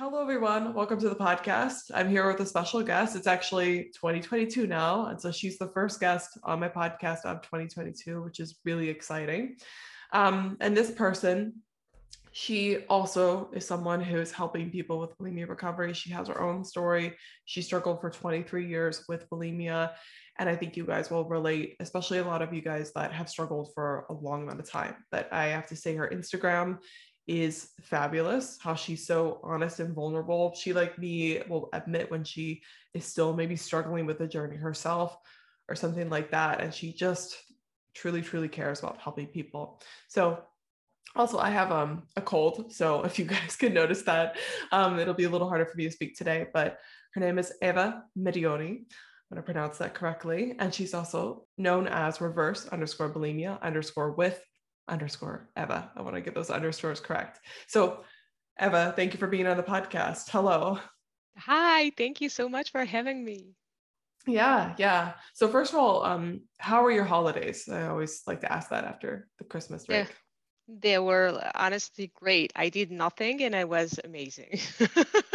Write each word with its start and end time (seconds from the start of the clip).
Hello, 0.00 0.22
everyone. 0.22 0.72
Welcome 0.72 0.98
to 1.00 1.10
the 1.10 1.14
podcast. 1.14 1.90
I'm 1.92 2.08
here 2.08 2.26
with 2.26 2.40
a 2.40 2.46
special 2.46 2.82
guest. 2.82 3.14
It's 3.14 3.26
actually 3.26 3.90
2022 3.92 4.66
now. 4.66 5.08
And 5.08 5.20
so 5.20 5.30
she's 5.30 5.58
the 5.58 5.68
first 5.74 6.00
guest 6.00 6.38
on 6.42 6.58
my 6.58 6.70
podcast 6.70 7.26
of 7.26 7.42
2022, 7.42 8.22
which 8.22 8.40
is 8.40 8.56
really 8.64 8.88
exciting. 8.88 9.56
Um, 10.14 10.56
and 10.62 10.74
this 10.74 10.90
person 10.90 11.52
she 12.32 12.78
also 12.88 13.50
is 13.52 13.66
someone 13.66 14.00
who 14.00 14.18
is 14.18 14.30
helping 14.30 14.70
people 14.70 15.00
with 15.00 15.18
bulimia 15.18 15.48
recovery. 15.48 15.92
She 15.92 16.10
has 16.10 16.28
her 16.28 16.40
own 16.40 16.64
story. 16.64 17.16
She 17.44 17.60
struggled 17.60 18.00
for 18.00 18.08
23 18.08 18.66
years 18.66 19.04
with 19.08 19.28
bulimia. 19.28 19.92
And 20.38 20.48
I 20.48 20.54
think 20.54 20.76
you 20.76 20.86
guys 20.86 21.10
will 21.10 21.28
relate, 21.28 21.76
especially 21.80 22.18
a 22.18 22.24
lot 22.24 22.40
of 22.40 22.54
you 22.54 22.62
guys 22.62 22.92
that 22.94 23.12
have 23.12 23.28
struggled 23.28 23.74
for 23.74 24.06
a 24.08 24.14
long 24.14 24.44
amount 24.44 24.60
of 24.60 24.70
time. 24.70 24.94
But 25.10 25.30
I 25.32 25.48
have 25.48 25.66
to 25.66 25.76
say, 25.76 25.96
her 25.96 26.08
Instagram 26.08 26.78
is 27.30 27.70
fabulous. 27.80 28.58
How 28.60 28.74
she's 28.74 29.06
so 29.06 29.38
honest 29.44 29.78
and 29.78 29.94
vulnerable. 29.94 30.52
She, 30.56 30.72
like 30.72 30.98
me, 30.98 31.40
will 31.48 31.68
admit 31.72 32.10
when 32.10 32.24
she 32.24 32.62
is 32.92 33.04
still 33.04 33.32
maybe 33.32 33.54
struggling 33.54 34.04
with 34.04 34.18
the 34.18 34.26
journey 34.26 34.56
herself 34.56 35.16
or 35.68 35.76
something 35.76 36.10
like 36.10 36.32
that. 36.32 36.60
And 36.60 36.74
she 36.74 36.92
just 36.92 37.36
truly, 37.94 38.20
truly 38.20 38.48
cares 38.48 38.80
about 38.80 38.98
helping 38.98 39.28
people. 39.28 39.80
So 40.08 40.42
also 41.16 41.38
i 41.38 41.50
have 41.50 41.72
um, 41.72 42.04
a 42.14 42.20
cold 42.20 42.72
so 42.72 43.02
if 43.08 43.18
you 43.18 43.24
guys 43.24 43.56
can 43.56 43.74
notice 43.74 44.02
that 44.02 44.36
um, 44.70 44.96
it'll 45.00 45.12
be 45.12 45.24
a 45.24 45.28
little 45.28 45.48
harder 45.48 45.66
for 45.66 45.76
me 45.76 45.82
to 45.82 45.90
speak 45.90 46.16
today 46.16 46.46
but 46.54 46.78
her 47.14 47.20
name 47.20 47.36
is 47.36 47.52
eva 47.62 48.04
medioni 48.16 48.68
i'm 48.68 49.34
going 49.34 49.36
to 49.36 49.42
pronounce 49.42 49.78
that 49.78 49.92
correctly 49.92 50.54
and 50.60 50.72
she's 50.72 50.94
also 50.94 51.44
known 51.58 51.88
as 51.88 52.20
reverse 52.20 52.68
underscore 52.68 53.12
bulimia 53.12 53.60
underscore 53.60 54.12
with 54.12 54.40
underscore 54.90 55.48
eva 55.56 55.90
i 55.96 56.02
want 56.02 56.14
to 56.14 56.20
get 56.20 56.34
those 56.34 56.50
underscores 56.50 57.00
correct 57.00 57.40
so 57.66 58.04
eva 58.60 58.92
thank 58.96 59.12
you 59.12 59.18
for 59.18 59.26
being 59.26 59.46
on 59.46 59.56
the 59.56 59.62
podcast 59.62 60.28
hello 60.30 60.78
hi 61.36 61.90
thank 61.96 62.20
you 62.20 62.28
so 62.28 62.48
much 62.48 62.70
for 62.70 62.84
having 62.84 63.24
me 63.24 63.54
yeah 64.26 64.74
yeah 64.76 65.12
so 65.32 65.48
first 65.48 65.72
of 65.72 65.78
all 65.78 66.04
um 66.04 66.40
how 66.58 66.84
are 66.84 66.90
your 66.90 67.04
holidays 67.04 67.68
i 67.68 67.86
always 67.86 68.22
like 68.26 68.40
to 68.40 68.52
ask 68.52 68.68
that 68.68 68.84
after 68.84 69.28
the 69.38 69.44
christmas 69.44 69.86
break 69.86 70.06
yeah 70.06 70.14
they 70.80 70.98
were 70.98 71.50
honestly 71.54 72.12
great. 72.14 72.52
I 72.54 72.68
did 72.68 72.90
nothing 72.90 73.42
and 73.42 73.56
I 73.56 73.64
was 73.64 73.98
amazing. 74.04 74.60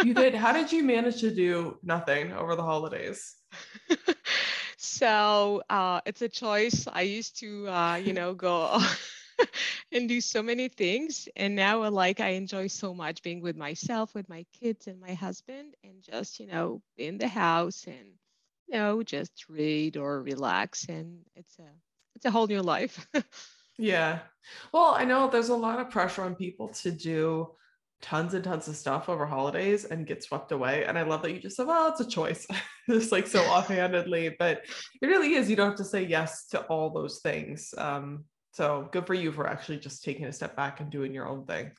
you 0.03 0.13
did. 0.13 0.35
How 0.35 0.53
did 0.53 0.71
you 0.71 0.83
manage 0.95 1.19
to 1.21 1.31
do 1.33 1.77
nothing 1.83 2.31
over 2.31 2.55
the 2.55 2.63
holidays? 2.63 3.35
so 4.77 5.63
uh, 5.69 6.01
it's 6.05 6.21
a 6.21 6.29
choice. 6.29 6.87
I 6.91 7.01
used 7.01 7.39
to, 7.39 7.67
uh, 7.67 7.95
you 7.95 8.13
know, 8.13 8.33
go 8.33 8.79
and 9.91 10.09
do 10.09 10.21
so 10.21 10.41
many 10.41 10.67
things. 10.67 11.27
And 11.35 11.55
now, 11.55 11.87
like, 11.89 12.19
I 12.19 12.29
enjoy 12.29 12.67
so 12.67 12.93
much 12.93 13.23
being 13.23 13.41
with 13.41 13.55
myself, 13.55 14.13
with 14.13 14.29
my 14.29 14.45
kids 14.59 14.87
and 14.87 14.99
my 14.99 15.13
husband, 15.13 15.75
and 15.83 16.01
just, 16.01 16.39
you 16.39 16.47
know, 16.47 16.81
in 16.97 17.17
the 17.17 17.27
house 17.27 17.85
and, 17.87 18.13
you 18.67 18.77
know, 18.77 19.03
just 19.03 19.45
read 19.49 19.97
or 19.97 20.21
relax. 20.21 20.85
And 20.89 21.19
it's 21.35 21.57
a, 21.59 21.69
it's 22.15 22.25
a 22.25 22.31
whole 22.31 22.47
new 22.47 22.61
life. 22.61 23.07
Yeah. 23.77 24.19
Well, 24.73 24.95
I 24.95 25.05
know 25.05 25.29
there's 25.29 25.49
a 25.49 25.55
lot 25.55 25.79
of 25.79 25.89
pressure 25.89 26.23
on 26.23 26.35
people 26.35 26.69
to 26.69 26.91
do 26.91 27.51
tons 28.01 28.33
and 28.33 28.43
tons 28.43 28.67
of 28.67 28.75
stuff 28.75 29.09
over 29.09 29.25
holidays 29.25 29.85
and 29.85 30.05
get 30.05 30.23
swept 30.23 30.51
away. 30.51 30.85
And 30.85 30.97
I 30.97 31.03
love 31.03 31.21
that 31.23 31.31
you 31.31 31.39
just 31.39 31.57
said, 31.57 31.67
well, 31.67 31.89
it's 31.89 31.99
a 31.99 32.07
choice, 32.07 32.45
just 32.89 33.11
like 33.11 33.27
so 33.27 33.41
offhandedly, 33.41 34.35
but 34.37 34.63
it 35.01 35.07
really 35.07 35.33
is. 35.33 35.49
You 35.49 35.55
don't 35.55 35.69
have 35.69 35.77
to 35.77 35.85
say 35.85 36.03
yes 36.03 36.47
to 36.47 36.61
all 36.63 36.91
those 36.91 37.19
things. 37.19 37.73
Um, 37.77 38.25
so 38.55 38.89
good 38.91 39.05
for 39.07 39.13
you 39.13 39.31
for 39.31 39.47
actually 39.47 39.79
just 39.79 40.03
taking 40.03 40.25
a 40.25 40.33
step 40.33 40.55
back 40.55 40.79
and 40.79 40.89
doing 40.91 41.13
your 41.13 41.27
own 41.27 41.45
thing. 41.45 41.71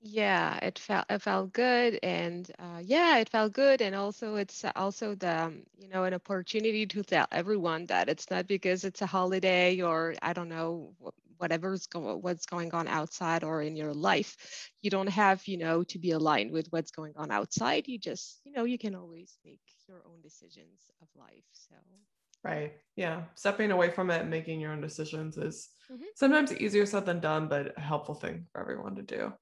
Yeah, 0.00 0.58
it 0.62 0.78
felt 0.78 1.06
it 1.10 1.20
felt 1.22 1.52
good, 1.52 1.98
and 2.02 2.50
uh, 2.58 2.80
yeah, 2.84 3.18
it 3.18 3.28
felt 3.30 3.52
good, 3.52 3.80
and 3.82 3.94
also 3.94 4.36
it's 4.36 4.64
also 4.76 5.14
the 5.14 5.52
you 5.78 5.88
know 5.88 6.04
an 6.04 6.14
opportunity 6.14 6.86
to 6.86 7.02
tell 7.02 7.26
everyone 7.32 7.86
that 7.86 8.08
it's 8.08 8.30
not 8.30 8.46
because 8.46 8.84
it's 8.84 9.02
a 9.02 9.06
holiday 9.06 9.80
or 9.80 10.14
I 10.22 10.32
don't 10.32 10.48
know 10.48 10.94
whatever's 11.38 11.86
going 11.86 12.22
what's 12.22 12.46
going 12.46 12.72
on 12.74 12.86
outside 12.88 13.42
or 13.44 13.62
in 13.62 13.76
your 13.76 13.94
life. 13.94 14.70
You 14.82 14.90
don't 14.90 15.08
have 15.08 15.46
you 15.48 15.56
know 15.58 15.82
to 15.84 15.98
be 15.98 16.10
aligned 16.12 16.52
with 16.52 16.68
what's 16.70 16.90
going 16.92 17.14
on 17.16 17.30
outside. 17.32 17.88
You 17.88 17.98
just 17.98 18.40
you 18.44 18.52
know 18.52 18.64
you 18.64 18.78
can 18.78 18.94
always 18.94 19.38
make 19.44 19.60
your 19.88 20.02
own 20.06 20.20
decisions 20.22 20.90
of 21.02 21.08
life. 21.16 21.44
So 21.52 21.74
Right. 22.46 22.74
Yeah. 22.94 23.22
Stepping 23.34 23.72
away 23.72 23.90
from 23.90 24.08
it 24.10 24.20
and 24.20 24.30
making 24.30 24.60
your 24.60 24.70
own 24.70 24.80
decisions 24.80 25.36
is 25.36 25.68
mm-hmm. 25.90 26.04
sometimes 26.14 26.54
easier 26.54 26.86
said 26.86 27.04
than 27.04 27.18
done, 27.18 27.48
but 27.48 27.74
a 27.76 27.80
helpful 27.80 28.14
thing 28.14 28.46
for 28.52 28.60
everyone 28.60 28.94
to 28.94 29.02
do. 29.02 29.32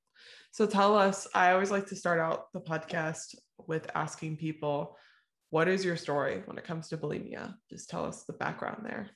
So 0.53 0.67
tell 0.67 0.97
us, 0.97 1.27
I 1.35 1.53
always 1.53 1.71
like 1.71 1.87
to 1.89 1.97
start 1.97 2.19
out 2.19 2.51
the 2.55 2.61
podcast 2.61 3.35
with 3.67 3.91
asking 3.95 4.39
people, 4.39 4.97
what 5.51 5.69
is 5.69 5.85
your 5.85 5.99
story 5.99 6.43
when 6.47 6.57
it 6.57 6.65
comes 6.65 6.89
to 6.89 6.97
bulimia? 6.97 7.55
Just 7.69 7.91
tell 7.91 8.07
us 8.07 8.25
the 8.25 8.33
background 8.33 8.85
there. 8.85 9.11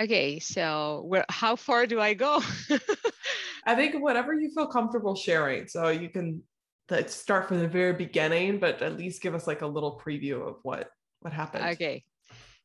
Okay, 0.00 0.38
so 0.38 1.02
where 1.06 1.24
how 1.28 1.56
far 1.56 1.86
do 1.86 2.00
I 2.00 2.14
go? 2.14 2.40
I 3.66 3.74
think 3.74 4.00
whatever 4.00 4.32
you 4.32 4.50
feel 4.54 4.68
comfortable 4.68 5.16
sharing. 5.16 5.66
So 5.66 5.88
you 5.88 6.08
can 6.08 6.42
start 7.08 7.48
from 7.48 7.58
the 7.58 7.68
very 7.68 7.94
beginning, 7.94 8.60
but 8.60 8.80
at 8.80 8.96
least 8.96 9.22
give 9.22 9.34
us 9.34 9.48
like 9.48 9.62
a 9.62 9.66
little 9.66 10.00
preview 10.02 10.46
of 10.46 10.56
what 10.62 10.88
what 11.20 11.32
happened. 11.32 11.64
Okay. 11.64 12.04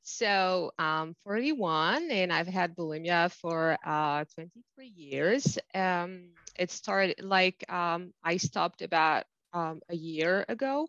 So 0.07 0.71
I'm 0.77 1.15
41 1.23 2.11
and 2.11 2.31
I've 2.31 2.47
had 2.47 2.75
bulimia 2.75 3.31
for 3.31 3.75
uh, 3.83 4.23
23 4.35 4.93
years. 4.95 5.57
Um, 5.73 6.29
it 6.55 6.69
started 6.69 7.23
like 7.23 7.65
um, 7.73 8.13
I 8.23 8.37
stopped 8.37 8.83
about 8.83 9.23
um, 9.51 9.81
a 9.89 9.95
year 9.95 10.45
ago 10.47 10.87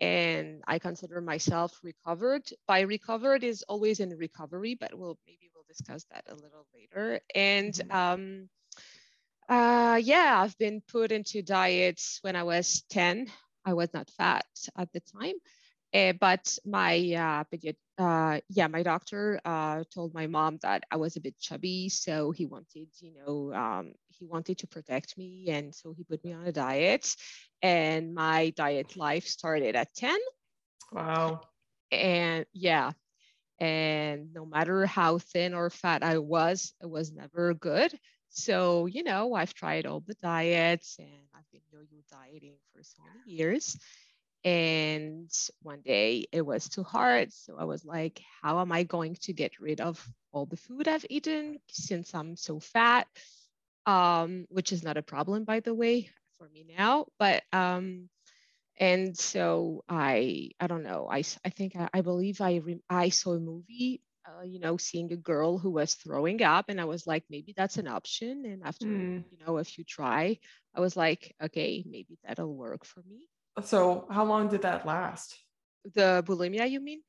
and 0.00 0.62
I 0.68 0.78
consider 0.78 1.20
myself 1.20 1.76
recovered. 1.82 2.48
By 2.68 2.82
recovered 2.82 3.42
is 3.42 3.64
always 3.68 3.98
in 3.98 4.10
recovery, 4.10 4.76
but 4.76 4.96
we'll 4.96 5.18
maybe 5.26 5.50
we'll 5.52 5.64
discuss 5.66 6.04
that 6.12 6.22
a 6.28 6.34
little 6.34 6.64
later. 6.72 7.18
And 7.34 7.74
mm-hmm. 7.74 7.90
um, 7.90 8.48
uh, 9.48 9.96
yeah, 9.96 10.40
I've 10.40 10.56
been 10.58 10.80
put 10.80 11.10
into 11.10 11.42
diets 11.42 12.20
when 12.22 12.36
I 12.36 12.44
was 12.44 12.84
10. 12.90 13.26
I 13.64 13.72
was 13.72 13.92
not 13.92 14.10
fat 14.16 14.46
at 14.78 14.92
the 14.92 15.00
time. 15.00 15.34
Uh, 15.94 16.12
but 16.12 16.58
my 16.64 16.98
uh, 17.14 17.44
uh, 18.02 18.40
yeah, 18.48 18.66
my 18.66 18.82
doctor 18.82 19.40
uh, 19.44 19.84
told 19.94 20.12
my 20.12 20.26
mom 20.26 20.58
that 20.62 20.82
I 20.90 20.96
was 20.96 21.14
a 21.16 21.20
bit 21.20 21.38
chubby, 21.38 21.88
so 21.88 22.32
he 22.32 22.46
wanted, 22.46 22.88
you 22.98 23.12
know, 23.14 23.54
um, 23.54 23.92
he 24.08 24.24
wanted 24.24 24.58
to 24.58 24.66
protect 24.66 25.16
me, 25.16 25.46
and 25.50 25.72
so 25.72 25.92
he 25.92 26.02
put 26.02 26.24
me 26.24 26.32
on 26.32 26.46
a 26.46 26.52
diet. 26.52 27.14
And 27.62 28.12
my 28.12 28.50
diet 28.56 28.96
life 28.96 29.26
started 29.26 29.76
at 29.76 29.94
ten. 29.94 30.18
Wow. 30.92 31.42
And 31.92 32.44
yeah, 32.52 32.92
and 33.60 34.34
no 34.34 34.44
matter 34.44 34.86
how 34.86 35.18
thin 35.18 35.54
or 35.54 35.70
fat 35.70 36.02
I 36.02 36.18
was, 36.18 36.74
it 36.82 36.90
was 36.90 37.12
never 37.12 37.54
good. 37.54 37.92
So 38.30 38.86
you 38.86 39.04
know, 39.04 39.34
I've 39.34 39.54
tried 39.54 39.86
all 39.86 40.00
the 40.00 40.14
diets, 40.14 40.96
and 40.98 41.28
I've 41.36 41.48
been 41.52 41.62
yo-yo 41.70 42.02
dieting 42.10 42.56
for 42.72 42.82
so 42.82 43.02
many 43.04 43.36
years 43.36 43.78
and 44.44 45.30
one 45.62 45.80
day 45.80 46.26
it 46.30 46.42
was 46.42 46.68
too 46.68 46.82
hard. 46.82 47.32
So 47.32 47.56
I 47.58 47.64
was 47.64 47.84
like, 47.84 48.20
how 48.42 48.60
am 48.60 48.72
I 48.72 48.82
going 48.82 49.16
to 49.22 49.32
get 49.32 49.58
rid 49.58 49.80
of 49.80 50.06
all 50.32 50.46
the 50.46 50.56
food 50.56 50.86
I've 50.86 51.06
eaten 51.08 51.58
since 51.68 52.14
I'm 52.14 52.36
so 52.36 52.60
fat? 52.60 53.06
Um, 53.86 54.46
which 54.48 54.72
is 54.72 54.82
not 54.82 54.96
a 54.96 55.02
problem, 55.02 55.44
by 55.44 55.60
the 55.60 55.74
way, 55.74 56.10
for 56.38 56.48
me 56.48 56.66
now. 56.76 57.06
But 57.18 57.42
um, 57.52 58.08
and 58.78 59.16
so 59.16 59.84
I, 59.88 60.50
I 60.60 60.66
don't 60.66 60.82
know. 60.82 61.08
I, 61.10 61.22
I 61.44 61.50
think 61.50 61.76
I, 61.76 61.88
I 61.92 62.00
believe 62.00 62.40
I, 62.40 62.56
re- 62.56 62.82
I 62.88 63.10
saw 63.10 63.32
a 63.32 63.40
movie 63.40 64.02
uh, 64.26 64.42
you 64.42 64.58
know, 64.58 64.76
seeing 64.76 65.12
a 65.12 65.16
girl 65.16 65.58
who 65.58 65.70
was 65.70 65.94
throwing 65.94 66.42
up, 66.42 66.66
and 66.68 66.80
I 66.80 66.84
was 66.86 67.06
like, 67.06 67.24
maybe 67.28 67.52
that's 67.54 67.76
an 67.76 67.86
option. 67.86 68.44
And 68.46 68.62
after, 68.64 68.86
mm. 68.86 69.22
you 69.30 69.38
know, 69.44 69.58
a 69.58 69.64
few 69.64 69.84
try, 69.84 70.38
I 70.74 70.80
was 70.80 70.96
like, 70.96 71.34
okay, 71.42 71.84
maybe 71.86 72.18
that'll 72.24 72.54
work 72.54 72.86
for 72.86 73.02
me. 73.02 73.28
So 73.62 74.06
how 74.10 74.24
long 74.24 74.48
did 74.48 74.62
that 74.62 74.86
last? 74.86 75.36
The 75.94 76.22
bulimia, 76.26 76.68
you 76.70 76.80
mean? 76.80 77.02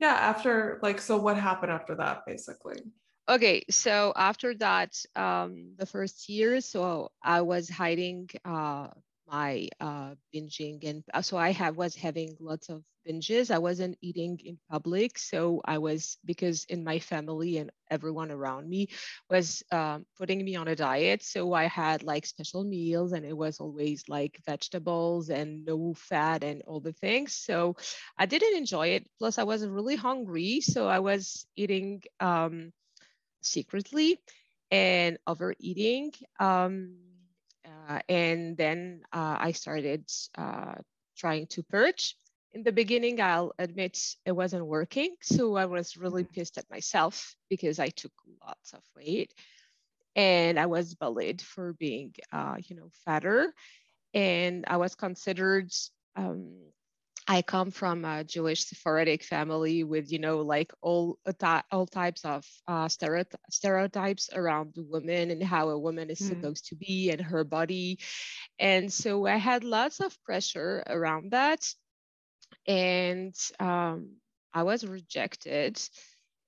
Yeah, 0.00 0.14
after 0.14 0.78
like 0.82 1.00
so 1.00 1.16
what 1.18 1.36
happened 1.36 1.72
after 1.72 1.94
that 1.96 2.26
basically? 2.26 2.82
okay, 3.28 3.64
so 3.70 4.12
after 4.16 4.54
that, 4.56 5.04
um, 5.14 5.74
the 5.76 5.86
first 5.86 6.28
year, 6.28 6.60
so 6.60 7.10
I 7.22 7.42
was 7.42 7.68
hiding 7.68 8.28
uh, 8.44 8.88
my 9.30 9.68
uh, 9.80 10.14
binging, 10.34 10.84
and 10.88 11.04
uh, 11.14 11.22
so 11.22 11.36
I 11.36 11.52
have 11.52 11.76
was 11.76 11.94
having 11.94 12.36
lots 12.40 12.68
of 12.68 12.82
binges. 13.06 13.50
I 13.50 13.58
wasn't 13.58 13.96
eating 14.00 14.38
in 14.44 14.58
public, 14.70 15.18
so 15.18 15.60
I 15.64 15.78
was 15.78 16.18
because 16.24 16.64
in 16.68 16.84
my 16.84 16.98
family 16.98 17.58
and 17.58 17.70
everyone 17.90 18.30
around 18.30 18.68
me 18.68 18.88
was 19.30 19.62
um, 19.72 20.06
putting 20.18 20.44
me 20.44 20.56
on 20.56 20.68
a 20.68 20.76
diet. 20.76 21.22
So 21.22 21.52
I 21.52 21.64
had 21.64 22.02
like 22.02 22.26
special 22.26 22.64
meals, 22.64 23.12
and 23.12 23.24
it 23.24 23.36
was 23.36 23.60
always 23.60 24.04
like 24.08 24.40
vegetables 24.46 25.30
and 25.30 25.64
no 25.64 25.94
fat 25.94 26.44
and 26.44 26.62
all 26.66 26.80
the 26.80 26.92
things. 26.92 27.34
So 27.34 27.76
I 28.18 28.26
didn't 28.26 28.56
enjoy 28.56 28.88
it. 28.88 29.06
Plus, 29.18 29.38
I 29.38 29.44
was 29.44 29.66
really 29.66 29.96
hungry, 29.96 30.60
so 30.60 30.86
I 30.88 31.00
was 31.00 31.46
eating 31.56 32.02
um, 32.20 32.72
secretly 33.42 34.18
and 34.70 35.18
overeating. 35.26 36.12
Um, 36.40 36.96
uh, 37.88 38.00
and 38.08 38.56
then 38.56 39.02
uh, 39.12 39.36
I 39.38 39.52
started 39.52 40.04
uh, 40.36 40.74
trying 41.16 41.46
to 41.48 41.62
purge. 41.62 42.16
In 42.52 42.62
the 42.62 42.72
beginning, 42.72 43.20
I'll 43.20 43.52
admit 43.58 43.98
it 44.24 44.32
wasn't 44.32 44.66
working. 44.66 45.16
So 45.22 45.56
I 45.56 45.66
was 45.66 45.96
really 45.96 46.24
mm-hmm. 46.24 46.32
pissed 46.32 46.58
at 46.58 46.70
myself 46.70 47.34
because 47.50 47.78
I 47.78 47.88
took 47.88 48.12
lots 48.44 48.72
of 48.72 48.80
weight 48.96 49.34
and 50.16 50.58
I 50.58 50.66
was 50.66 50.94
bullied 50.94 51.42
for 51.42 51.74
being, 51.74 52.14
uh, 52.32 52.56
you 52.66 52.76
know, 52.76 52.90
fatter. 53.04 53.52
And 54.14 54.64
I 54.66 54.78
was 54.78 54.94
considered 54.94 55.70
um, 56.16 56.54
I 57.30 57.42
come 57.42 57.70
from 57.70 58.06
a 58.06 58.24
Jewish 58.24 58.64
Sephardic 58.64 59.22
family 59.22 59.84
with, 59.84 60.10
you 60.10 60.18
know, 60.18 60.40
like 60.40 60.72
all 60.80 61.18
all 61.70 61.86
types 61.86 62.24
of 62.24 62.46
uh, 62.66 62.88
stereotypes 62.88 64.30
around 64.32 64.72
the 64.74 64.84
woman 64.84 65.30
and 65.30 65.42
how 65.42 65.68
a 65.68 65.78
woman 65.78 66.08
is 66.08 66.20
mm. 66.22 66.28
supposed 66.28 66.68
to 66.68 66.74
be 66.74 67.10
and 67.10 67.20
her 67.20 67.44
body. 67.44 67.98
And 68.58 68.90
so 68.90 69.26
I 69.26 69.36
had 69.36 69.62
lots 69.62 70.00
of 70.00 70.16
pressure 70.24 70.82
around 70.86 71.32
that. 71.32 71.68
And 72.66 73.34
um, 73.60 74.16
I 74.54 74.62
was 74.62 74.86
rejected. 74.86 75.78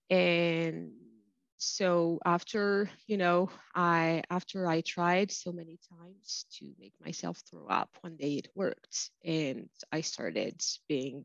And 0.08 0.92
so 1.62 2.18
after 2.24 2.88
you 3.06 3.18
know 3.18 3.50
i 3.74 4.22
after 4.30 4.66
i 4.66 4.80
tried 4.80 5.30
so 5.30 5.52
many 5.52 5.78
times 5.90 6.46
to 6.50 6.72
make 6.80 6.94
myself 7.04 7.42
throw 7.50 7.66
up 7.66 7.90
one 8.00 8.16
day 8.16 8.36
it 8.36 8.48
worked 8.54 9.10
and 9.26 9.68
i 9.92 10.00
started 10.00 10.58
being 10.88 11.22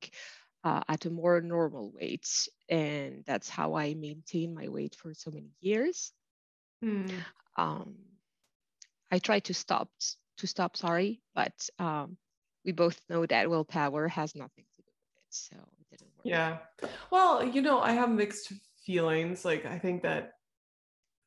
uh, 0.65 0.81
at 0.89 1.05
a 1.05 1.09
more 1.09 1.39
normal 1.39 1.89
weight 1.95 2.27
and 2.67 3.23
that's 3.25 3.49
how 3.49 3.75
i 3.75 3.93
maintained 3.93 4.53
my 4.53 4.67
weight 4.67 4.95
for 4.95 5.13
so 5.13 5.31
many 5.31 5.51
years. 5.61 6.11
Mm. 6.83 7.09
um, 7.55 7.95
i 9.09 9.19
tried 9.19 9.45
to 9.45 9.53
stop 9.53 9.89
to 10.37 10.47
stop 10.47 10.75
sorry 10.75 11.21
but 11.33 11.53
um, 11.79 12.17
we 12.65 12.73
both 12.73 12.99
know 13.09 13.25
that 13.25 13.49
willpower 13.49 14.09
has 14.09 14.35
nothing 14.35 14.65
to 14.75 14.81
do 14.81 14.91
with 14.97 15.15
it 15.15 15.27
so 15.29 15.55
it 15.79 15.97
didn't 15.97 16.11
work. 16.17 16.25
Yeah. 16.25 16.57
Well 17.09 17.41
you 17.41 17.61
know 17.61 17.79
i 17.79 17.93
have 17.93 18.09
mixed 18.09 18.51
feelings. 18.85 19.45
Like 19.45 19.65
I 19.65 19.79
think 19.79 20.03
that 20.03 20.31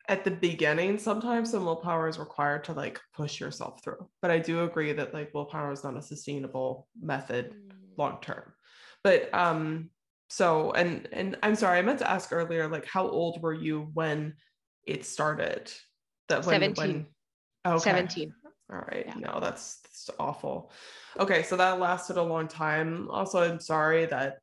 at 0.08 0.25
the 0.25 0.31
beginning, 0.31 0.99
sometimes 0.99 1.50
some 1.50 1.64
willpower 1.64 2.08
is 2.08 2.19
required 2.19 2.64
to 2.64 2.72
like 2.72 3.00
push 3.14 3.40
yourself 3.40 3.82
through. 3.82 4.08
But 4.22 4.31
I 4.31 4.38
do 4.38 4.64
agree 4.64 4.93
that 4.93 5.12
like 5.12 5.34
willpower 5.34 5.72
is 5.72 5.84
not 5.84 5.96
a 5.96 6.02
sustainable 6.02 6.88
method 7.00 7.52
mm. 7.52 7.72
long 7.96 8.19
term. 8.20 8.52
But 9.05 9.32
um 9.34 9.90
so 10.31 10.72
and 10.72 11.08
and 11.12 11.37
I'm 11.43 11.55
sorry, 11.55 11.78
I 11.78 11.82
meant 11.82 11.99
to 12.00 12.10
ask 12.10 12.32
earlier, 12.32 12.69
like 12.69 12.87
how 12.87 13.08
old 13.08 13.43
were 13.43 13.55
you 13.55 13.90
when 13.94 14.34
it 14.87 15.05
started? 15.05 15.70
That 16.28 16.44
when 16.44 16.60
17. 16.60 17.06
when 17.64 17.75
okay. 17.75 17.90
17. 17.90 18.32
All 18.70 18.78
right. 18.81 19.05
Yeah. 19.06 19.14
No, 19.14 19.40
that's, 19.40 19.78
that's 19.81 20.10
awful. 20.19 20.70
Okay, 21.19 21.43
so 21.43 21.56
that 21.56 21.81
lasted 21.81 22.19
a 22.19 22.22
long 22.22 22.49
time. 22.49 23.08
Also, 23.10 23.40
I'm 23.40 23.60
sorry 23.60 24.05
that 24.06 24.38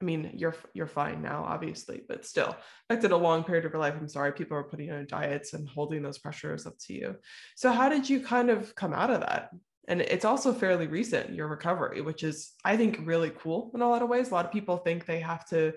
I 0.00 0.04
mean, 0.04 0.30
you're 0.34 0.54
you're 0.74 0.86
fine 0.86 1.22
now, 1.22 1.44
obviously, 1.46 2.02
but 2.06 2.26
still, 2.26 2.54
affected 2.88 3.12
a 3.12 3.16
long 3.16 3.44
period 3.44 3.64
of 3.64 3.72
your 3.72 3.80
life. 3.80 3.94
I'm 3.98 4.08
sorry, 4.08 4.32
people 4.32 4.56
are 4.56 4.62
putting 4.62 4.90
on 4.90 5.06
diets 5.06 5.54
and 5.54 5.68
holding 5.68 6.02
those 6.02 6.18
pressures 6.18 6.66
up 6.66 6.76
to 6.86 6.92
you. 6.92 7.16
So, 7.54 7.72
how 7.72 7.88
did 7.88 8.08
you 8.08 8.20
kind 8.20 8.50
of 8.50 8.74
come 8.74 8.92
out 8.92 9.10
of 9.10 9.20
that? 9.20 9.50
And 9.88 10.02
it's 10.02 10.24
also 10.24 10.52
fairly 10.52 10.86
recent, 10.86 11.32
your 11.32 11.46
recovery, 11.48 12.00
which 12.00 12.24
is, 12.24 12.52
I 12.64 12.76
think, 12.76 13.00
really 13.04 13.30
cool 13.30 13.70
in 13.74 13.80
a 13.80 13.88
lot 13.88 14.02
of 14.02 14.08
ways. 14.08 14.30
A 14.30 14.34
lot 14.34 14.44
of 14.44 14.52
people 14.52 14.76
think 14.76 15.06
they 15.06 15.20
have 15.20 15.46
to 15.48 15.74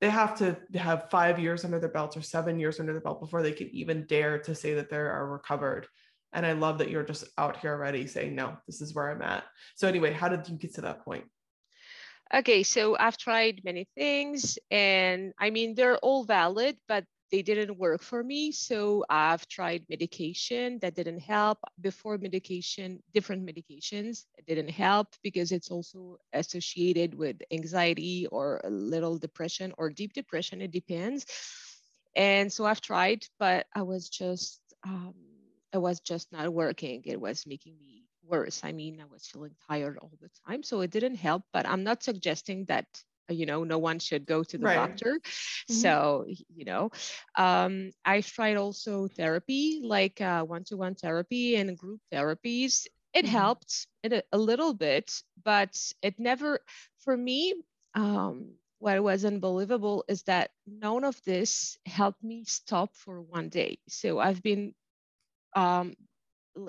they 0.00 0.10
have 0.10 0.36
to 0.38 0.56
have 0.74 1.10
five 1.10 1.38
years 1.38 1.64
under 1.64 1.78
their 1.78 1.90
belt 1.90 2.16
or 2.16 2.22
seven 2.22 2.58
years 2.58 2.80
under 2.80 2.92
their 2.92 3.02
belt 3.02 3.20
before 3.20 3.42
they 3.42 3.52
can 3.52 3.68
even 3.68 4.06
dare 4.06 4.38
to 4.38 4.54
say 4.54 4.74
that 4.74 4.88
they 4.88 4.96
are 4.96 5.30
recovered. 5.30 5.86
And 6.32 6.46
I 6.46 6.52
love 6.52 6.78
that 6.78 6.90
you're 6.90 7.04
just 7.04 7.24
out 7.36 7.58
here 7.58 7.72
already 7.72 8.06
saying, 8.06 8.34
no, 8.34 8.56
this 8.66 8.80
is 8.80 8.94
where 8.94 9.10
I'm 9.10 9.22
at. 9.22 9.44
So, 9.76 9.86
anyway, 9.86 10.12
how 10.12 10.28
did 10.28 10.48
you 10.48 10.56
get 10.56 10.74
to 10.74 10.80
that 10.82 11.04
point? 11.04 11.24
Okay, 12.32 12.62
so 12.62 12.96
I've 12.98 13.16
tried 13.16 13.62
many 13.64 13.86
things, 13.96 14.58
and 14.70 15.32
I 15.38 15.50
mean, 15.50 15.74
they're 15.74 15.98
all 15.98 16.22
valid, 16.24 16.76
but 16.86 17.04
they 17.32 17.42
didn't 17.42 17.76
work 17.78 18.02
for 18.02 18.22
me. 18.22 18.52
So 18.52 19.04
I've 19.10 19.46
tried 19.48 19.84
medication 19.88 20.78
that 20.80 20.94
didn't 20.94 21.20
help. 21.20 21.58
Before 21.80 22.18
medication, 22.18 23.02
different 23.14 23.46
medications 23.46 24.26
didn't 24.46 24.70
help 24.70 25.08
because 25.22 25.50
it's 25.52 25.70
also 25.70 26.18
associated 26.32 27.14
with 27.14 27.36
anxiety 27.52 28.26
or 28.28 28.60
a 28.64 28.70
little 28.70 29.18
depression 29.18 29.72
or 29.78 29.90
deep 29.90 30.12
depression. 30.12 30.60
It 30.60 30.70
depends. 30.72 31.26
And 32.16 32.52
so 32.52 32.64
I've 32.64 32.80
tried, 32.80 33.26
but 33.38 33.66
I 33.74 33.82
was 33.82 34.08
just, 34.08 34.60
um, 34.84 35.14
it 35.72 35.78
was 35.78 36.00
just 36.00 36.32
not 36.32 36.52
working. 36.52 37.02
It 37.06 37.20
was 37.20 37.46
making 37.46 37.76
me 37.80 37.99
worse. 38.30 38.60
I 38.62 38.72
mean, 38.72 39.00
I 39.00 39.04
was 39.10 39.26
feeling 39.26 39.54
tired 39.68 39.98
all 39.98 40.12
the 40.20 40.30
time, 40.46 40.62
so 40.62 40.80
it 40.80 40.90
didn't 40.90 41.16
help. 41.16 41.42
But 41.52 41.66
I'm 41.66 41.84
not 41.84 42.02
suggesting 42.02 42.64
that 42.66 42.86
uh, 43.28 43.34
you 43.34 43.46
know 43.46 43.64
no 43.64 43.78
one 43.78 43.98
should 43.98 44.26
go 44.26 44.44
to 44.44 44.58
the 44.58 44.64
right. 44.64 44.74
doctor. 44.74 45.18
Mm-hmm. 45.18 45.74
So 45.74 46.26
you 46.28 46.64
know, 46.64 46.90
um, 47.36 47.90
I 48.04 48.20
tried 48.20 48.56
also 48.56 49.08
therapy, 49.08 49.80
like 49.82 50.20
uh, 50.20 50.44
one-to-one 50.44 50.94
therapy 50.94 51.56
and 51.56 51.76
group 51.76 52.00
therapies. 52.12 52.86
It 53.12 53.24
mm-hmm. 53.24 53.36
helped 53.36 53.86
it 54.04 54.12
a, 54.12 54.22
a, 54.32 54.38
little 54.38 54.72
bit, 54.72 55.10
but 55.42 55.76
it 56.00 56.18
never, 56.18 56.60
for 57.04 57.16
me. 57.16 57.54
Um, 57.94 58.52
what 58.78 59.02
was 59.02 59.26
unbelievable 59.26 60.04
is 60.08 60.22
that 60.22 60.52
none 60.66 61.04
of 61.04 61.20
this 61.26 61.76
helped 61.84 62.24
me 62.24 62.44
stop 62.46 62.96
for 62.96 63.20
one 63.20 63.50
day. 63.50 63.78
So 63.88 64.18
I've 64.18 64.42
been 64.42 64.74
um, 65.54 65.94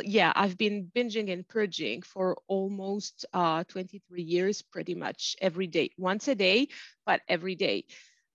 yeah, 0.03 0.31
I've 0.35 0.57
been 0.57 0.91
binging 0.95 1.31
and 1.31 1.47
purging 1.47 2.01
for 2.01 2.37
almost 2.47 3.25
uh, 3.33 3.63
23 3.65 4.21
years, 4.21 4.61
pretty 4.61 4.95
much 4.95 5.35
every 5.41 5.67
day, 5.67 5.91
once 5.97 6.27
a 6.27 6.35
day, 6.35 6.67
but 7.05 7.21
every 7.27 7.55
day. 7.55 7.85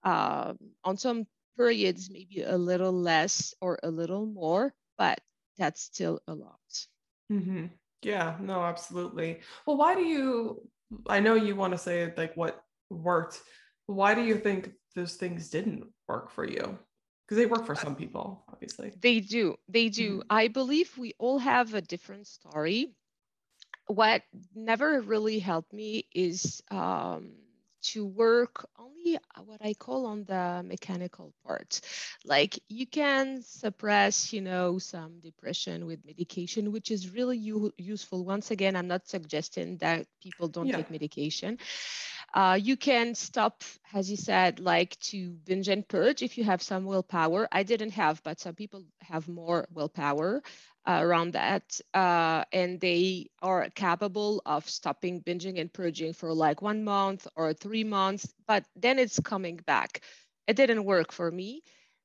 Uh, 0.03 0.55
on 0.85 0.97
some 0.97 1.27
periods, 1.57 2.11
maybe 2.11 2.43
a 2.43 2.57
little 2.57 2.93
less 2.93 3.55
or 3.61 3.79
a 3.83 3.91
little 3.91 4.27
more, 4.27 4.73
but 4.99 5.21
that's 5.59 5.83
still 5.83 6.21
a 6.29 6.35
lot. 6.35 6.61
Mm-hmm. 7.33 7.67
Yeah, 8.03 8.37
no, 8.41 8.63
absolutely. 8.63 9.41
Well, 9.67 9.77
why 9.77 9.95
do 9.95 10.03
you? 10.03 10.63
I 11.09 11.21
know 11.21 11.35
you 11.35 11.57
want 11.57 11.73
to 11.73 11.79
say 11.79 12.13
like 12.17 12.37
what 12.37 12.61
worked. 12.91 13.41
Why 13.87 14.15
do 14.15 14.23
you 14.23 14.37
think 14.37 14.73
those 14.95 15.15
things 15.15 15.49
didn't 15.49 15.85
work 16.09 16.31
for 16.31 16.47
you? 16.47 16.79
Because 17.27 17.39
they 17.39 17.47
work 17.47 17.67
for 17.67 17.75
some 17.75 17.97
people 17.97 18.45
obviously 18.49 18.93
they 19.01 19.21
do 19.21 19.57
they 19.69 19.89
do 19.89 20.19
mm-hmm. 20.19 20.27
i 20.31 20.49
believe 20.49 20.97
we 20.97 21.13
all 21.19 21.39
have 21.39 21.75
a 21.75 21.81
different 21.81 22.27
story 22.27 22.95
what 23.87 24.23
never 24.55 25.01
really 25.01 25.39
helped 25.39 25.73
me 25.73 26.07
is 26.13 26.63
um, 26.71 27.33
to 27.83 28.05
work 28.05 28.69
only 28.79 29.19
what 29.45 29.61
I 29.63 29.75
call 29.75 30.07
on 30.07 30.25
the 30.25 30.65
mechanical 30.67 31.33
part. 31.47 31.81
Like 32.25 32.59
you 32.69 32.87
can 32.87 33.43
suppress, 33.43 34.33
you 34.33 34.41
know, 34.41 34.79
some 34.79 35.21
depression 35.21 35.87
with 35.87 36.05
medication, 36.05 36.73
which 36.73 36.91
is 36.91 37.11
really 37.11 37.39
u- 37.39 37.73
useful. 37.77 38.25
Once 38.25 38.51
again, 38.51 38.75
I'm 38.75 38.89
not 38.89 39.07
suggesting 39.07 39.77
that 39.79 40.07
people 40.21 40.49
don't 40.49 40.67
yeah. 40.67 40.77
take 40.77 40.91
medication. 40.91 41.59
Uh, 42.37 42.59
you 42.63 42.77
can 42.77 43.17
stop, 43.17 43.65
as 43.95 44.11
you 44.11 44.17
said, 44.17 44.61
like 44.61 44.99
to 45.01 45.31
binge 45.47 45.69
and 45.69 45.89
purge 45.89 46.23
if 46.23 46.39
you 46.39 46.45
have 46.45 46.63
some 46.63 46.85
willpower. 46.85 47.49
I 47.53 47.65
didn't 47.65 47.93
have, 47.93 48.23
but 48.25 48.41
some 48.41 48.55
people 48.55 48.85
have 49.03 49.29
more 49.29 49.67
willpower 49.73 50.43
uh, 50.87 50.99
around 51.03 51.33
that. 51.33 51.81
Uh, 51.95 52.45
and 52.53 52.81
they 52.81 53.31
are 53.43 53.71
capable 53.71 54.43
of 54.47 54.69
stopping 54.69 55.23
binging 55.23 55.61
and 55.61 55.73
purging 55.73 56.13
for 56.13 56.35
like 56.35 56.63
one 56.63 56.85
month 56.85 57.27
or 57.37 57.55
three 57.55 57.85
months, 57.85 58.35
but 58.47 58.67
then 58.77 58.99
it's 59.01 59.21
coming 59.21 59.57
back. 59.67 60.03
It 60.47 60.57
didn't 60.57 60.85
work 60.85 61.13
for 61.13 61.31
me 61.33 61.63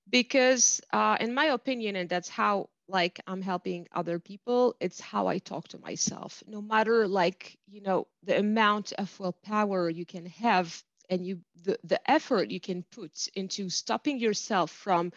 because, 0.10 0.82
uh, 0.94 1.18
in 1.20 1.34
my 1.34 1.48
opinion, 1.48 1.98
and 1.98 2.10
that's 2.10 2.30
how 2.30 2.70
like 2.92 3.20
i'm 3.26 3.42
helping 3.42 3.88
other 3.94 4.20
people 4.20 4.76
it's 4.80 5.00
how 5.00 5.28
i 5.28 5.38
talk 5.38 5.68
to 5.68 5.80
myself 5.80 6.44
no 6.48 6.62
matter 6.62 7.08
like 7.08 7.58
you 7.68 7.82
know 7.82 8.06
the 8.24 8.38
amount 8.38 8.94
of 8.98 9.20
willpower 9.20 9.90
you 9.90 10.06
can 10.06 10.26
have 10.26 10.84
and 11.10 11.26
you 11.26 11.40
the, 11.64 11.78
the 11.84 12.12
effort 12.12 12.52
you 12.52 12.60
can 12.60 12.84
put 12.92 13.28
into 13.36 13.70
stopping 13.70 14.20
yourself 14.20 14.72
from 14.72 15.12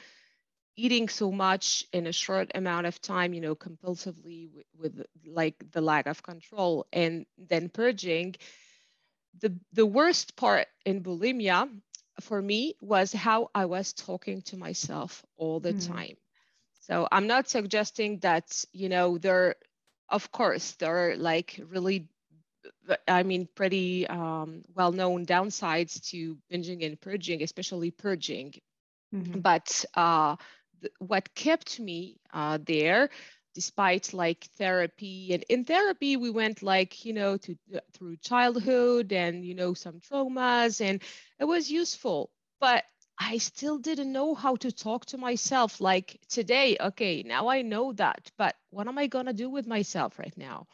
eating 0.77 1.09
so 1.09 1.31
much 1.31 1.85
in 1.93 2.07
a 2.07 2.13
short 2.13 2.51
amount 2.55 2.87
of 2.87 3.01
time, 3.01 3.33
you 3.33 3.41
know, 3.41 3.55
compulsively 3.55 4.49
with, 4.53 4.67
with 4.77 5.07
like 5.27 5.55
the 5.73 5.81
lack 5.81 6.07
of 6.07 6.23
control 6.23 6.87
and 6.93 7.27
then 7.39 7.69
purging. 7.69 8.35
The, 9.41 9.57
the 9.73 9.87
worst 9.87 10.37
part 10.37 10.67
in 10.85 11.03
bulimia 11.03 11.69
for 12.21 12.41
me 12.41 12.75
was 12.81 13.13
how 13.13 13.51
I 13.55 13.67
was 13.67 13.93
talking 13.93 14.43
to 14.43 14.57
myself 14.57 15.25
all 15.37 15.61
the 15.61 15.75
mm. 15.75 15.87
time. 15.87 16.17
So 16.87 17.09
I'm 17.11 17.27
not 17.27 17.49
suggesting 17.49 18.19
that, 18.19 18.63
you 18.73 18.91
know, 18.91 19.17
there, 19.17 19.57
of 20.11 20.31
course, 20.31 20.73
there 20.73 21.13
are 21.13 21.17
like 21.17 21.59
really, 21.71 22.09
I 23.09 23.23
mean, 23.23 23.49
pretty 23.55 24.07
um, 24.07 24.63
well 24.75 24.93
known 24.93 25.25
downsides 25.25 26.11
to 26.11 26.37
binging 26.53 26.85
and 26.85 27.01
purging, 27.01 27.43
especially 27.43 27.91
purging. 27.91 28.53
Mm-hmm. 29.15 29.41
But 29.41 29.87
uh, 29.95 30.37
what 30.99 31.35
kept 31.35 31.81
me 31.81 32.21
uh, 32.35 32.59
there 32.63 33.09
despite 33.55 34.13
like 34.13 34.49
therapy 34.59 35.33
and 35.33 35.45
in 35.49 35.65
therapy 35.65 36.17
we 36.17 36.29
went 36.29 36.61
like 36.61 37.05
you 37.05 37.13
know 37.13 37.37
to 37.37 37.57
uh, 37.75 37.79
through 37.93 38.17
childhood 38.17 39.13
and 39.13 39.45
you 39.45 39.55
know 39.55 39.75
some 39.75 40.01
traumas 40.01 40.81
and 40.81 41.01
it 41.39 41.45
was 41.45 41.71
useful 41.71 42.31
but 42.61 42.83
i 43.19 43.39
still 43.39 43.79
didn't 43.79 44.13
know 44.13 44.35
how 44.35 44.57
to 44.57 44.73
talk 44.73 45.05
to 45.05 45.19
myself 45.19 45.81
like 45.81 46.21
today 46.29 46.77
okay 46.81 47.23
now 47.23 47.49
i 47.49 47.63
know 47.63 47.93
that 47.93 48.31
but 48.39 48.55
what 48.71 48.89
am 48.89 48.99
i 48.99 49.07
going 49.07 49.27
to 49.27 49.33
do 49.33 49.49
with 49.49 49.67
myself 49.67 50.19
right 50.19 50.37
now 50.37 50.67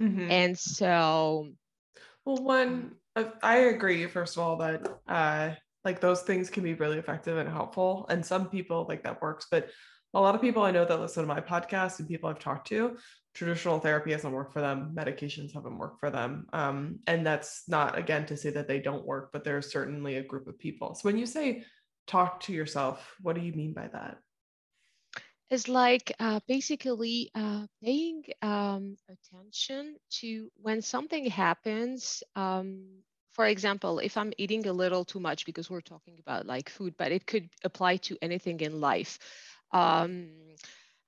mm-hmm. 0.00 0.30
and 0.30 0.58
so 0.58 1.48
well 2.24 2.42
one 2.42 2.92
i 3.42 3.56
agree 3.56 4.06
first 4.06 4.36
of 4.36 4.42
all 4.42 4.56
that 4.56 4.86
uh 5.08 5.50
like 5.84 6.00
those 6.00 6.22
things 6.22 6.48
can 6.48 6.62
be 6.62 6.74
really 6.74 6.98
effective 6.98 7.36
and 7.36 7.48
helpful 7.48 8.06
and 8.08 8.24
some 8.24 8.48
people 8.48 8.86
like 8.88 9.02
that 9.02 9.20
works 9.20 9.46
but 9.50 9.68
a 10.14 10.20
lot 10.20 10.34
of 10.34 10.40
people 10.40 10.62
i 10.62 10.70
know 10.70 10.84
that 10.84 11.00
listen 11.00 11.22
to 11.22 11.26
my 11.26 11.40
podcast 11.40 11.98
and 11.98 12.08
people 12.08 12.28
i've 12.28 12.38
talked 12.38 12.68
to 12.68 12.96
traditional 13.34 13.80
therapy 13.80 14.12
hasn't 14.12 14.32
worked 14.32 14.52
for 14.52 14.60
them 14.60 14.92
medications 14.94 15.52
haven't 15.52 15.76
worked 15.76 15.98
for 15.98 16.10
them. 16.10 16.46
Um, 16.52 17.00
and 17.06 17.26
that's 17.26 17.64
not 17.68 17.98
again 17.98 18.26
to 18.26 18.36
say 18.36 18.50
that 18.50 18.68
they 18.68 18.78
don't 18.78 19.04
work 19.04 19.30
but 19.32 19.44
there's 19.44 19.70
certainly 19.70 20.16
a 20.16 20.22
group 20.22 20.46
of 20.46 20.58
people. 20.58 20.94
So 20.94 21.08
when 21.08 21.18
you 21.18 21.26
say 21.26 21.64
talk 22.06 22.40
to 22.40 22.52
yourself 22.52 23.14
what 23.20 23.34
do 23.34 23.42
you 23.42 23.52
mean 23.52 23.72
by 23.72 23.88
that? 23.88 24.18
It's 25.50 25.68
like 25.68 26.12
uh, 26.20 26.40
basically 26.48 27.30
uh, 27.34 27.66
paying 27.82 28.22
um, 28.40 28.96
attention 29.08 29.96
to 30.20 30.50
when 30.56 30.80
something 30.80 31.26
happens 31.26 32.22
um, 32.36 32.84
for 33.32 33.46
example, 33.46 33.98
if 33.98 34.16
I'm 34.16 34.32
eating 34.38 34.64
a 34.68 34.72
little 34.72 35.04
too 35.04 35.18
much, 35.18 35.44
because 35.44 35.68
we're 35.68 35.80
talking 35.80 36.20
about 36.20 36.46
like 36.46 36.68
food, 36.68 36.94
but 36.96 37.10
it 37.10 37.26
could 37.26 37.50
apply 37.64 37.96
to 37.96 38.16
anything 38.22 38.60
in 38.60 38.80
life. 38.80 39.18
Um, 39.72 40.28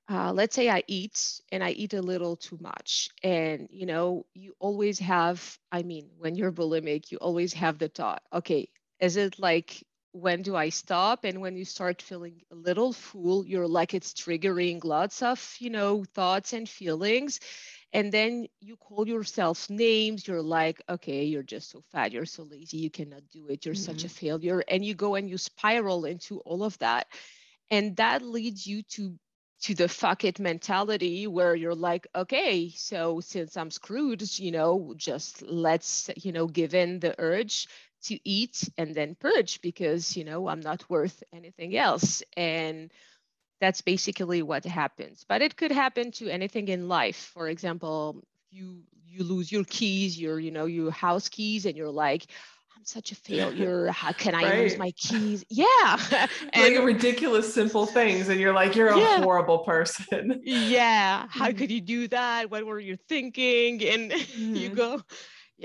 uh, 0.09 0.33
let's 0.33 0.55
say 0.55 0.69
I 0.69 0.83
eat 0.87 1.41
and 1.51 1.65
I 1.65 1.71
eat 1.71 1.95
a 1.95 2.03
little 2.03 2.37
too 2.37 2.59
much. 2.61 3.09
And, 3.23 3.69
you 3.71 3.87
know, 3.87 4.27
you 4.35 4.55
always 4.61 4.99
have, 5.01 5.59
I 5.73 5.83
mean, 5.83 6.11
when 6.19 6.37
you're 6.37 6.53
bulimic, 6.53 7.11
you 7.11 7.19
always 7.19 7.53
have 7.55 7.79
the 7.79 7.89
thought, 7.89 8.23
okay, 8.33 8.69
is 9.01 9.17
it 9.17 9.39
like, 9.39 9.83
when 10.13 10.41
do 10.43 10.57
I 10.57 10.71
stop? 10.71 11.25
And 11.25 11.41
when 11.41 11.57
you 11.57 11.65
start 11.65 12.01
feeling 12.01 12.41
a 12.51 12.55
little 12.55 12.93
full, 12.93 13.45
you're 13.45 13.67
like, 13.67 13.93
it's 13.93 14.15
triggering 14.15 14.83
lots 14.85 15.23
of, 15.23 15.57
you 15.59 15.71
know, 15.71 16.05
thoughts 16.15 16.53
and 16.53 16.69
feelings 16.69 17.41
and 17.93 18.13
then 18.13 18.47
you 18.61 18.77
call 18.77 19.09
yourself 19.09 19.71
names 19.71 20.27
you're 20.27 20.43
like 20.43 20.83
okay 20.89 21.25
you're 21.25 21.43
just 21.43 21.71
so 21.71 21.83
fat 21.93 22.13
you're 22.13 22.27
so 22.27 22.43
lazy 22.43 22.79
you 22.79 22.91
cannot 22.91 23.23
do 23.33 23.47
it 23.49 23.65
you're 23.65 23.75
mm-hmm. 23.75 23.93
such 23.93 24.05
a 24.05 24.07
mm-hmm. 24.07 24.27
failure 24.27 24.65
and 24.69 24.85
you 24.85 24.95
go 24.95 25.15
and 25.15 25.31
you 25.31 25.39
spiral 25.39 26.05
into 26.05 26.39
all 26.41 26.63
of 26.63 26.77
that 26.79 27.07
and 27.71 27.97
that 27.97 28.23
leads 28.23 28.67
you 28.67 28.83
to 28.83 29.15
to 29.63 29.75
the 29.75 29.89
fuck 29.89 30.25
it 30.25 30.39
mentality 30.39 31.27
where 31.27 31.55
you're 31.55 31.75
like 31.75 32.07
okay 32.15 32.71
so 32.71 33.21
since 33.21 33.57
i'm 33.57 33.71
screwed 33.71 34.23
you 34.39 34.53
know 34.53 34.93
just 34.97 35.43
let's 35.43 36.11
you 36.17 36.33
know 36.33 36.47
give 36.47 36.75
in 36.75 37.01
the 37.01 37.15
urge 37.19 37.67
to 38.03 38.19
eat 38.29 38.69
and 38.79 38.95
then 38.95 39.17
purge 39.19 39.61
because 39.63 40.17
you 40.17 40.25
know 40.25 40.49
i'm 40.49 40.61
not 40.61 40.89
worth 40.91 41.23
anything 41.33 41.77
else. 41.77 42.23
And 42.37 42.93
that's 43.61 43.81
basically 43.83 44.43
what 44.43 44.65
happens. 44.65 45.25
But 45.29 45.43
it 45.43 45.57
could 45.57 45.73
happen 45.73 46.13
to 46.13 46.29
anything 46.29 46.69
in 46.69 46.89
life. 46.89 47.31
For 47.35 47.49
example 47.49 48.23
you 48.51 48.83
you 49.07 49.25
lose 49.25 49.51
your 49.51 49.65
keys 49.65 50.19
your 50.19 50.39
you 50.39 50.51
know 50.51 50.67
your 50.67 50.91
house 50.91 51.29
keys 51.29 51.67
and 51.67 51.77
you're 51.77 51.91
like 51.91 52.27
i'm 52.77 52.85
such 52.85 53.13
a 53.13 53.15
failure 53.29 53.89
how 53.89 54.13
can 54.13 54.35
i 54.35 54.43
right. 54.43 54.59
lose 54.61 54.79
my 54.79 54.91
keys 54.97 55.45
yeah 55.49 55.97
and 56.53 56.75
like 56.75 56.85
ridiculous 56.85 57.53
simple 57.53 57.87
things 57.87 58.29
and 58.29 58.41
you're 58.41 58.55
like 58.55 58.75
you're 58.75 58.89
a 58.89 58.99
yeah. 58.99 59.21
horrible 59.21 59.59
person 59.61 60.41
yeah 60.45 61.27
how 61.29 61.49
mm-hmm. 61.49 61.59
could 61.59 61.71
you 61.71 61.81
do 61.81 62.09
that 62.09 62.51
what 62.51 62.65
were 62.65 62.81
you 62.81 62.97
thinking 63.09 63.83
and 63.85 64.11
mm-hmm. 64.13 64.55
you 64.55 64.69
go 64.69 65.01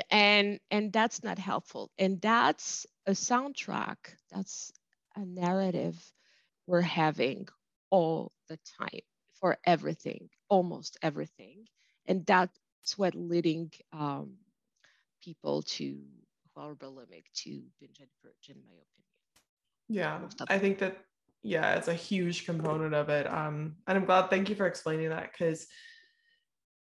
and 0.09 0.59
and 0.69 0.93
that's 0.93 1.23
not 1.23 1.37
helpful 1.37 1.91
and 1.97 2.21
that's 2.21 2.85
a 3.07 3.11
soundtrack 3.11 3.97
that's 4.31 4.71
a 5.15 5.25
narrative 5.25 5.97
we're 6.67 6.81
having 6.81 7.47
all 7.89 8.31
the 8.47 8.57
time 8.79 9.01
for 9.39 9.57
everything, 9.65 10.29
almost 10.49 10.97
everything. 11.01 11.65
And 12.05 12.25
that's 12.25 12.51
what 12.97 13.15
leading 13.15 13.71
um, 13.91 14.35
people 15.23 15.63
to 15.63 15.99
bulimic 16.57 17.23
to 17.43 17.61
binge 17.79 17.99
and 17.99 18.09
purge, 18.21 18.49
in 18.49 18.57
my 18.63 18.73
opinion. 18.73 18.89
Yeah, 19.87 20.19
I 20.49 20.57
think 20.57 20.79
that 20.79 20.97
yeah, 21.43 21.75
it's 21.75 21.87
a 21.87 21.93
huge 21.93 22.45
component 22.45 22.93
of 22.93 23.09
it. 23.09 23.27
Um, 23.27 23.75
and 23.87 23.97
I'm 23.97 24.05
glad. 24.05 24.29
Thank 24.29 24.49
you 24.49 24.55
for 24.55 24.67
explaining 24.67 25.09
that 25.09 25.31
because 25.31 25.67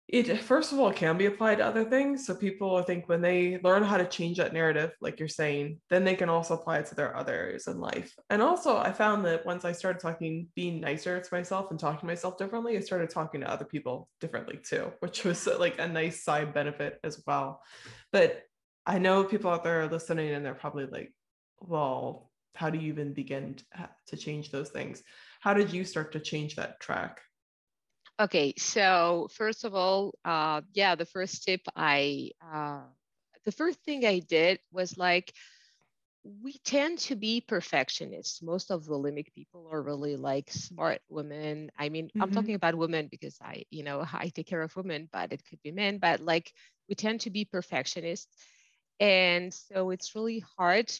it 0.08 0.40
first 0.40 0.72
of 0.72 0.80
all 0.80 0.94
can 0.94 1.18
be 1.18 1.26
applied 1.26 1.58
to 1.58 1.66
other 1.66 1.84
things 1.84 2.28
so 2.28 2.36
people 2.36 2.76
i 2.76 2.84
think 2.84 3.10
when 3.10 3.22
they 3.22 3.60
learn 3.64 3.82
how 3.82 3.98
to 3.98 4.06
change 4.06 4.38
that 4.38 4.54
narrative 4.54 4.92
like 5.02 5.20
you're 5.20 5.28
saying 5.28 5.80
then 5.90 6.04
they 6.04 6.16
can 6.16 6.30
also 6.30 6.54
apply 6.54 6.78
it 6.78 6.86
to 6.86 6.94
their 6.94 7.16
other 7.16 7.34
areas 7.34 7.66
in 7.66 7.80
life 7.80 8.14
and 8.30 8.40
also 8.40 8.78
i 8.78 8.92
found 8.92 9.26
that 9.26 9.46
once 9.48 9.66
i 9.66 9.72
started 9.72 10.00
talking 10.00 10.48
being 10.56 10.80
nicer 10.80 11.20
to 11.20 11.34
myself 11.34 11.72
and 11.72 11.80
talking 11.80 12.02
to 12.02 12.06
myself 12.06 12.38
differently 12.38 12.78
i 12.78 12.80
started 12.80 13.10
talking 13.10 13.42
to 13.42 13.50
other 13.50 13.66
people 13.66 14.08
differently 14.22 14.60
too 14.64 14.92
which 15.00 15.24
was 15.24 15.48
like 15.60 15.80
a 15.80 15.88
nice 15.88 16.24
side 16.24 16.54
benefit 16.54 17.00
as 17.04 17.24
well 17.26 17.62
but 18.12 18.44
i 18.86 18.98
know 18.98 19.24
people 19.24 19.52
out 19.52 19.64
there 19.64 19.82
are 19.82 19.88
listening 19.88 20.32
and 20.32 20.46
they're 20.46 20.54
probably 20.54 20.86
like 20.86 21.14
well 21.62 22.32
how 22.56 22.70
do 22.70 22.78
you 22.78 22.88
even 22.88 23.14
begin 23.14 23.58
to, 24.08 24.18
change 24.18 24.50
those 24.50 24.70
things 24.70 25.04
how 25.42 25.54
did 25.54 25.74
you 25.74 25.84
start 25.84 26.12
to 26.14 26.20
change 26.20 26.56
that 26.56 26.80
track 26.80 27.22
Okay, 28.18 28.54
so 28.58 29.28
first 29.34 29.66
of 29.66 29.76
all, 29.76 30.14
uh, 30.24 30.62
yeah, 30.74 30.96
the 30.96 31.06
first 31.06 31.44
tip 31.44 31.60
I, 31.76 32.32
uh, 32.42 32.84
the 33.44 33.52
first 33.52 33.84
thing 33.84 34.06
I 34.06 34.20
did 34.20 34.60
was 34.72 34.98
like, 34.98 35.34
we 36.24 36.54
tend 36.64 36.98
to 37.00 37.16
be 37.16 37.42
perfectionists. 37.42 38.42
Most 38.42 38.72
of 38.72 38.86
the 38.86 38.92
bulimic 38.92 39.34
people 39.34 39.68
are 39.70 39.82
really 39.82 40.16
like 40.16 40.50
smart 40.50 41.02
women. 41.10 41.72
I 41.78 41.90
mean, 41.90 42.08
mm-hmm. 42.08 42.22
I'm 42.22 42.32
talking 42.32 42.56
about 42.56 42.76
women 42.76 43.10
because 43.12 43.38
I, 43.42 43.66
you 43.70 43.84
know, 43.84 44.06
I 44.14 44.30
take 44.30 44.48
care 44.48 44.62
of 44.62 44.76
women, 44.78 45.10
but 45.12 45.34
it 45.34 45.44
could 45.48 45.62
be 45.62 45.72
men. 45.72 45.98
But 45.98 46.22
like, 46.22 46.54
we 46.88 46.96
tend 46.96 47.20
to 47.22 47.30
be 47.30 47.44
perfectionists, 47.44 48.34
and 49.00 49.54
so 49.54 49.92
it's 49.92 50.16
really 50.16 50.44
hard 50.58 50.92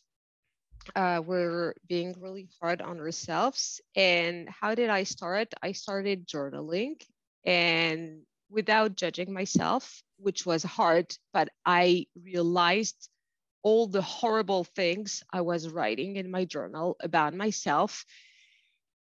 uh, 0.96 1.22
we're 1.26 1.74
being 1.88 2.16
really 2.20 2.48
hard 2.62 2.82
on 2.82 3.00
ourselves. 3.00 3.82
And 3.96 4.50
how 4.50 4.76
did 4.76 4.90
I 4.90 5.04
start? 5.04 5.54
I 5.62 5.72
started 5.72 6.28
journaling 6.28 7.02
and 7.46 8.22
without 8.50 8.96
judging 8.96 9.34
myself, 9.34 10.04
which 10.18 10.46
was 10.46 10.64
hard, 10.64 11.16
but 11.34 11.50
I 11.66 12.08
realized 12.22 13.10
all 13.64 13.88
the 13.88 14.02
horrible 14.02 14.64
things 14.64 15.24
I 15.34 15.42
was 15.42 15.68
writing 15.70 16.18
in 16.18 16.30
my 16.30 16.46
journal 16.46 16.98
about 17.00 17.34
myself. 17.34 18.06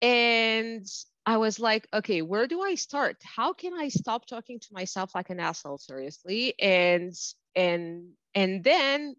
And 0.02 0.87
I 1.28 1.37
was 1.37 1.61
like, 1.61 1.87
okay, 1.92 2.23
where 2.23 2.47
do 2.47 2.62
I 2.62 2.75
start? 2.75 3.18
How 3.23 3.52
can 3.52 3.75
I 3.75 3.88
stop 3.88 4.25
talking 4.25 4.61
to 4.61 4.68
myself 4.73 5.14
like 5.14 5.28
an 5.28 5.40
asshole 5.40 5.76
seriously? 5.76 6.54
And 6.58 7.12
and 7.54 8.12
and 8.35 8.64
then 8.64 9.14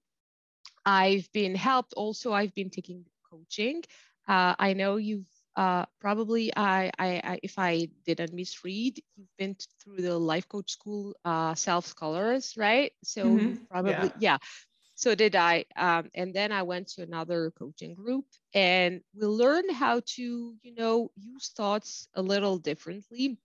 I've 0.83 1.31
been 1.33 1.53
helped. 1.53 1.93
Also, 1.93 2.33
I've 2.33 2.55
been 2.55 2.71
taking 2.71 3.05
coaching. 3.29 3.83
Uh, 4.27 4.55
I 4.57 4.73
know 4.73 4.95
you've 4.95 5.29
uh, 5.55 5.85
probably 6.01 6.51
I, 6.57 6.89
I, 6.97 7.21
I, 7.23 7.39
if 7.43 7.59
I 7.59 7.89
didn't 8.07 8.33
misread, 8.33 8.97
you've 9.15 9.37
been 9.37 9.55
through 9.79 10.01
the 10.01 10.17
life 10.17 10.47
coach 10.47 10.71
school, 10.71 11.15
uh, 11.23 11.53
self 11.53 11.85
scholars, 11.85 12.55
right? 12.57 12.91
So 13.03 13.25
mm-hmm. 13.25 13.65
probably 13.69 13.91
yeah. 13.91 14.09
yeah. 14.19 14.37
So 14.99 15.15
did 15.15 15.33
I, 15.33 15.63
um, 15.77 16.09
and 16.13 16.33
then 16.33 16.51
I 16.51 16.63
went 16.63 16.89
to 16.89 17.03
another 17.03 17.53
coaching 17.57 17.95
group, 17.95 18.25
and 18.53 18.99
we 19.15 19.27
learned 19.27 19.71
how 19.71 20.01
to, 20.05 20.55
you 20.61 20.75
know, 20.75 21.09
use 21.15 21.53
thoughts 21.55 22.09
a 22.15 22.21
little 22.21 22.57
differently, 22.57 23.39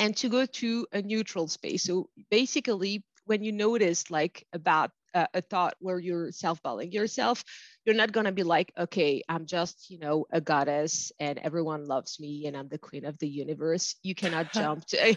and 0.00 0.16
to 0.16 0.28
go 0.28 0.46
to 0.46 0.88
a 0.92 1.00
neutral 1.00 1.46
space. 1.46 1.84
So 1.84 2.10
basically, 2.28 3.04
when 3.24 3.44
you 3.44 3.52
notice 3.52 4.10
like 4.10 4.44
about 4.52 4.90
a, 5.14 5.28
a 5.34 5.40
thought 5.42 5.76
where 5.78 6.00
you're 6.00 6.32
self-bullying 6.32 6.90
yourself 6.90 7.44
you're 7.84 7.94
not 7.94 8.10
going 8.10 8.26
to 8.26 8.32
be 8.32 8.42
like 8.42 8.72
okay 8.78 9.22
i'm 9.28 9.46
just 9.46 9.90
you 9.90 9.98
know 9.98 10.26
a 10.32 10.40
goddess 10.40 11.12
and 11.20 11.38
everyone 11.38 11.84
loves 11.84 12.18
me 12.18 12.46
and 12.46 12.56
i'm 12.56 12.68
the 12.68 12.78
queen 12.78 13.04
of 13.04 13.18
the 13.18 13.28
universe. 13.28 13.96
You 14.02 14.14
cannot 14.14 14.52
jump 14.54 14.86
to 14.86 15.16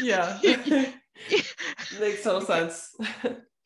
yeah. 0.00 0.38
Makes 2.00 2.24
total 2.24 2.40
sense 2.42 2.94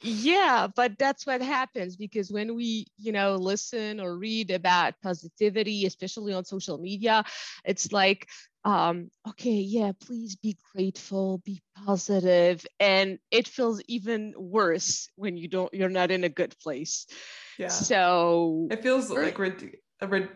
yeah 0.03 0.67
but 0.75 0.99
that's 0.99 1.27
what 1.27 1.43
happens 1.43 1.97
because 1.97 2.31
when 2.31 2.55
we 2.55 2.87
you 2.99 3.13
know 3.13 3.35
listen 3.35 4.01
or 4.01 4.17
read 4.17 4.51
about 4.51 4.95
positivity 5.03 5.87
especially 5.87 6.33
on 6.33 6.45
social 6.45 6.79
media 6.79 7.25
it's 7.65 7.93
like 7.93 8.27
um 8.65 9.11
okay 9.29 9.51
yeah 9.51 9.93
please 10.01 10.37
be 10.37 10.57
grateful 10.75 11.39
be 11.45 11.61
positive 11.87 12.67
and 12.79 13.19
it 13.31 13.49
feels 13.49 13.83
even 13.89 14.35
worse 14.37 15.09
when 15.17 15.37
you 15.37 15.49
don't 15.49 15.73
you're 15.73 15.89
not 15.89 16.11
in 16.11 16.25
a 16.25 16.29
good 16.29 16.55
place 16.63 17.07
yeah 17.59 17.69
so 17.69 18.69
it 18.71 18.83
feels 18.83 19.11
like 19.11 19.39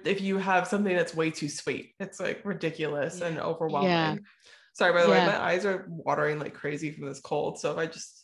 if 0.04 0.21
you 0.21 0.38
have 0.38 0.66
something 0.66 0.94
that's 0.94 1.14
way 1.14 1.30
too 1.30 1.49
sweet 1.49 1.94
it's 2.00 2.21
like 2.21 2.40
ridiculous 2.44 3.21
yeah. 3.21 3.26
and 3.28 3.38
overwhelming 3.38 3.90
yeah. 3.90 4.16
sorry 4.73 4.92
by 4.92 5.02
the 5.02 5.09
yeah. 5.09 5.26
way 5.26 5.33
my 5.33 5.42
eyes 5.42 5.66
are 5.66 5.87
watering 5.88 6.38
like 6.38 6.54
crazy 6.54 6.90
from 6.90 7.06
this 7.06 7.21
cold 7.21 7.59
so 7.59 7.73
if 7.73 7.78
i 7.78 7.87
just 7.87 8.24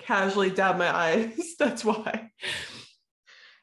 casually 0.00 0.50
dab 0.50 0.76
my 0.76 0.94
eyes 0.94 1.54
that's 1.58 1.84
why 1.84 2.30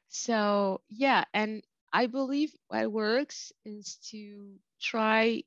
so 0.07 0.81
yeah 0.89 1.23
and 1.33 1.63
i 1.91 2.07
believe 2.07 2.51
what 2.67 2.91
works 2.91 3.51
is 3.65 3.97
to 4.09 4.51
try 4.79 5.43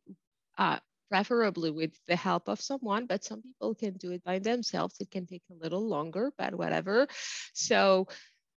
uh, 0.59 0.79
preferably 1.11 1.71
with 1.71 1.93
the 2.07 2.15
help 2.15 2.49
of 2.49 2.61
someone, 2.61 3.07
but 3.07 3.25
some 3.25 3.43
people 3.43 3.75
can 3.75 3.95
do 3.95 4.13
it 4.13 4.23
by 4.23 4.39
themselves. 4.39 4.95
It 5.01 5.11
can 5.11 5.27
take 5.27 5.43
a 5.51 5.61
little 5.63 5.87
longer, 5.87 6.33
but 6.39 6.55
whatever. 6.55 7.09
So 7.53 8.07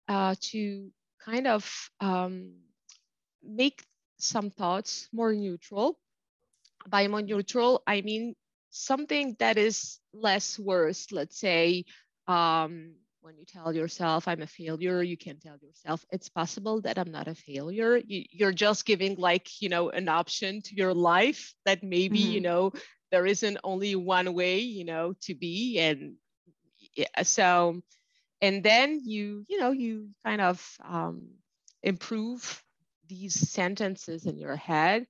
uh, 0.08 0.36
to 0.52 0.90
kind 1.24 1.46
of 1.46 1.90
um, 2.00 2.52
make 3.42 3.84
some 4.18 4.50
thoughts 4.50 5.08
more 5.12 5.34
neutral. 5.34 5.98
By 6.86 7.08
more 7.08 7.22
neutral, 7.22 7.82
I 7.86 8.02
mean 8.02 8.36
something 8.70 9.36
that 9.40 9.58
is 9.58 9.98
less 10.12 10.58
worse. 10.58 11.10
Let's 11.10 11.38
say 11.38 11.86
um, 12.26 12.94
when 13.20 13.38
you 13.38 13.44
tell 13.46 13.74
yourself 13.74 14.28
i'm 14.28 14.42
a 14.42 14.46
failure 14.46 15.02
you 15.02 15.16
can 15.16 15.38
tell 15.38 15.56
yourself 15.62 16.04
it's 16.10 16.28
possible 16.28 16.82
that 16.82 16.98
i'm 16.98 17.10
not 17.10 17.26
a 17.26 17.34
failure 17.34 17.96
you, 17.96 18.46
are 18.46 18.52
just 18.52 18.84
giving 18.84 19.14
like 19.16 19.62
you 19.62 19.70
know 19.70 19.88
an 19.88 20.08
option 20.08 20.60
to 20.60 20.74
your 20.74 20.92
life 20.92 21.54
that 21.64 21.82
maybe 21.82 22.18
mm-hmm. 22.18 22.32
you 22.32 22.40
know 22.42 22.72
there 23.10 23.24
isn't 23.24 23.58
only 23.64 23.96
one 23.96 24.34
way 24.34 24.58
you 24.58 24.84
know 24.84 25.14
to 25.22 25.34
be 25.34 25.78
and 25.78 26.14
yeah, 26.94 27.22
so 27.22 27.80
and 28.42 28.62
then 28.62 29.00
you 29.02 29.44
you 29.48 29.58
know 29.58 29.70
you 29.70 30.10
kind 30.24 30.40
of 30.40 30.62
um, 30.86 31.28
improve 31.82 32.62
these 33.08 33.50
sentences 33.50 34.26
in 34.26 34.38
your 34.38 34.56
head 34.56 35.06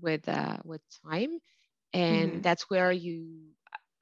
with 0.00 0.28
uh, 0.28 0.58
with 0.64 0.82
time 1.06 1.38
and 1.92 2.30
mm-hmm. 2.30 2.40
that's 2.42 2.68
where 2.68 2.92
you 2.92 3.48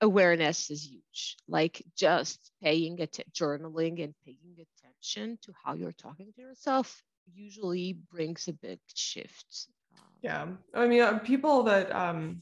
awareness 0.00 0.70
is 0.70 0.86
huge. 0.86 1.36
Like 1.48 1.82
just 1.96 2.50
paying 2.62 2.98
it 2.98 3.18
journaling 3.32 4.02
and 4.02 4.14
paying 4.24 4.56
attention 4.56 5.38
to 5.42 5.52
how 5.64 5.74
you're 5.74 5.92
talking 5.92 6.32
to 6.34 6.40
yourself 6.40 7.02
usually 7.34 7.98
brings 8.10 8.48
a 8.48 8.52
big 8.52 8.78
shift. 8.94 9.68
Um, 9.98 10.04
yeah 10.22 10.46
i 10.74 10.86
mean 10.86 11.02
uh, 11.02 11.18
people 11.18 11.62
that 11.64 11.94
um 11.94 12.40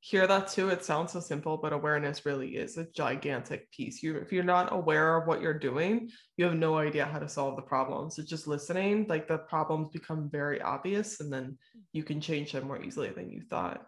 hear 0.00 0.26
that 0.26 0.46
too 0.48 0.68
it 0.68 0.84
sounds 0.84 1.12
so 1.12 1.20
simple 1.20 1.56
but 1.56 1.72
awareness 1.72 2.24
really 2.24 2.56
is 2.56 2.76
a 2.76 2.86
gigantic 2.94 3.70
piece. 3.72 4.02
You 4.02 4.16
if 4.18 4.32
you're 4.32 4.44
not 4.44 4.72
aware 4.72 5.16
of 5.16 5.26
what 5.26 5.40
you're 5.40 5.58
doing 5.58 6.10
you 6.36 6.44
have 6.44 6.54
no 6.54 6.78
idea 6.78 7.04
how 7.04 7.18
to 7.18 7.28
solve 7.28 7.56
the 7.56 7.62
problems 7.62 8.16
so 8.16 8.22
just 8.22 8.46
listening 8.46 9.06
like 9.08 9.26
the 9.26 9.38
problems 9.38 9.88
become 9.88 10.30
very 10.30 10.62
obvious 10.62 11.20
and 11.20 11.32
then 11.32 11.58
you 11.92 12.04
can 12.04 12.20
change 12.20 12.52
them 12.52 12.68
more 12.68 12.80
easily 12.82 13.10
than 13.10 13.30
you 13.30 13.42
thought. 13.50 13.84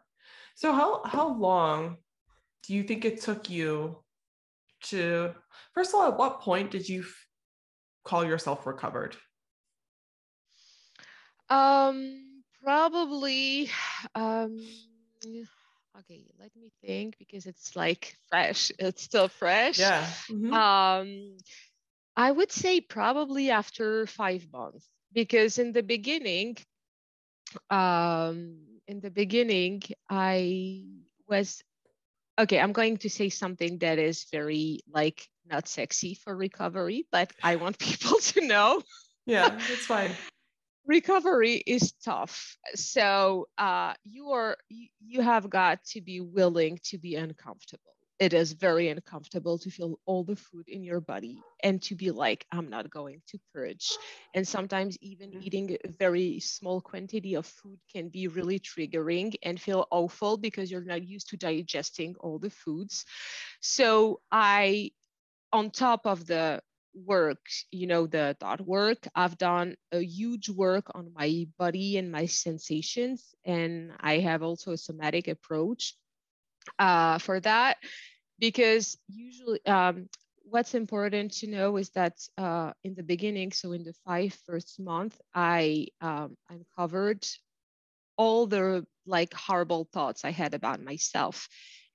So 0.57 0.73
how 0.73 1.03
how 1.05 1.35
long 1.35 1.99
do 2.65 2.75
you 2.75 2.83
think 2.83 3.05
it 3.05 3.21
took 3.21 3.51
you 3.51 3.99
to 4.85 5.35
first 5.75 5.91
of 5.91 6.01
all 6.01 6.09
at 6.09 6.19
what 6.19 6.41
point 6.41 6.71
did 6.71 6.89
you 6.89 7.01
f- 7.01 7.27
call 8.05 8.25
yourself 8.25 8.67
recovered? 8.67 9.17
Um 11.49 12.43
probably 12.63 13.71
um 14.15 14.59
okay 15.99 16.25
let 16.39 16.55
me 16.57 16.71
think 16.85 17.17
because 17.19 17.47
it's 17.47 17.75
like 17.75 18.17
fresh. 18.29 18.71
It's 18.79 19.03
still 19.03 19.29
fresh. 19.29 19.79
Yeah 19.79 20.07
mm-hmm. 20.31 20.53
um 20.53 21.37
i 22.17 22.31
would 22.31 22.53
say 22.53 22.81
probably 22.81 23.51
after 23.51 24.07
five 24.07 24.47
months 24.53 24.89
because 25.13 25.59
in 25.59 25.73
the 25.73 25.83
beginning 25.83 26.57
um 27.71 28.59
in 28.87 29.01
the 29.01 29.11
beginning 29.11 29.83
i 30.11 30.85
was 31.29 31.63
okay, 32.39 32.61
I'm 32.61 32.73
going 32.73 32.99
to 32.99 33.11
say 33.11 33.29
something 33.29 33.79
that 33.79 33.99
is 33.99 34.27
very 34.33 34.81
like 34.93 35.29
not 35.47 35.69
sexy 35.69 36.15
for 36.15 36.37
recovery, 36.37 37.07
but 37.11 37.33
I 37.43 37.57
want 37.57 37.79
people 37.81 38.19
to 38.19 38.47
know. 38.47 38.83
Yeah, 39.27 39.49
that's 39.69 39.87
fine. 39.87 40.13
recovery 40.87 41.57
is 41.67 41.93
tough. 42.05 42.57
So 42.75 43.49
uh, 43.59 43.95
you 44.05 44.31
are 44.31 44.57
you, 44.69 44.89
you 45.01 45.23
have 45.23 45.51
got 45.51 45.85
to 45.93 46.01
be 46.01 46.21
willing 46.21 46.79
to 46.85 46.99
be 46.99 47.17
uncomfortable 47.17 47.98
it 48.19 48.33
is 48.35 48.53
very 48.53 48.89
uncomfortable 48.89 49.59
to 49.59 49.71
feel 49.71 49.99
all 50.05 50.25
the 50.25 50.37
food 50.37 50.69
in 50.69 50.83
your 50.83 51.01
body 51.01 51.41
and 51.63 51.81
to 51.83 51.95
be 51.95 52.11
like 52.11 52.45
i'm 52.53 52.69
not 52.69 52.91
going 52.91 53.23
to 53.29 53.39
purge. 53.55 53.97
And 54.35 54.47
sometimes 54.47 54.97
even 55.01 55.43
eating 55.43 55.77
a 55.85 55.89
very 55.89 56.41
small 56.41 56.81
quantity 56.81 57.35
of 57.35 57.47
food 57.47 57.79
can 57.93 58.09
be 58.09 58.29
really 58.29 58.59
triggering 58.59 59.35
and 59.43 59.61
feel 59.61 59.87
awful 59.91 60.37
because 60.37 60.71
you're 60.71 60.85
not 60.85 61.07
used 61.07 61.31
to 61.31 61.37
digesting 61.37 62.17
all 62.21 62.39
the 62.39 62.51
foods. 62.51 63.05
So 63.61 64.21
i 64.31 64.91
on 65.53 65.71
top 65.71 66.07
of 66.07 66.27
the 66.27 66.61
work 66.95 67.39
you 67.71 67.87
know 67.87 68.07
the 68.07 68.37
thought 68.41 68.61
work 68.67 69.07
i've 69.15 69.39
done 69.39 69.77
a 69.93 70.01
huge 70.01 70.49
work 70.49 70.87
on 70.95 71.13
my 71.15 71.47
body 71.59 71.97
and 71.97 72.11
my 72.11 72.27
sensations 72.27 73.35
and 73.45 73.93
i 74.01 74.19
have 74.19 74.43
also 74.43 74.73
a 74.73 74.77
somatic 74.77 75.29
approach 75.29 75.95
uh, 76.79 77.19
for 77.19 77.41
that 77.41 77.79
because 78.39 78.99
usually 79.09 79.65
um, 79.67 80.09
what's 80.43 80.75
important 80.75 81.33
to 81.33 81.47
know 81.47 81.77
is 81.77 81.91
that 81.91 82.19
uh, 82.37 82.73
in 82.85 82.95
the 82.95 83.03
beginning, 83.03 83.53
so 83.53 83.73
in 83.73 83.85
the 83.85 83.95
five 84.05 84.37
first 84.47 84.81
month, 84.81 85.21
I 85.35 85.89
um, 86.01 86.37
uncovered 86.49 87.27
all 88.17 88.47
the 88.47 88.87
like 89.07 89.33
horrible 89.35 89.89
thoughts 89.93 90.25
I 90.25 90.31
had 90.31 90.55
about 90.55 90.83
myself. 90.83 91.49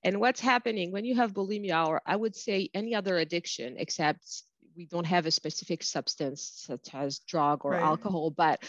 And 0.04 0.20
what's 0.20 0.42
happening 0.42 0.92
when 0.92 1.06
you 1.06 1.16
have 1.16 1.34
bulimia, 1.34 1.88
or 1.88 2.02
I 2.06 2.16
would 2.16 2.36
say 2.36 2.70
any 2.74 2.94
other 2.96 3.18
addiction, 3.18 3.76
except 3.78 4.44
we 4.76 4.86
don't 4.86 5.06
have 5.06 5.26
a 5.26 5.32
specific 5.32 5.84
substance 5.84 6.52
such 6.56 6.94
as 6.94 7.20
drug 7.20 7.64
or 7.64 7.72
right. 7.72 7.84
alcohol, 7.84 8.32
but 8.32 8.64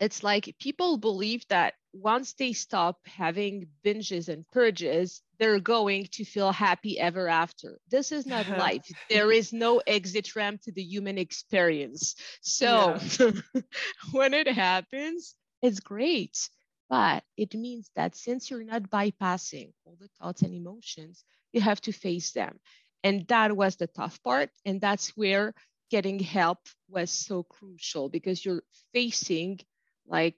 it's 0.00 0.22
like 0.22 0.56
people 0.58 0.96
believe 0.96 1.46
that 1.48 1.74
once 1.92 2.34
they 2.34 2.52
stop 2.52 2.98
having 3.06 3.66
binges 3.84 4.28
and 4.28 4.48
purges, 4.50 5.22
they're 5.38 5.60
going 5.60 6.06
to 6.12 6.24
feel 6.24 6.52
happy 6.52 6.98
ever 6.98 7.28
after. 7.28 7.78
This 7.90 8.12
is 8.12 8.26
not 8.26 8.48
life. 8.58 8.86
There 9.08 9.32
is 9.32 9.52
no 9.52 9.82
exit 9.86 10.36
ramp 10.36 10.62
to 10.62 10.72
the 10.72 10.82
human 10.82 11.18
experience. 11.18 12.14
So 12.42 12.98
yeah. 13.18 13.32
when 14.12 14.34
it 14.34 14.48
happens, 14.48 15.34
it's 15.62 15.80
great. 15.80 16.48
But 16.88 17.22
it 17.36 17.54
means 17.54 17.90
that 17.94 18.16
since 18.16 18.50
you're 18.50 18.64
not 18.64 18.90
bypassing 18.90 19.72
all 19.84 19.96
the 20.00 20.08
thoughts 20.20 20.42
and 20.42 20.54
emotions, 20.54 21.24
you 21.52 21.60
have 21.60 21.80
to 21.82 21.92
face 21.92 22.32
them. 22.32 22.58
And 23.02 23.26
that 23.28 23.56
was 23.56 23.76
the 23.76 23.86
tough 23.86 24.22
part. 24.22 24.50
And 24.64 24.80
that's 24.80 25.16
where 25.16 25.54
getting 25.90 26.18
help 26.18 26.58
was 26.88 27.10
so 27.10 27.42
crucial 27.42 28.08
because 28.08 28.44
you're 28.44 28.62
facing 28.92 29.60
like 30.06 30.36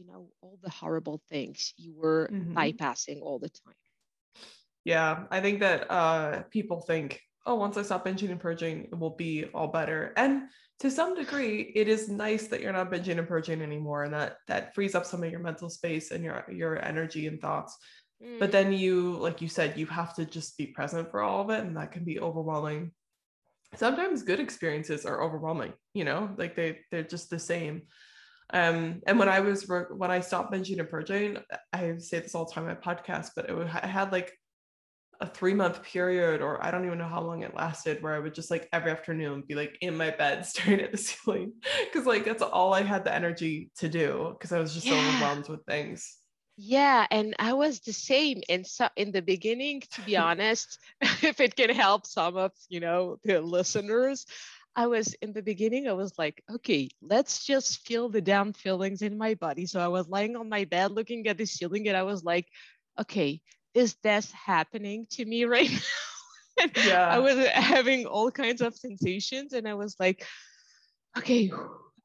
you 0.00 0.10
know 0.10 0.28
all 0.40 0.58
the 0.62 0.70
horrible 0.70 1.20
things 1.28 1.74
you 1.76 1.94
were 1.94 2.28
mm-hmm. 2.32 2.56
bypassing 2.56 3.20
all 3.20 3.38
the 3.38 3.50
time. 3.50 3.74
Yeah 4.84 5.24
i 5.30 5.40
think 5.40 5.60
that 5.60 5.90
uh 5.90 6.42
people 6.50 6.80
think 6.80 7.20
oh 7.44 7.56
once 7.56 7.76
i 7.76 7.82
stop 7.82 8.06
binging 8.06 8.30
and 8.30 8.40
purging 8.40 8.84
it 8.84 8.98
will 8.98 9.16
be 9.16 9.44
all 9.54 9.68
better. 9.68 10.12
And 10.16 10.44
to 10.80 10.90
some 10.90 11.14
degree 11.14 11.72
it 11.74 11.88
is 11.88 12.08
nice 12.08 12.48
that 12.48 12.62
you're 12.62 12.72
not 12.72 12.90
binging 12.90 13.18
and 13.18 13.28
purging 13.28 13.60
anymore 13.60 14.04
and 14.04 14.14
that 14.14 14.36
that 14.48 14.74
frees 14.74 14.94
up 14.94 15.04
some 15.04 15.22
of 15.22 15.30
your 15.30 15.40
mental 15.40 15.68
space 15.68 16.10
and 16.10 16.24
your 16.24 16.44
your 16.50 16.82
energy 16.82 17.26
and 17.26 17.40
thoughts. 17.40 17.76
Mm. 18.22 18.38
but 18.38 18.52
then 18.52 18.70
you 18.72 19.16
like 19.16 19.40
you 19.40 19.48
said 19.48 19.78
you 19.78 19.86
have 19.86 20.14
to 20.16 20.24
just 20.26 20.58
be 20.58 20.66
present 20.66 21.10
for 21.10 21.20
all 21.22 21.40
of 21.40 21.50
it 21.50 21.60
and 21.64 21.76
that 21.76 21.92
can 21.92 22.04
be 22.04 22.20
overwhelming. 22.20 22.92
Sometimes 23.76 24.24
good 24.24 24.40
experiences 24.40 25.04
are 25.04 25.22
overwhelming 25.22 25.72
you 25.92 26.04
know 26.04 26.30
like 26.38 26.54
they 26.56 26.78
they're 26.90 27.12
just 27.14 27.28
the 27.28 27.38
same 27.38 27.82
um, 28.52 29.00
and 29.06 29.18
when 29.18 29.28
I 29.28 29.40
was 29.40 29.66
when 29.68 30.10
I 30.10 30.20
stopped 30.20 30.52
binging 30.52 30.78
and 30.80 30.88
purging, 30.88 31.38
I 31.72 31.96
say 31.98 32.20
this 32.20 32.34
all 32.34 32.46
the 32.46 32.52
time 32.52 32.64
on 32.68 32.70
my 32.70 32.94
podcast, 32.94 33.30
but 33.36 33.48
it, 33.48 33.56
I 33.82 33.86
had 33.86 34.12
like 34.12 34.32
a 35.20 35.26
three 35.26 35.54
month 35.54 35.82
period, 35.82 36.40
or 36.40 36.64
I 36.64 36.70
don't 36.70 36.86
even 36.86 36.98
know 36.98 37.08
how 37.08 37.20
long 37.22 37.42
it 37.42 37.54
lasted, 37.54 38.02
where 38.02 38.14
I 38.14 38.18
would 38.18 38.34
just 38.34 38.50
like 38.50 38.68
every 38.72 38.90
afternoon 38.90 39.44
be 39.46 39.54
like 39.54 39.76
in 39.80 39.96
my 39.96 40.10
bed 40.10 40.46
staring 40.46 40.80
at 40.80 40.92
the 40.92 40.98
ceiling 40.98 41.52
because 41.84 42.06
like 42.06 42.24
that's 42.24 42.42
all 42.42 42.72
I 42.74 42.82
had 42.82 43.04
the 43.04 43.14
energy 43.14 43.70
to 43.78 43.88
do 43.88 44.30
because 44.38 44.52
I 44.52 44.58
was 44.58 44.74
just 44.74 44.86
Yeah. 44.86 44.92
so 44.92 45.08
overwhelmed 45.08 45.48
with 45.48 45.64
things. 45.66 46.16
Yeah, 46.56 47.06
and 47.10 47.34
I 47.38 47.54
was 47.54 47.80
the 47.80 47.92
same 47.92 48.42
in 48.48 48.64
so 48.64 48.88
in 48.96 49.12
the 49.12 49.22
beginning, 49.22 49.82
to 49.92 50.02
be 50.02 50.16
honest, 50.18 50.78
if 51.22 51.40
it 51.40 51.56
can 51.56 51.70
help 51.70 52.06
some 52.06 52.36
of, 52.36 52.52
you 52.68 52.80
know, 52.80 53.16
the 53.24 53.40
listeners. 53.40 54.26
I 54.76 54.86
was 54.86 55.14
in 55.14 55.32
the 55.32 55.42
beginning, 55.42 55.88
I 55.88 55.92
was 55.92 56.18
like, 56.18 56.42
okay, 56.50 56.88
let's 57.02 57.44
just 57.44 57.86
feel 57.86 58.08
the 58.08 58.20
damn 58.20 58.52
feelings 58.52 59.02
in 59.02 59.18
my 59.18 59.34
body. 59.34 59.66
So 59.66 59.80
I 59.80 59.88
was 59.88 60.08
lying 60.08 60.36
on 60.36 60.48
my 60.48 60.64
bed 60.64 60.92
looking 60.92 61.26
at 61.28 61.38
the 61.38 61.46
ceiling 61.46 61.88
and 61.88 61.96
I 61.96 62.02
was 62.02 62.24
like, 62.24 62.46
okay, 63.00 63.40
is 63.74 63.94
this 64.02 64.32
happening 64.32 65.06
to 65.12 65.24
me 65.24 65.44
right 65.44 65.70
now? 66.58 66.66
Yeah. 66.74 67.08
I 67.08 67.18
was 67.20 67.36
having 67.48 68.06
all 68.06 68.30
kinds 68.30 68.60
of 68.60 68.74
sensations 68.74 69.52
and 69.52 69.68
I 69.68 69.74
was 69.74 69.96
like, 69.98 70.24
okay, 71.18 71.50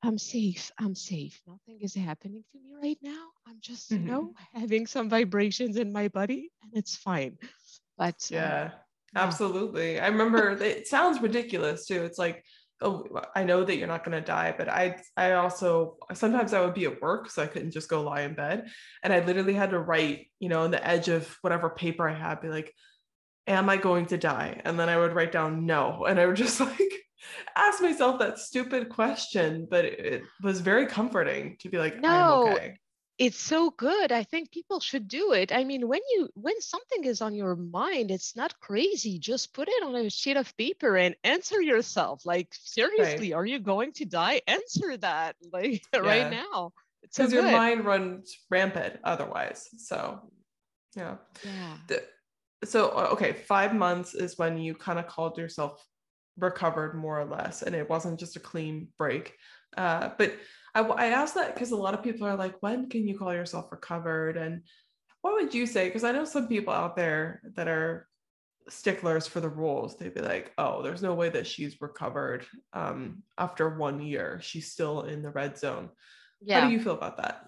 I'm 0.03 0.17
safe. 0.17 0.71
I'm 0.79 0.95
safe. 0.95 1.41
Nothing 1.47 1.79
is 1.81 1.95
happening 1.95 2.43
to 2.51 2.59
me 2.59 2.71
right 2.81 2.97
now. 3.01 3.27
I'm 3.47 3.57
just, 3.61 3.95
you 3.95 4.03
Mhm. 4.03 4.05
know, 4.05 4.33
having 4.53 4.87
some 4.87 5.09
vibrations 5.09 5.77
in 5.77 5.91
my 5.91 6.07
body 6.09 6.51
and 6.63 6.71
it's 6.75 6.95
fine. 6.95 7.37
But 7.97 8.31
um, 8.35 8.61
Yeah, 8.61 8.71
yeah. 8.71 8.84
Absolutely. 9.15 9.99
I 9.99 10.07
remember 10.07 10.51
it 10.51 10.87
sounds 10.87 11.21
ridiculous 11.21 11.85
too. 11.85 12.03
It's 12.03 12.17
like, 12.19 12.43
oh, 12.81 13.05
I 13.35 13.43
know 13.43 13.63
that 13.63 13.77
you're 13.77 13.87
not 13.87 14.03
going 14.03 14.19
to 14.19 14.25
die, 14.25 14.53
but 14.57 14.69
I 14.69 14.97
I 15.17 15.33
also 15.33 15.97
sometimes 16.13 16.53
I 16.53 16.61
would 16.61 16.73
be 16.73 16.85
at 16.85 17.01
work, 17.01 17.29
so 17.29 17.43
I 17.43 17.47
couldn't 17.47 17.71
just 17.71 17.89
go 17.89 18.03
lie 18.03 18.21
in 18.21 18.35
bed, 18.35 18.67
and 19.03 19.13
I 19.13 19.19
literally 19.19 19.53
had 19.53 19.71
to 19.71 19.79
write, 19.79 20.27
you 20.39 20.49
know, 20.49 20.63
on 20.63 20.71
the 20.71 20.85
edge 20.85 21.07
of 21.07 21.27
whatever 21.41 21.69
paper 21.69 22.07
I 22.07 22.13
had, 22.13 22.41
be 22.41 22.49
like, 22.49 22.73
"Am 23.47 23.69
I 23.69 23.77
going 23.77 24.07
to 24.07 24.17
die?" 24.17 24.61
And 24.65 24.79
then 24.79 24.89
I 24.89 24.97
would 24.97 25.13
write 25.13 25.31
down 25.31 25.65
no, 25.65 26.05
and 26.05 26.19
I 26.19 26.25
would 26.25 26.35
just 26.35 26.59
like 26.61 26.93
ask 27.55 27.81
myself 27.81 28.19
that 28.19 28.39
stupid 28.39 28.89
question, 28.89 29.67
but 29.69 29.85
it, 29.85 29.99
it 29.99 30.21
was 30.43 30.61
very 30.61 30.87
comforting 30.87 31.57
to 31.61 31.69
be 31.69 31.77
like, 31.77 31.99
No, 31.99 32.09
"I'm 32.09 32.31
okay." 32.31 32.77
It's 33.17 33.39
so 33.39 33.69
good. 33.69 34.11
I 34.11 34.23
think 34.23 34.51
people 34.51 34.79
should 34.79 35.07
do 35.07 35.31
it. 35.31 35.53
I 35.53 35.63
mean, 35.63 35.87
when 35.87 36.01
you 36.13 36.29
when 36.35 36.59
something 36.59 37.05
is 37.05 37.21
on 37.21 37.33
your 37.33 37.55
mind, 37.55 38.11
it's 38.11 38.35
not 38.35 38.59
crazy. 38.59 39.19
Just 39.19 39.53
put 39.53 39.69
it 39.69 39.83
on 39.83 39.95
a 39.95 40.09
sheet 40.09 40.37
of 40.37 40.55
paper 40.57 40.97
and 40.97 41.15
answer 41.23 41.61
yourself. 41.61 42.25
Like, 42.25 42.49
seriously, 42.51 43.33
are 43.33 43.45
you 43.45 43.59
going 43.59 43.93
to 43.93 44.05
die? 44.05 44.41
Answer 44.47 44.97
that 44.97 45.35
like 45.53 45.83
right 45.95 46.29
now. 46.29 46.73
It's 47.03 47.15
so 47.15 47.23
Because 47.23 47.33
your 47.33 47.43
mind 47.43 47.85
runs 47.85 48.35
rampant 48.49 48.97
otherwise. 49.03 49.69
So, 49.77 50.19
yeah. 50.95 51.15
Yeah. 51.43 51.77
the- 51.87 52.03
so 52.63 52.89
okay 53.11 53.33
five 53.33 53.75
months 53.75 54.15
is 54.15 54.37
when 54.37 54.57
you 54.57 54.73
kind 54.73 54.97
of 54.97 55.07
called 55.07 55.37
yourself 55.37 55.85
recovered 56.39 56.95
more 56.95 57.19
or 57.19 57.25
less 57.25 57.61
and 57.61 57.75
it 57.75 57.87
wasn't 57.89 58.19
just 58.19 58.35
a 58.35 58.39
clean 58.39 58.87
break 58.97 59.35
uh, 59.77 60.09
but 60.17 60.33
I, 60.75 60.81
I 60.81 61.05
asked 61.07 61.35
that 61.35 61.53
because 61.53 61.71
a 61.71 61.75
lot 61.75 61.93
of 61.93 62.03
people 62.03 62.27
are 62.27 62.35
like 62.35 62.55
when 62.61 62.89
can 62.89 63.07
you 63.07 63.17
call 63.17 63.33
yourself 63.33 63.71
recovered? 63.71 64.37
And 64.37 64.61
what 65.21 65.33
would 65.33 65.53
you 65.53 65.65
say? 65.65 65.87
Because 65.87 66.03
i 66.03 66.11
know 66.11 66.25
some 66.25 66.47
people 66.47 66.73
out 66.73 66.95
there 66.95 67.41
that 67.55 67.67
are 67.67 68.07
sticklers 68.69 69.25
for 69.25 69.39
the 69.39 69.49
rules. 69.49 69.97
They'd 69.97 70.13
be 70.13 70.21
like 70.21 70.51
oh 70.57 70.83
there's 70.83 71.01
no 71.01 71.15
way 71.15 71.29
that 71.29 71.47
she's 71.47 71.81
recovered 71.81 72.45
um, 72.73 73.23
after 73.37 73.77
one 73.77 74.01
year. 74.01 74.39
She's 74.43 74.71
still 74.71 75.03
in 75.03 75.23
the 75.23 75.31
red 75.31 75.57
zone. 75.57 75.89
Yeah. 76.41 76.59
how 76.59 76.67
do 76.67 76.73
you 76.73 76.79
feel 76.81 76.93
about 76.93 77.17
that 77.17 77.47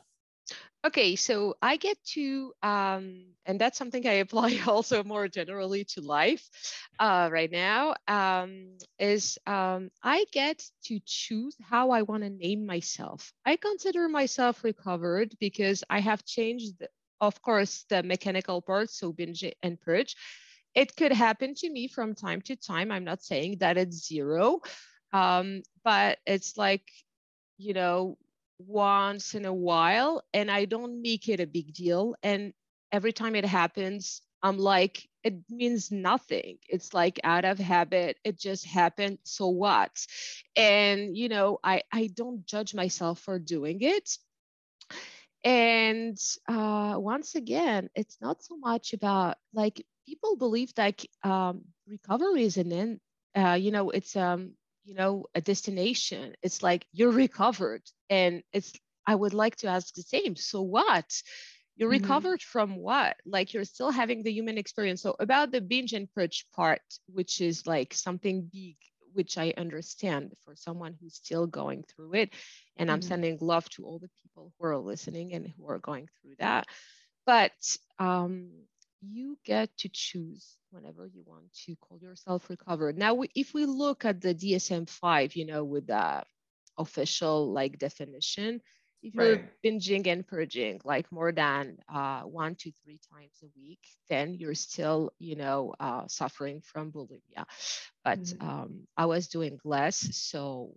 Okay, 0.88 1.16
so 1.18 1.56
I 1.62 1.78
get 1.78 1.98
to, 2.16 2.54
um, 2.64 3.26
and 3.46 3.60
that's 3.60 3.78
something 3.78 4.08
I 4.08 4.14
apply 4.24 4.60
also 4.68 5.04
more 5.04 5.28
generally 5.28 5.86
to 5.86 6.02
life 6.02 6.48
uh, 7.00 7.30
right 7.32 7.52
now, 7.52 7.96
um, 8.08 8.78
is 9.00 9.38
um, 9.48 9.90
I 10.04 10.26
get 10.32 10.64
to 10.86 11.00
choose 11.06 11.56
how 11.62 11.92
I 11.92 12.04
want 12.04 12.24
to 12.24 12.30
name 12.30 12.66
myself. 12.66 13.34
I 13.46 13.58
consider 13.58 14.08
myself 14.08 14.64
recovered 14.64 15.36
because 15.40 15.84
I 15.90 16.00
have 16.00 16.26
changed, 16.26 16.80
the- 16.80 16.90
of 17.20 17.42
course, 17.42 17.86
the 17.90 18.04
mechanical 18.04 18.62
parts, 18.62 18.98
so 19.00 19.12
binge 19.12 19.44
and 19.64 19.82
purge. 19.82 20.16
It 20.76 20.96
could 20.96 21.12
happen 21.12 21.56
to 21.56 21.70
me 21.70 21.88
from 21.88 22.16
time 22.16 22.42
to 22.44 22.56
time. 22.56 22.92
I'm 22.92 23.04
not 23.04 23.24
saying 23.24 23.58
that 23.60 23.78
it's 23.78 24.08
zero, 24.08 24.62
um, 25.12 25.64
but 25.84 26.20
it's 26.28 26.58
like, 26.58 26.84
you 27.58 27.74
know, 27.74 28.18
once 28.60 29.36
in 29.36 29.46
a 29.46 29.54
while 29.54 30.24
and 30.34 30.50
I 30.52 30.66
don't 30.66 31.02
make 31.02 31.30
it 31.30 31.40
a 31.40 31.48
big 31.48 31.74
deal. 31.74 32.16
And 32.24 32.54
every 32.92 33.14
time 33.14 33.36
it 33.36 33.46
happens, 33.46 34.22
I'm 34.44 34.58
like, 34.58 35.08
it 35.24 35.36
means 35.50 35.92
nothing. 35.92 36.60
It's 36.70 36.94
like 36.94 37.20
out 37.24 37.46
of 37.46 37.60
habit. 37.60 38.18
It 38.24 38.40
just 38.40 38.66
happened. 38.66 39.20
So 39.24 39.48
what? 39.48 40.06
And 40.56 41.16
you 41.18 41.30
know, 41.30 41.60
I 41.64 41.84
I 41.92 42.08
don't 42.08 42.46
judge 42.46 42.74
myself 42.74 43.20
for 43.20 43.40
doing 43.40 43.80
it. 43.82 44.18
And 45.44 46.18
uh, 46.48 46.96
once 46.98 47.36
again, 47.36 47.90
it's 47.96 48.18
not 48.22 48.44
so 48.44 48.58
much 48.58 48.94
about 48.94 49.38
like 49.54 49.86
people 50.06 50.36
believe 50.36 50.74
like 50.78 51.10
um, 51.24 51.64
recovery 51.88 52.44
is 52.44 52.58
an 52.58 52.72
end. 52.72 53.00
Uh, 53.36 53.54
you 53.54 53.72
know, 53.72 53.90
it's 53.92 54.16
um, 54.16 54.54
you 54.88 54.96
know, 54.96 55.28
a 55.36 55.42
destination. 55.42 56.36
It's 56.44 56.64
like 56.64 56.88
you're 56.94 57.12
recovered, 57.12 57.84
and 58.10 58.44
it's. 58.54 58.74
I 59.08 59.16
would 59.16 59.36
like 59.36 59.58
to 59.58 59.68
ask 59.68 59.94
the 59.96 60.04
same. 60.04 60.36
So 60.38 60.62
what? 60.64 61.24
You're 61.78 61.90
Mhm. 61.90 62.28
recovered 62.30 62.42
from 62.42 62.78
what? 62.78 63.18
Like 63.26 63.54
you're 63.54 63.66
still 63.66 63.92
having 63.92 64.24
the 64.24 64.32
human 64.32 64.58
experience. 64.58 65.02
So 65.02 65.16
about 65.20 65.52
the 65.52 65.62
binge 65.62 65.94
and 65.94 66.12
purge 66.14 66.46
part, 66.56 66.82
which 67.08 67.42
is 67.42 67.68
like 67.68 67.94
something 67.94 68.50
big, 68.52 68.78
which 69.14 69.38
I 69.38 69.54
understand 69.58 70.34
for 70.44 70.56
someone 70.56 70.96
who's 71.00 71.16
still 71.16 71.48
going 71.48 71.84
through 71.84 72.16
it. 72.16 72.34
And 72.78 72.92
I'm 72.92 73.02
Mhm. 73.02 73.04
sending 73.04 73.38
love 73.42 73.70
to 73.72 73.86
all 73.86 74.00
the 74.00 74.10
people 74.24 74.54
who 74.60 74.66
are 74.68 74.78
listening 74.78 75.34
and 75.34 75.48
who 75.48 75.68
are 75.70 75.80
going 75.80 76.08
through 76.22 76.36
that. 76.40 76.68
But 77.26 77.78
um, 78.00 78.52
you 79.02 79.38
get 79.44 79.76
to 79.78 79.90
choose 79.90 80.58
whenever 80.72 81.06
you 81.08 81.24
want 81.26 81.52
to 81.66 81.76
call 81.78 81.98
yourself 82.00 82.50
recovered. 82.50 82.98
Now, 82.98 83.14
we, 83.16 83.30
if 83.36 83.54
we 83.54 83.66
look 83.66 84.06
at 84.06 84.22
the 84.22 84.34
DSM-5, 84.34 85.36
you 85.36 85.46
know, 85.46 85.64
with 85.64 85.88
the 85.88 86.24
official 86.78 87.52
like 87.52 87.78
definition, 87.78 88.62
if 89.02 89.14
you're 89.14 89.38
Right. 89.38 89.52
binging 89.66 90.08
and 90.08 90.26
purging 90.28 90.80
like 90.84 91.12
more 91.12 91.32
than 91.32 91.78
uh, 91.94 92.22
one 92.22 92.56
to 92.56 92.72
three 92.84 93.00
times 93.14 93.40
a 93.44 93.48
week, 93.56 93.80
then 94.10 94.34
you're 94.34 94.56
still, 94.56 95.12
you 95.20 95.36
know, 95.36 95.74
uh, 95.80 96.08
suffering 96.08 96.62
from 96.62 96.92
bulimia. 96.92 97.46
But 98.04 98.32
Mhm. 98.32 98.42
um, 98.42 98.88
I 98.98 99.06
was 99.06 99.28
doing 99.28 99.60
less, 99.64 99.98
so 100.16 100.76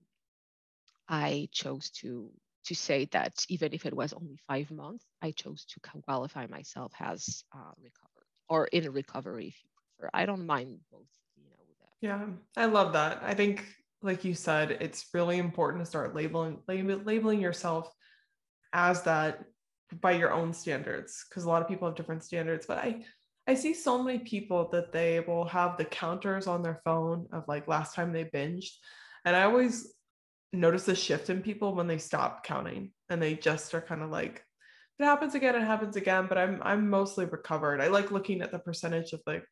I 1.08 1.48
chose 1.52 1.90
to 2.00 2.32
to 2.64 2.74
say 2.74 3.04
that 3.06 3.44
even 3.48 3.72
if 3.72 3.86
it 3.86 3.94
was 3.94 4.12
only 4.12 4.36
five 4.36 4.70
months, 4.70 5.06
I 5.20 5.30
chose 5.32 5.64
to 5.66 5.80
qualify 5.80 6.46
myself 6.46 6.92
as 6.98 7.42
uh, 7.52 7.72
recovered 7.78 8.09
or 8.50 8.66
in 8.66 8.90
recovery, 8.92 9.46
if 9.46 9.54
you 9.64 9.70
prefer. 9.96 10.10
I 10.12 10.26
don't 10.26 10.44
mind 10.44 10.80
both, 10.92 11.06
you 11.36 11.44
know. 11.44 11.56
Yeah, 12.02 12.26
I 12.62 12.66
love 12.66 12.92
that. 12.92 13.22
I 13.22 13.32
think, 13.32 13.64
like 14.02 14.24
you 14.24 14.34
said, 14.34 14.72
it's 14.72 15.06
really 15.14 15.38
important 15.38 15.82
to 15.82 15.88
start 15.88 16.14
labeling 16.14 16.58
label, 16.68 16.96
labeling 17.04 17.40
yourself 17.40 17.90
as 18.72 19.02
that 19.04 19.44
by 20.00 20.12
your 20.12 20.32
own 20.32 20.52
standards, 20.52 21.24
because 21.28 21.44
a 21.44 21.48
lot 21.48 21.62
of 21.62 21.68
people 21.68 21.88
have 21.88 21.96
different 21.96 22.24
standards. 22.24 22.66
But 22.66 22.78
I, 22.78 23.04
I 23.46 23.54
see 23.54 23.72
so 23.72 24.02
many 24.02 24.18
people 24.18 24.68
that 24.72 24.92
they 24.92 25.20
will 25.20 25.44
have 25.46 25.76
the 25.76 25.84
counters 25.84 26.46
on 26.46 26.62
their 26.62 26.80
phone 26.84 27.28
of 27.32 27.44
like 27.46 27.68
last 27.68 27.94
time 27.94 28.12
they 28.12 28.24
binged, 28.24 28.72
and 29.24 29.36
I 29.36 29.44
always 29.44 29.94
notice 30.52 30.88
a 30.88 30.96
shift 30.96 31.30
in 31.30 31.42
people 31.42 31.76
when 31.76 31.86
they 31.86 31.98
stop 31.98 32.44
counting 32.44 32.90
and 33.08 33.22
they 33.22 33.34
just 33.34 33.72
are 33.74 33.80
kind 33.80 34.02
of 34.02 34.10
like 34.10 34.44
it 35.00 35.04
happens 35.04 35.34
again 35.34 35.54
it 35.54 35.62
happens 35.62 35.96
again 35.96 36.26
but 36.28 36.38
i'm 36.38 36.60
i'm 36.62 36.88
mostly 36.88 37.24
recovered 37.24 37.80
i 37.80 37.88
like 37.88 38.10
looking 38.10 38.42
at 38.42 38.52
the 38.52 38.58
percentage 38.58 39.12
of 39.12 39.20
like 39.26 39.44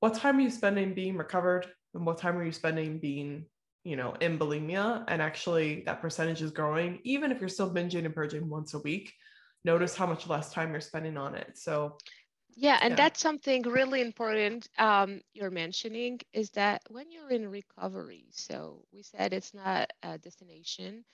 what 0.00 0.14
time 0.14 0.38
are 0.38 0.42
you 0.42 0.50
spending 0.50 0.94
being 0.94 1.16
recovered 1.16 1.66
and 1.94 2.04
what 2.06 2.18
time 2.18 2.36
are 2.36 2.44
you 2.44 2.52
spending 2.52 2.98
being 2.98 3.46
you 3.84 3.96
know 3.96 4.14
in 4.20 4.38
bulimia 4.38 5.04
and 5.08 5.22
actually 5.22 5.82
that 5.86 6.00
percentage 6.00 6.42
is 6.42 6.50
growing 6.50 7.00
even 7.04 7.32
if 7.32 7.40
you're 7.40 7.48
still 7.48 7.72
binging 7.72 8.04
and 8.04 8.14
purging 8.14 8.48
once 8.48 8.74
a 8.74 8.78
week 8.80 9.12
notice 9.64 9.96
how 9.96 10.06
much 10.06 10.28
less 10.28 10.52
time 10.52 10.70
you're 10.72 10.80
spending 10.80 11.16
on 11.16 11.34
it 11.34 11.56
so 11.56 11.96
Yeah, 12.54 12.78
and 12.82 12.92
Yeah. 12.92 12.96
that's 12.96 13.20
something 13.20 13.62
really 13.62 14.00
important 14.00 14.68
um, 14.78 15.22
you're 15.32 15.50
mentioning 15.50 16.20
is 16.32 16.50
that 16.50 16.82
when 16.90 17.10
you're 17.10 17.30
in 17.30 17.48
recovery, 17.48 18.26
so 18.30 18.84
we 18.92 19.02
said 19.02 19.32
it's 19.32 19.54
not 19.54 19.90
a 20.02 20.18
destination. 20.18 21.04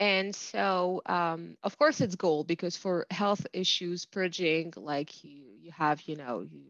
And 0.00 0.34
so, 0.34 1.02
um, 1.06 1.56
of 1.62 1.78
course, 1.78 2.00
it's 2.00 2.16
gold 2.16 2.48
because 2.48 2.76
for 2.76 3.06
health 3.10 3.46
issues, 3.52 4.06
purging, 4.06 4.72
like 4.76 5.24
you, 5.24 5.44
you 5.60 5.72
have, 5.72 6.02
you 6.08 6.16
know, 6.16 6.40
you, 6.42 6.62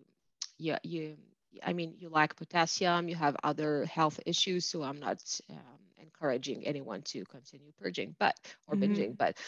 you, 0.59 0.77
you, 0.85 1.17
I 1.63 1.73
mean, 1.73 1.95
you 1.99 2.11
lack 2.11 2.37
potassium, 2.37 3.09
you 3.09 3.17
have 3.17 3.37
other 3.45 3.87
health 3.87 4.21
issues. 4.27 4.67
So 4.67 4.83
I'm 4.83 5.01
not 5.01 5.23
um, 5.51 5.59
encouraging 5.99 6.67
anyone 6.67 7.03
to 7.03 7.25
continue 7.25 7.73
purging, 7.79 8.17
but 8.19 8.35
or 8.67 8.77
Mhm. 8.77 8.77
binging, 8.77 9.17
but 9.17 9.39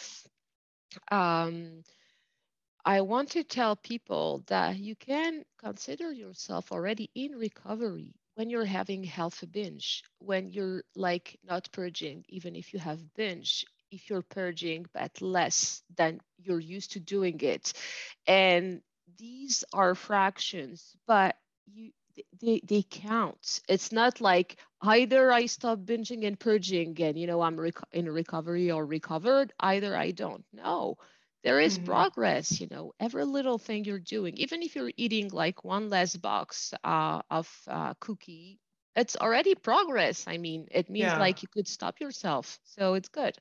um, 1.11 1.83
I 2.87 3.03
want 3.03 3.31
to 3.33 3.45
tell 3.45 3.77
people 3.77 4.39
that 4.47 4.79
you 4.79 4.97
can 4.97 5.45
consider 5.59 6.13
yourself 6.13 6.73
already 6.73 7.11
in 7.15 7.33
recovery 7.37 8.15
when 8.35 8.51
you're 8.51 8.65
having 8.65 9.05
half 9.05 9.43
a 9.43 9.47
binge, 9.47 10.05
when 10.19 10.51
you're 10.51 10.85
like 10.95 11.39
not 11.45 11.71
purging, 11.73 12.25
even 12.29 12.55
if 12.57 12.73
you 12.73 12.79
have 12.81 13.15
binge, 13.15 13.67
if 13.93 14.11
you're 14.11 14.23
purging 14.23 14.87
but 14.93 15.21
less 15.21 15.83
than 15.97 16.21
you're 16.39 16.61
used 16.61 16.93
to 16.93 17.01
doing 17.01 17.39
it. 17.41 17.73
And 18.27 18.83
these 19.19 19.65
are 19.73 19.95
fractions, 19.95 20.97
but 21.07 21.37
you 21.67 21.93
they, 22.41 22.61
they 22.65 22.83
count. 22.83 23.61
It's 23.69 23.93
not 23.93 24.21
like 24.21 24.57
either 24.81 25.33
I 25.33 25.47
stop 25.47 25.79
binging 25.79 26.27
and 26.27 26.39
purging 26.39 27.01
and 27.01 27.19
you 27.19 27.27
know 27.27 27.41
I'm 27.41 27.59
rec- 27.59 27.89
in 27.93 28.11
recovery 28.11 28.71
or 28.71 28.85
recovered, 28.85 29.53
either 29.61 29.97
I 29.97 30.11
don't. 30.11 30.45
No, 30.53 30.99
there 31.43 31.61
is 31.61 31.77
mm-hmm. 31.77 31.87
progress. 31.87 32.61
You 32.61 32.69
know, 32.71 32.93
every 33.01 33.25
little 33.25 33.59
thing 33.59 33.85
you're 33.85 33.99
doing, 33.99 34.37
even 34.37 34.63
if 34.63 34.75
you're 34.77 34.93
eating 34.97 35.31
like 35.31 35.65
one 35.65 35.89
less 35.89 36.17
box 36.17 36.75
uh, 36.85 37.23
of 37.31 37.49
uh, 37.67 37.95
cookie, 38.01 38.59
it's 38.95 39.17
already 39.17 39.55
progress. 39.55 40.25
I 40.27 40.37
mean, 40.39 40.69
it 40.71 40.91
means 40.91 41.05
yeah. 41.05 41.19
like 41.19 41.43
you 41.43 41.49
could 41.49 41.69
stop 41.69 42.01
yourself, 42.01 42.59
so 42.65 42.95
it's 42.95 43.09
good 43.09 43.37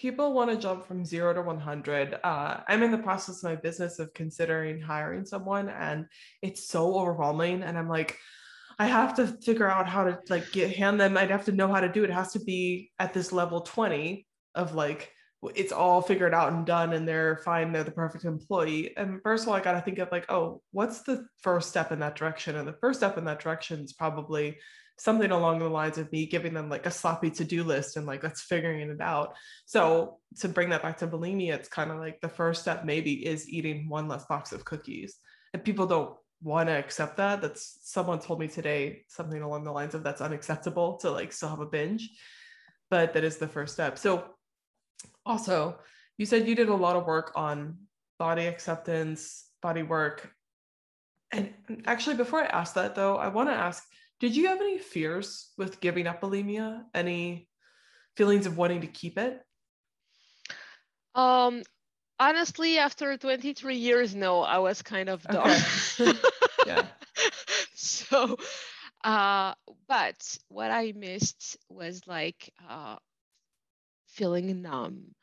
people 0.00 0.32
want 0.32 0.50
to 0.50 0.56
jump 0.56 0.86
from 0.86 1.04
zero 1.04 1.34
to 1.34 1.42
100 1.42 2.18
uh, 2.24 2.60
i'm 2.68 2.82
in 2.82 2.90
the 2.90 2.98
process 2.98 3.38
of 3.38 3.44
my 3.44 3.56
business 3.56 3.98
of 3.98 4.12
considering 4.14 4.80
hiring 4.80 5.26
someone 5.26 5.68
and 5.68 6.06
it's 6.40 6.66
so 6.68 6.94
overwhelming 6.98 7.62
and 7.62 7.76
i'm 7.76 7.88
like 7.88 8.16
i 8.78 8.86
have 8.86 9.14
to 9.14 9.26
figure 9.26 9.70
out 9.70 9.86
how 9.86 10.04
to 10.04 10.18
like 10.30 10.50
get 10.52 10.74
hand 10.74 10.98
them 10.98 11.18
i'd 11.18 11.30
have 11.30 11.44
to 11.44 11.52
know 11.52 11.68
how 11.68 11.80
to 11.80 11.92
do 11.92 12.02
it. 12.02 12.10
It 12.10 12.14
has 12.14 12.32
to 12.32 12.40
be 12.40 12.90
at 12.98 13.12
this 13.12 13.30
level 13.30 13.60
20 13.60 14.26
of 14.54 14.74
like 14.74 15.12
it's 15.54 15.72
all 15.72 16.02
figured 16.02 16.34
out 16.34 16.52
and 16.52 16.66
done 16.66 16.92
and 16.92 17.06
they're 17.06 17.40
fine 17.44 17.72
they're 17.72 17.84
the 17.84 17.90
perfect 17.90 18.24
employee. 18.24 18.94
And 18.96 19.20
first 19.22 19.44
of 19.44 19.48
all 19.48 19.54
i 19.54 19.60
got 19.60 19.72
to 19.72 19.80
think 19.80 19.98
of 19.98 20.12
like 20.12 20.30
oh 20.30 20.62
what's 20.72 21.02
the 21.02 21.26
first 21.38 21.68
step 21.68 21.92
in 21.92 22.00
that 22.00 22.16
direction? 22.16 22.56
And 22.56 22.68
the 22.68 22.76
first 22.80 23.00
step 23.00 23.16
in 23.18 23.24
that 23.24 23.40
direction 23.40 23.80
is 23.80 23.92
probably 23.92 24.58
something 25.00 25.30
along 25.30 25.58
the 25.58 25.68
lines 25.68 25.96
of 25.96 26.12
me 26.12 26.26
giving 26.26 26.52
them 26.52 26.68
like 26.68 26.84
a 26.84 26.90
sloppy 26.90 27.30
to-do 27.30 27.64
list 27.64 27.96
and 27.96 28.06
like 28.06 28.20
that's 28.20 28.42
figuring 28.42 28.90
it 28.90 29.00
out. 29.00 29.34
So 29.64 30.18
to 30.40 30.48
bring 30.48 30.68
that 30.70 30.82
back 30.82 30.98
to 30.98 31.06
bulimia 31.06 31.54
it's 31.54 31.70
kind 31.70 31.90
of 31.90 31.96
like 31.96 32.20
the 32.20 32.28
first 32.28 32.60
step 32.60 32.84
maybe 32.84 33.26
is 33.26 33.48
eating 33.48 33.88
one 33.88 34.08
less 34.08 34.26
box 34.26 34.52
of 34.52 34.66
cookies. 34.66 35.16
And 35.54 35.64
people 35.64 35.86
don't 35.86 36.14
want 36.42 36.68
to 36.68 36.74
accept 36.74 37.16
that. 37.16 37.40
That's 37.40 37.78
someone 37.82 38.20
told 38.20 38.40
me 38.40 38.48
today 38.48 39.04
something 39.08 39.40
along 39.40 39.64
the 39.64 39.72
lines 39.72 39.94
of 39.94 40.02
that's 40.02 40.20
unacceptable 40.20 40.98
to 40.98 41.10
like 41.10 41.32
still 41.32 41.48
have 41.48 41.60
a 41.60 41.66
binge 41.66 42.10
but 42.90 43.14
that 43.14 43.24
is 43.24 43.38
the 43.38 43.48
first 43.48 43.72
step. 43.72 43.96
So 43.96 44.24
also 45.24 45.78
you 46.18 46.26
said 46.26 46.46
you 46.46 46.54
did 46.54 46.68
a 46.68 46.74
lot 46.74 46.96
of 46.96 47.06
work 47.06 47.32
on 47.36 47.78
body 48.18 48.46
acceptance 48.46 49.46
body 49.62 49.82
work. 49.82 50.30
And 51.32 51.54
actually 51.86 52.16
before 52.16 52.42
i 52.42 52.46
ask 52.46 52.74
that 52.74 52.96
though 52.96 53.16
i 53.16 53.28
want 53.28 53.48
to 53.48 53.54
ask 53.54 53.86
did 54.20 54.36
you 54.36 54.48
have 54.48 54.60
any 54.60 54.78
fears 54.78 55.48
with 55.56 55.80
giving 55.80 56.06
up 56.06 56.20
bulimia? 56.20 56.84
Any 56.94 57.48
feelings 58.16 58.46
of 58.46 58.56
wanting 58.56 58.82
to 58.82 58.86
keep 58.86 59.18
it? 59.18 59.40
Um, 61.14 61.62
honestly, 62.18 62.78
after 62.78 63.16
23 63.16 63.76
years, 63.76 64.14
no, 64.14 64.42
I 64.42 64.58
was 64.58 64.82
kind 64.82 65.08
of 65.08 65.22
done. 65.22 65.60
Okay. 65.98 66.18
yeah. 66.66 66.86
so, 67.74 68.36
uh, 69.02 69.54
but 69.88 70.36
what 70.48 70.70
I 70.70 70.92
missed 70.94 71.56
was 71.70 72.02
like 72.06 72.52
uh, 72.68 72.96
feeling 74.08 74.60
numb. 74.60 75.14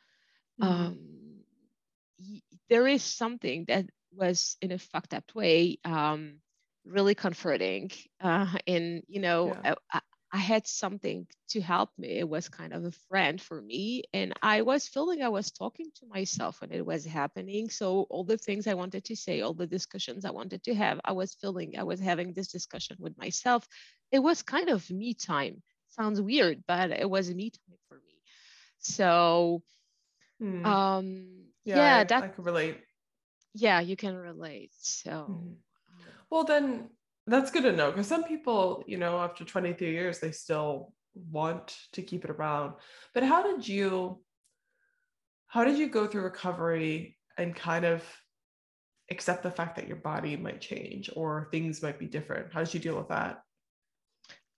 Mm-hmm. 0.60 0.74
Um, 0.74 0.98
y- 2.20 2.42
there 2.68 2.88
is 2.88 3.04
something 3.04 3.66
that 3.68 3.86
was 4.12 4.58
in 4.60 4.72
a 4.72 4.80
fucked 4.80 5.14
up 5.14 5.36
way. 5.36 5.78
Um, 5.86 6.40
really 6.88 7.16
comforting. 7.16 7.92
Uh, 8.22 8.48
and, 8.66 9.04
you 9.08 9.22
know, 9.22 9.58
yeah. 9.64 9.76
I, 9.92 10.02
I 10.32 10.38
had 10.38 10.68
something 10.68 11.26
to 11.50 11.62
help 11.62 11.90
me. 11.98 12.20
It 12.20 12.28
was 12.28 12.50
kind 12.50 12.74
of 12.74 12.84
a 12.84 12.92
friend 12.92 13.42
for 13.42 13.62
me. 13.62 14.04
And 14.14 14.34
I 14.42 14.62
was 14.62 14.88
feeling 14.88 15.22
I 15.22 15.30
was 15.30 15.52
talking 15.52 15.88
to 15.96 16.06
myself 16.06 16.60
when 16.60 16.72
it 16.72 16.86
was 16.86 17.06
happening. 17.06 17.70
So, 17.70 18.08
all 18.10 18.26
the 18.26 18.38
things 18.38 18.68
I 18.68 18.74
wanted 18.74 19.06
to 19.06 19.16
say, 19.16 19.42
all 19.42 19.54
the 19.54 19.68
discussions 19.68 20.26
I 20.26 20.32
wanted 20.32 20.64
to 20.64 20.76
have, 20.76 21.00
I 21.06 21.14
was 21.14 21.36
feeling 21.36 21.78
I 21.78 21.84
was 21.84 22.00
having 22.02 22.34
this 22.34 22.50
discussion 22.50 22.98
with 23.00 23.18
myself. 23.18 23.66
It 24.12 24.20
was 24.20 24.42
kind 24.42 24.70
of 24.70 24.90
me 24.92 25.14
time. 25.14 25.64
Sounds 25.90 26.20
weird, 26.20 26.64
but 26.68 26.92
it 26.92 27.10
was 27.10 27.34
me 27.34 27.52
time 27.52 27.78
for 27.88 27.96
me. 27.96 28.22
So, 28.80 29.64
hmm. 30.40 30.66
um, 30.66 31.28
yeah, 31.64 31.78
yeah 31.78 31.98
I, 31.98 32.04
that 32.04 32.24
I 32.24 32.28
can 32.28 32.44
relate. 32.44 32.78
Yeah, 33.54 33.80
you 33.80 33.96
can 33.96 34.16
relate. 34.16 34.72
So, 34.78 35.10
mm-hmm. 35.10 35.54
Well, 36.30 36.44
then 36.44 36.90
that's 37.26 37.52
good 37.52 37.64
to 37.64 37.74
know 37.74 37.92
because 37.92 38.08
some 38.08 38.24
people, 38.24 38.84
you 38.88 38.98
know, 38.98 39.20
after 39.20 39.44
23 39.44 39.92
years, 39.92 40.20
they 40.20 40.32
still 40.32 40.94
want 41.32 41.76
to 41.94 42.02
keep 42.02 42.24
it 42.24 42.32
around. 42.32 42.74
But 43.14 43.24
how 43.24 43.44
did 43.44 43.68
you 43.68 44.22
how 45.48 45.64
did 45.64 45.78
you 45.78 45.88
go 45.90 46.08
through 46.08 46.24
recovery 46.24 47.18
and 47.38 47.56
kind 47.56 47.86
of 47.86 48.04
accept 49.10 49.44
the 49.44 49.52
fact 49.52 49.78
that 49.78 49.88
your 49.88 49.98
body 49.98 50.36
might 50.36 50.60
change 50.60 51.10
or 51.16 51.48
things 51.52 51.82
might 51.82 52.00
be 52.00 52.08
different? 52.08 52.54
How 52.54 52.64
did 52.64 52.74
you 52.74 52.80
deal 52.80 52.98
with 52.98 53.08
that? 53.10 53.42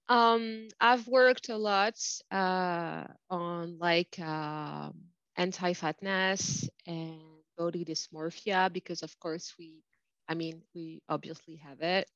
Um, 0.08 0.70
I've 0.82 1.08
worked 1.08 1.50
a 1.50 1.58
lot 1.58 2.00
uh, 2.32 3.04
on 3.30 3.78
like 3.78 4.18
uh, 4.20 4.90
anti-fatness 5.38 6.68
and 6.88 7.22
body 7.56 7.86
dysmorphia 7.86 8.74
because, 8.74 9.04
of 9.04 9.18
course, 9.20 9.54
we 9.60 9.84
I 10.30 10.36
mean, 10.36 10.62
we 10.76 11.02
obviously 11.10 11.58
have 11.58 11.82
it 11.82 12.08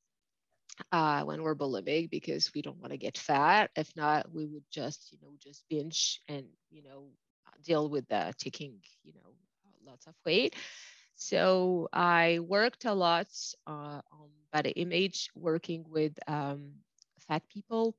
uh, 0.92 1.22
when 1.24 1.42
we're 1.42 1.56
bulimic 1.56 2.10
because 2.10 2.50
we 2.54 2.62
don't 2.62 2.80
want 2.80 2.92
to 2.92 2.98
get 2.98 3.18
fat. 3.18 3.70
If 3.76 3.94
not, 3.96 4.32
we 4.32 4.46
would 4.46 4.64
just, 4.70 5.12
you 5.12 5.18
know, 5.22 5.34
just 5.42 5.64
binge 5.68 6.22
and, 6.28 6.46
you 6.70 6.82
know, 6.82 7.08
deal 7.64 7.88
with 7.88 8.08
the 8.08 8.32
taking, 8.38 8.74
you 9.04 9.12
know, 9.14 9.34
lots 9.86 10.06
of 10.06 10.14
weight. 10.24 10.54
So 11.16 11.88
I 11.92 12.40
worked 12.40 12.84
a 12.84 12.94
lot 12.94 13.28
uh, 13.66 14.00
on 14.12 14.30
body 14.52 14.70
image, 14.70 15.30
working 15.34 15.84
with 15.88 16.12
um, 16.26 16.72
fat 17.28 17.42
people. 17.48 17.96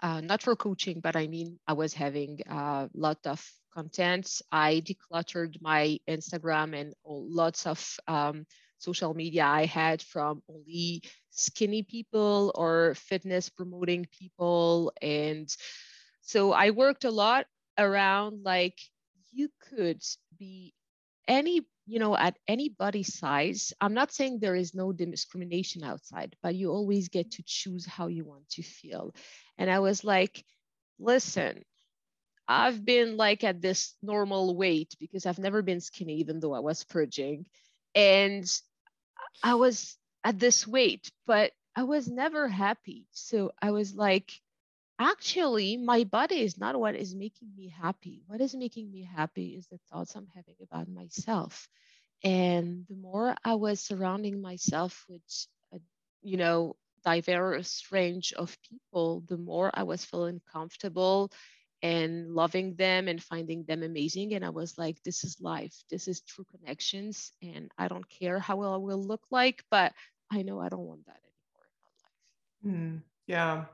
Uh, 0.00 0.20
not 0.20 0.42
for 0.42 0.54
coaching, 0.54 1.00
but 1.00 1.16
I 1.16 1.26
mean, 1.26 1.58
I 1.66 1.72
was 1.72 1.92
having 1.92 2.40
a 2.48 2.88
lot 2.94 3.18
of 3.26 3.44
content. 3.74 4.40
I 4.52 4.82
decluttered 4.86 5.60
my 5.60 5.98
Instagram 6.08 6.78
and 6.80 6.94
lots 7.04 7.66
of 7.66 7.98
um, 8.06 8.46
social 8.80 9.14
media 9.14 9.44
I 9.44 9.66
had 9.66 10.02
from 10.02 10.42
only 10.48 11.02
skinny 11.30 11.82
people 11.82 12.52
or 12.54 12.94
fitness 12.96 13.48
promoting 13.48 14.06
people. 14.18 14.92
And 15.00 15.48
so 16.22 16.52
I 16.52 16.70
worked 16.70 17.04
a 17.04 17.10
lot 17.10 17.46
around 17.78 18.42
like 18.44 18.78
you 19.32 19.48
could 19.70 20.02
be 20.38 20.74
any 21.28 21.62
you 21.86 21.98
know 21.98 22.16
at 22.16 22.36
any 22.48 22.68
body 22.68 23.02
size. 23.02 23.72
I'm 23.80 23.94
not 23.94 24.12
saying 24.12 24.38
there 24.38 24.56
is 24.56 24.74
no 24.74 24.92
discrimination 24.92 25.84
outside 25.84 26.36
but 26.42 26.54
you 26.54 26.70
always 26.70 27.08
get 27.08 27.32
to 27.32 27.42
choose 27.46 27.86
how 27.86 28.08
you 28.08 28.24
want 28.24 28.48
to 28.50 28.62
feel. 28.62 29.14
And 29.58 29.70
i 29.70 29.78
was 29.78 30.04
like 30.04 30.44
listen 30.98 31.64
i've 32.48 32.84
been 32.84 33.16
like 33.16 33.44
at 33.44 33.62
this 33.62 33.94
normal 34.02 34.56
weight 34.56 34.94
because 35.00 35.26
i've 35.26 35.38
never 35.38 35.62
been 35.62 35.80
skinny 35.80 36.16
even 36.16 36.40
though 36.40 36.54
i 36.54 36.60
was 36.60 36.84
purging. 36.84 37.46
And 37.94 38.44
I 39.42 39.54
was 39.54 39.96
at 40.24 40.38
this 40.38 40.66
weight, 40.66 41.10
but 41.26 41.52
I 41.76 41.84
was 41.84 42.08
never 42.08 42.48
happy. 42.48 43.06
So 43.12 43.52
I 43.60 43.70
was 43.70 43.94
like, 43.94 44.32
actually, 44.98 45.76
my 45.76 46.04
body 46.04 46.40
is 46.40 46.58
not 46.58 46.78
what 46.78 46.96
is 46.96 47.14
making 47.14 47.50
me 47.56 47.68
happy. 47.68 48.22
What 48.26 48.40
is 48.40 48.54
making 48.54 48.90
me 48.90 49.04
happy 49.04 49.56
is 49.56 49.66
the 49.68 49.78
thoughts 49.90 50.14
I'm 50.14 50.28
having 50.34 50.56
about 50.62 50.88
myself. 50.88 51.68
And 52.24 52.86
the 52.88 52.96
more 52.96 53.36
I 53.44 53.54
was 53.54 53.80
surrounding 53.80 54.40
myself 54.42 55.04
with, 55.08 55.22
a, 55.72 55.78
you 56.22 56.36
know, 56.36 56.76
diverse 57.04 57.84
range 57.90 58.32
of 58.34 58.56
people, 58.68 59.22
the 59.28 59.38
more 59.38 59.70
I 59.74 59.84
was 59.84 60.04
feeling 60.04 60.40
comfortable 60.52 61.32
and 61.82 62.34
loving 62.34 62.74
them 62.74 63.08
and 63.08 63.22
finding 63.22 63.64
them 63.64 63.82
amazing. 63.82 64.34
And 64.34 64.44
I 64.44 64.50
was 64.50 64.76
like, 64.76 65.02
this 65.02 65.24
is 65.24 65.40
life. 65.40 65.74
This 65.90 66.08
is 66.08 66.20
true 66.20 66.44
connections. 66.44 67.32
And 67.42 67.70
I 67.78 67.88
don't 67.88 68.08
care 68.08 68.38
how 68.38 68.56
well 68.56 68.74
I 68.74 68.78
will 68.78 69.02
look 69.02 69.22
like, 69.30 69.64
but 69.70 69.92
I 70.30 70.42
know 70.42 70.60
I 70.60 70.68
don't 70.68 70.80
want 70.80 71.06
that 71.06 71.16
anymore 71.24 71.66
in 72.64 72.72
my 72.72 72.80
life. 72.80 73.00
Mm, 73.00 73.02
yeah. 73.26 73.64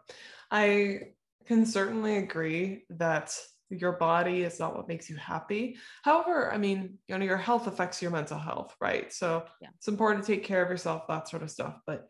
I 0.51 1.01
can 1.47 1.67
certainly 1.67 2.17
agree 2.19 2.85
that 2.91 3.37
your 3.69 3.93
body 3.93 4.43
is 4.43 4.61
not 4.61 4.77
what 4.77 4.89
makes 4.89 5.11
you 5.11 5.17
happy. 5.17 5.77
However, 6.03 6.53
I 6.53 6.59
mean, 6.59 6.99
you 7.09 7.19
know, 7.19 7.25
your 7.25 7.37
health 7.37 7.67
affects 7.67 8.01
your 8.01 8.13
mental 8.13 8.39
health, 8.39 8.75
right? 8.81 9.13
So 9.13 9.45
yeah. 9.61 9.69
it's 9.77 9.89
important 9.89 10.25
to 10.25 10.33
take 10.33 10.45
care 10.45 10.63
of 10.63 10.71
yourself, 10.71 11.09
that 11.09 11.29
sort 11.29 11.43
of 11.43 11.51
stuff. 11.51 11.81
But 11.87 12.07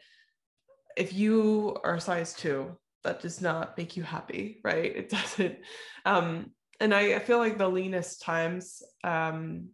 if 0.97 1.15
you 1.15 1.79
are 1.83 1.99
size 1.99 2.35
two 2.35 2.77
that 3.05 3.21
does 3.21 3.41
not 3.41 3.77
make 3.79 3.97
you 3.97 4.03
happy, 4.03 4.61
right? 4.65 4.97
It 4.97 5.09
doesn't. 5.11 5.57
Um, 6.05 6.51
and 6.81 6.95
I, 6.95 7.15
I 7.15 7.19
feel 7.21 7.39
like 7.39 7.59
the 7.59 7.69
leanest 7.69 8.23
times, 8.23 8.83
um, 9.05 9.69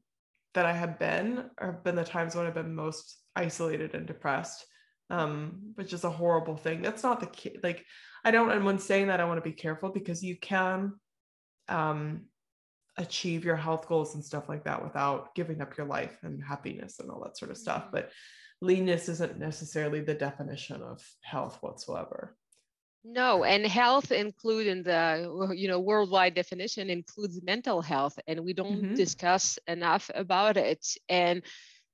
that 0.54 0.66
I 0.66 0.72
have 0.72 0.98
been 0.98 1.44
have 1.58 1.82
been 1.82 1.96
the 1.96 2.04
times 2.04 2.34
when 2.34 2.46
I've 2.46 2.54
been 2.54 2.74
most 2.74 3.18
isolated 3.34 3.94
and 3.94 4.06
depressed, 4.06 4.66
um, 5.10 5.72
which 5.74 5.92
is 5.92 6.04
a 6.04 6.10
horrible 6.10 6.56
thing. 6.56 6.82
That's 6.82 7.02
not 7.02 7.20
the 7.20 7.26
key. 7.26 7.58
Like, 7.62 7.84
I 8.24 8.30
don't, 8.30 8.50
and 8.50 8.64
when 8.64 8.78
saying 8.78 9.08
that, 9.08 9.20
I 9.20 9.24
want 9.24 9.42
to 9.42 9.48
be 9.48 9.56
careful 9.56 9.90
because 9.90 10.22
you 10.22 10.36
can 10.36 10.92
um, 11.68 12.26
achieve 12.98 13.44
your 13.44 13.56
health 13.56 13.88
goals 13.88 14.14
and 14.14 14.24
stuff 14.24 14.48
like 14.48 14.64
that 14.64 14.82
without 14.84 15.34
giving 15.34 15.60
up 15.60 15.76
your 15.76 15.86
life 15.86 16.18
and 16.22 16.42
happiness 16.42 16.98
and 16.98 17.10
all 17.10 17.22
that 17.22 17.38
sort 17.38 17.50
of 17.50 17.56
stuff. 17.56 17.84
Mm-hmm. 17.84 17.92
But 17.92 18.10
leanness 18.60 19.08
isn't 19.08 19.38
necessarily 19.38 20.02
the 20.02 20.14
definition 20.14 20.82
of 20.82 21.02
health 21.22 21.58
whatsoever. 21.62 22.36
No, 23.04 23.42
and 23.44 23.66
health 23.66 24.12
include 24.12 24.66
in 24.66 24.82
the 24.82 25.52
you 25.56 25.66
know 25.68 25.80
worldwide 25.80 26.34
definition 26.34 26.88
includes 26.88 27.42
mental 27.42 27.82
health, 27.82 28.18
and 28.28 28.40
we 28.44 28.52
don't 28.52 28.82
mm-hmm. 28.82 28.94
discuss 28.94 29.58
enough 29.66 30.10
about 30.14 30.56
it. 30.56 30.86
And 31.08 31.42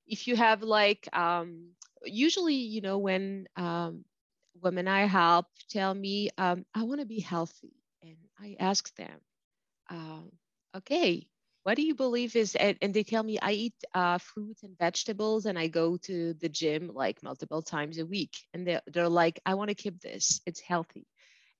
if 0.07 0.27
you 0.27 0.37
have 0.37 0.63
like 0.63 1.09
um, 1.17 1.71
usually 2.05 2.57
you 2.57 2.83
know 2.83 2.99
when 2.99 3.47
um, 3.57 4.05
women 4.61 4.87
I 4.87 5.07
help 5.07 5.47
tell 5.71 5.95
me 5.95 6.31
um, 6.37 6.67
I 6.75 6.83
want 6.83 7.01
to 7.01 7.07
be 7.07 7.21
healthy, 7.21 7.73
and 8.03 8.17
I 8.39 8.57
ask 8.61 8.95
them, 8.97 9.21
um, 9.91 10.31
okay, 10.77 11.27
what 11.69 11.77
do 11.77 11.83
you 11.83 11.95
believe 11.95 12.35
is 12.35 12.57
and 12.57 12.95
they 12.95 13.03
tell 13.03 13.23
me 13.23 13.39
i 13.43 13.53
eat 13.53 13.75
uh, 13.93 14.17
fruits 14.17 14.63
and 14.63 14.79
vegetables 14.79 15.45
and 15.45 15.59
i 15.59 15.67
go 15.67 15.99
to 15.99 16.33
the 16.41 16.49
gym 16.49 16.91
like 16.95 17.23
multiple 17.23 17.61
times 17.61 17.99
a 17.99 18.07
week. 18.07 18.39
And 18.55 18.67
they're, 18.67 18.81
they're 18.87 19.11
like 19.11 19.39
i 19.45 19.53
want 19.53 19.69
to 19.69 19.75
keep 19.75 20.01
this. 20.01 20.41
It's 20.47 20.61
healthy. 20.61 21.07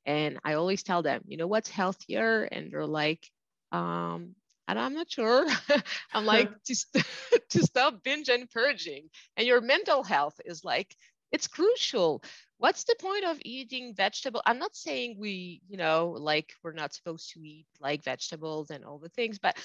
And 0.07 0.39
i 0.43 0.55
always 0.55 0.83
tell 0.83 1.03
them 1.03 1.21
you 1.27 1.37
know 1.37 1.47
what's 1.47 1.69
healthier? 1.69 2.45
And 2.45 2.73
they're 2.73 2.87
like 2.87 3.29
um 3.71 4.35
and 4.67 4.79
i'm 4.79 4.95
not 4.95 5.11
sure. 5.11 5.47
I'm 6.15 6.25
like 6.25 6.49
to, 6.69 6.75
st- 6.75 7.05
to 7.51 7.63
stop 7.63 8.03
binge 8.03 8.31
and 8.31 8.49
purging. 8.49 9.11
And 9.37 9.47
your 9.47 9.61
mental 9.61 10.03
health 10.03 10.41
is 10.43 10.65
like 10.65 10.97
it's 11.33 11.49
crucial. 11.49 12.23
What's 12.57 12.85
the 12.85 12.97
point 12.99 13.25
of 13.25 13.39
eating 13.45 13.95
vegetable 13.95 14.43
i'm 14.47 14.59
not 14.59 14.75
saying 14.75 15.17
we 15.19 15.61
you 15.69 15.77
know 15.77 16.17
like 16.19 16.55
we're 16.63 16.73
not 16.73 16.95
supposed 16.95 17.31
to 17.33 17.41
eat 17.41 17.67
like 17.79 18.03
vegetables 18.03 18.71
and 18.71 18.85
all 18.85 18.99
the 18.99 19.11
things 19.11 19.39
but 19.39 19.57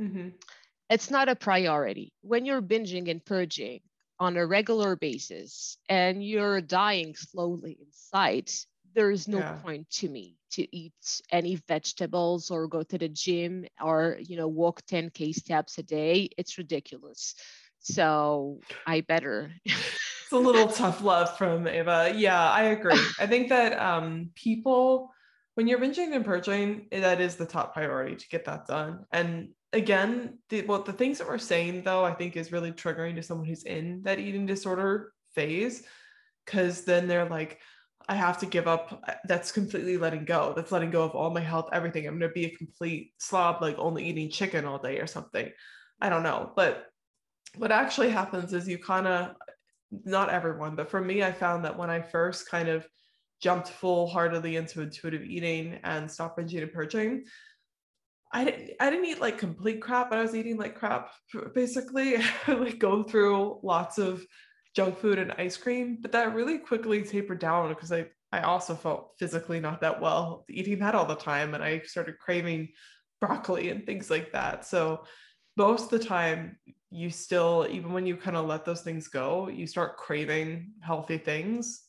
Mm-hmm. 0.00 0.28
It's 0.88 1.10
not 1.10 1.28
a 1.28 1.36
priority. 1.36 2.12
When 2.22 2.44
you're 2.44 2.62
binging 2.62 3.10
and 3.10 3.24
purging 3.24 3.80
on 4.18 4.36
a 4.36 4.46
regular 4.46 4.96
basis 4.96 5.76
and 5.88 6.24
you're 6.24 6.60
dying 6.60 7.14
slowly 7.14 7.78
inside, 7.80 8.50
there 8.94 9.10
is 9.10 9.28
no 9.28 9.38
yeah. 9.38 9.52
point 9.62 9.88
to 9.90 10.08
me 10.08 10.36
to 10.52 10.76
eat 10.76 11.20
any 11.30 11.56
vegetables 11.68 12.50
or 12.50 12.66
go 12.66 12.82
to 12.82 12.98
the 12.98 13.08
gym 13.08 13.66
or 13.80 14.18
you 14.20 14.36
know 14.36 14.48
walk 14.48 14.82
10k 14.86 15.34
steps 15.34 15.78
a 15.78 15.82
day 15.82 16.28
it's 16.36 16.58
ridiculous 16.58 17.34
so 17.78 18.60
i 18.86 19.00
better 19.00 19.52
it's 19.64 20.32
a 20.32 20.36
little 20.36 20.68
tough 20.82 21.02
love 21.02 21.36
from 21.38 21.68
eva 21.68 22.12
yeah 22.16 22.50
i 22.50 22.64
agree 22.64 23.00
i 23.18 23.26
think 23.26 23.48
that 23.48 23.78
um 23.80 24.30
people 24.34 25.12
when 25.54 25.66
you're 25.66 25.80
binging 25.80 26.14
and 26.14 26.24
purging 26.24 26.86
that 26.90 27.20
is 27.20 27.36
the 27.36 27.46
top 27.46 27.72
priority 27.72 28.16
to 28.16 28.28
get 28.28 28.44
that 28.44 28.66
done 28.66 29.04
and 29.12 29.50
again, 29.72 30.38
the, 30.48 30.62
well, 30.62 30.82
the 30.82 30.92
things 30.92 31.18
that 31.18 31.28
we're 31.28 31.38
saying 31.38 31.82
though, 31.82 32.04
I 32.04 32.12
think 32.12 32.36
is 32.36 32.52
really 32.52 32.72
triggering 32.72 33.14
to 33.16 33.22
someone 33.22 33.46
who's 33.46 33.64
in 33.64 34.02
that 34.02 34.18
eating 34.18 34.46
disorder 34.46 35.12
phase, 35.34 35.84
because 36.44 36.84
then 36.84 37.06
they're 37.06 37.28
like, 37.28 37.58
I 38.08 38.14
have 38.14 38.38
to 38.38 38.46
give 38.46 38.66
up. 38.66 39.04
Uh, 39.06 39.12
that's 39.26 39.52
completely 39.52 39.96
letting 39.96 40.24
go. 40.24 40.52
That's 40.56 40.72
letting 40.72 40.90
go 40.90 41.04
of 41.04 41.12
all 41.12 41.30
my 41.30 41.40
health, 41.40 41.68
everything. 41.72 42.06
I'm 42.06 42.18
going 42.18 42.28
to 42.28 42.34
be 42.34 42.46
a 42.46 42.56
complete 42.56 43.12
slob, 43.18 43.62
like 43.62 43.78
only 43.78 44.04
eating 44.04 44.30
chicken 44.30 44.64
all 44.64 44.78
day 44.78 44.98
or 44.98 45.06
something. 45.06 45.48
I 46.00 46.08
don't 46.08 46.24
know. 46.24 46.52
But 46.56 46.86
what 47.56 47.70
actually 47.70 48.10
happens 48.10 48.52
is 48.52 48.66
you 48.66 48.78
kind 48.78 49.06
of, 49.06 49.36
not 50.04 50.30
everyone, 50.30 50.74
but 50.74 50.90
for 50.90 51.00
me, 51.00 51.22
I 51.22 51.30
found 51.30 51.64
that 51.64 51.78
when 51.78 51.90
I 51.90 52.00
first 52.00 52.48
kind 52.48 52.68
of 52.68 52.86
jumped 53.40 53.68
full 53.68 54.08
heartedly 54.08 54.56
into 54.56 54.82
intuitive 54.82 55.22
eating 55.22 55.78
and 55.84 56.10
stopped 56.10 56.38
binging 56.38 56.62
and 56.62 56.72
purging, 56.72 57.24
I 58.32 58.44
didn't 58.44 58.70
I 58.78 58.90
didn't 58.90 59.06
eat 59.06 59.20
like 59.20 59.38
complete 59.38 59.82
crap, 59.82 60.10
but 60.10 60.18
I 60.18 60.22
was 60.22 60.34
eating 60.34 60.56
like 60.56 60.76
crap 60.76 61.10
basically. 61.54 62.16
like 62.48 62.78
go 62.78 63.02
through 63.02 63.60
lots 63.62 63.98
of 63.98 64.24
junk 64.74 64.98
food 64.98 65.18
and 65.18 65.32
ice 65.32 65.56
cream, 65.56 65.98
but 66.00 66.12
that 66.12 66.34
really 66.34 66.58
quickly 66.58 67.02
tapered 67.02 67.40
down 67.40 67.68
because 67.70 67.90
I 67.92 68.06
I 68.32 68.42
also 68.42 68.74
felt 68.74 69.14
physically 69.18 69.58
not 69.58 69.80
that 69.80 70.00
well 70.00 70.44
eating 70.48 70.78
that 70.80 70.94
all 70.94 71.06
the 71.06 71.16
time 71.16 71.54
and 71.54 71.64
I 71.64 71.80
started 71.80 72.18
craving 72.18 72.68
broccoli 73.20 73.70
and 73.70 73.84
things 73.84 74.10
like 74.10 74.32
that. 74.32 74.64
So 74.64 75.04
most 75.56 75.92
of 75.92 76.00
the 76.00 76.06
time 76.06 76.56
you 76.90 77.10
still 77.10 77.66
even 77.68 77.92
when 77.92 78.06
you 78.06 78.16
kind 78.16 78.36
of 78.36 78.46
let 78.46 78.64
those 78.64 78.82
things 78.82 79.08
go, 79.08 79.48
you 79.48 79.66
start 79.66 79.96
craving 79.96 80.72
healthy 80.80 81.18
things. 81.18 81.82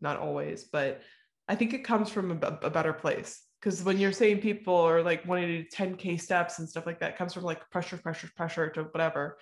Not 0.00 0.18
always, 0.20 0.62
but 0.62 1.02
I 1.48 1.56
think 1.56 1.74
it 1.74 1.82
comes 1.82 2.08
from 2.08 2.30
a, 2.30 2.58
a 2.62 2.70
better 2.70 2.92
place 2.92 3.42
because 3.60 3.82
when 3.82 3.98
you're 3.98 4.12
saying 4.12 4.40
people 4.40 4.76
are 4.76 5.02
like 5.02 5.26
wanting 5.26 5.48
to 5.48 5.62
do 5.62 5.68
10k 5.68 6.20
steps 6.20 6.58
and 6.58 6.68
stuff 6.68 6.86
like 6.86 7.00
that 7.00 7.18
comes 7.18 7.34
from 7.34 7.44
like 7.44 7.68
pressure 7.70 7.96
pressure 7.96 8.30
pressure 8.36 8.68
to 8.70 8.84
whatever. 8.84 9.38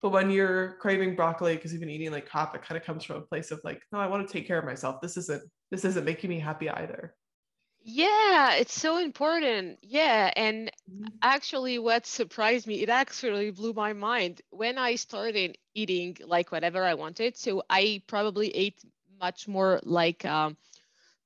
But 0.00 0.10
when 0.10 0.30
you're 0.30 0.76
craving 0.80 1.14
broccoli 1.14 1.54
because 1.54 1.72
you've 1.72 1.80
been 1.80 1.90
eating 1.90 2.10
like 2.10 2.28
crap 2.28 2.54
it 2.56 2.62
kind 2.62 2.76
of 2.76 2.84
comes 2.84 3.04
from 3.04 3.16
a 3.16 3.20
place 3.20 3.52
of 3.52 3.60
like 3.62 3.82
no 3.92 3.98
i 4.00 4.06
want 4.06 4.26
to 4.26 4.32
take 4.32 4.46
care 4.46 4.58
of 4.58 4.64
myself. 4.64 5.00
This 5.00 5.16
isn't 5.16 5.42
this 5.70 5.84
isn't 5.84 6.04
making 6.04 6.30
me 6.30 6.40
happy 6.40 6.68
either. 6.68 7.14
Yeah 7.84 8.54
it's 8.54 8.78
so 8.78 8.98
important. 8.98 9.78
Yeah 9.82 10.32
and 10.34 10.70
mm-hmm. 10.90 11.06
actually 11.22 11.78
what 11.78 12.06
surprised 12.06 12.66
me 12.66 12.82
it 12.82 12.88
actually 12.88 13.52
blew 13.52 13.72
my 13.72 13.92
mind. 13.92 14.40
When 14.50 14.76
i 14.76 14.96
started 14.96 15.56
eating 15.74 16.16
like 16.26 16.50
whatever 16.50 16.84
i 16.84 16.94
wanted 16.94 17.36
so 17.36 17.62
i 17.70 18.02
probably 18.08 18.48
ate 18.50 18.82
much 19.22 19.46
more 19.46 19.80
like 19.84 20.24
um, 20.24 20.56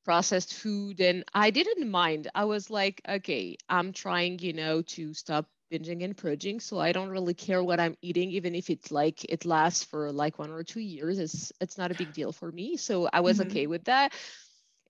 processed 0.07 0.55
food 0.55 1.01
and 1.01 1.25
i 1.35 1.51
didn't 1.51 1.91
mind. 1.91 2.29
I 2.35 2.45
was 2.45 2.71
like 2.71 3.03
okay 3.09 3.57
i'm 3.69 3.93
trying 3.93 4.39
you 4.39 4.53
know 4.53 4.83
to 4.97 5.13
stop 5.15 5.47
binging 5.73 6.05
and 6.05 6.17
purging 6.17 6.61
so 6.61 6.79
i 6.79 6.93
don't 6.93 7.09
really 7.09 7.35
care 7.35 7.63
what 7.63 7.81
i'm 7.81 7.97
eating 8.01 8.31
even 8.31 8.55
if 8.55 8.71
it's 8.71 8.93
like 8.93 9.25
it 9.25 9.45
lasts 9.45 9.83
for 9.83 10.13
like 10.13 10.39
one 10.39 10.53
or 10.53 10.63
two 10.63 10.81
years 10.81 11.19
it's 11.19 11.53
it's 11.61 11.77
not 11.77 11.91
a 11.91 11.95
big 11.95 12.13
deal 12.13 12.33
for 12.33 12.53
me. 12.53 12.77
So 12.77 13.09
i 13.13 13.21
was 13.21 13.39
mm-hmm. 13.39 13.51
okay 13.51 13.67
with 13.67 13.85
that. 13.87 14.13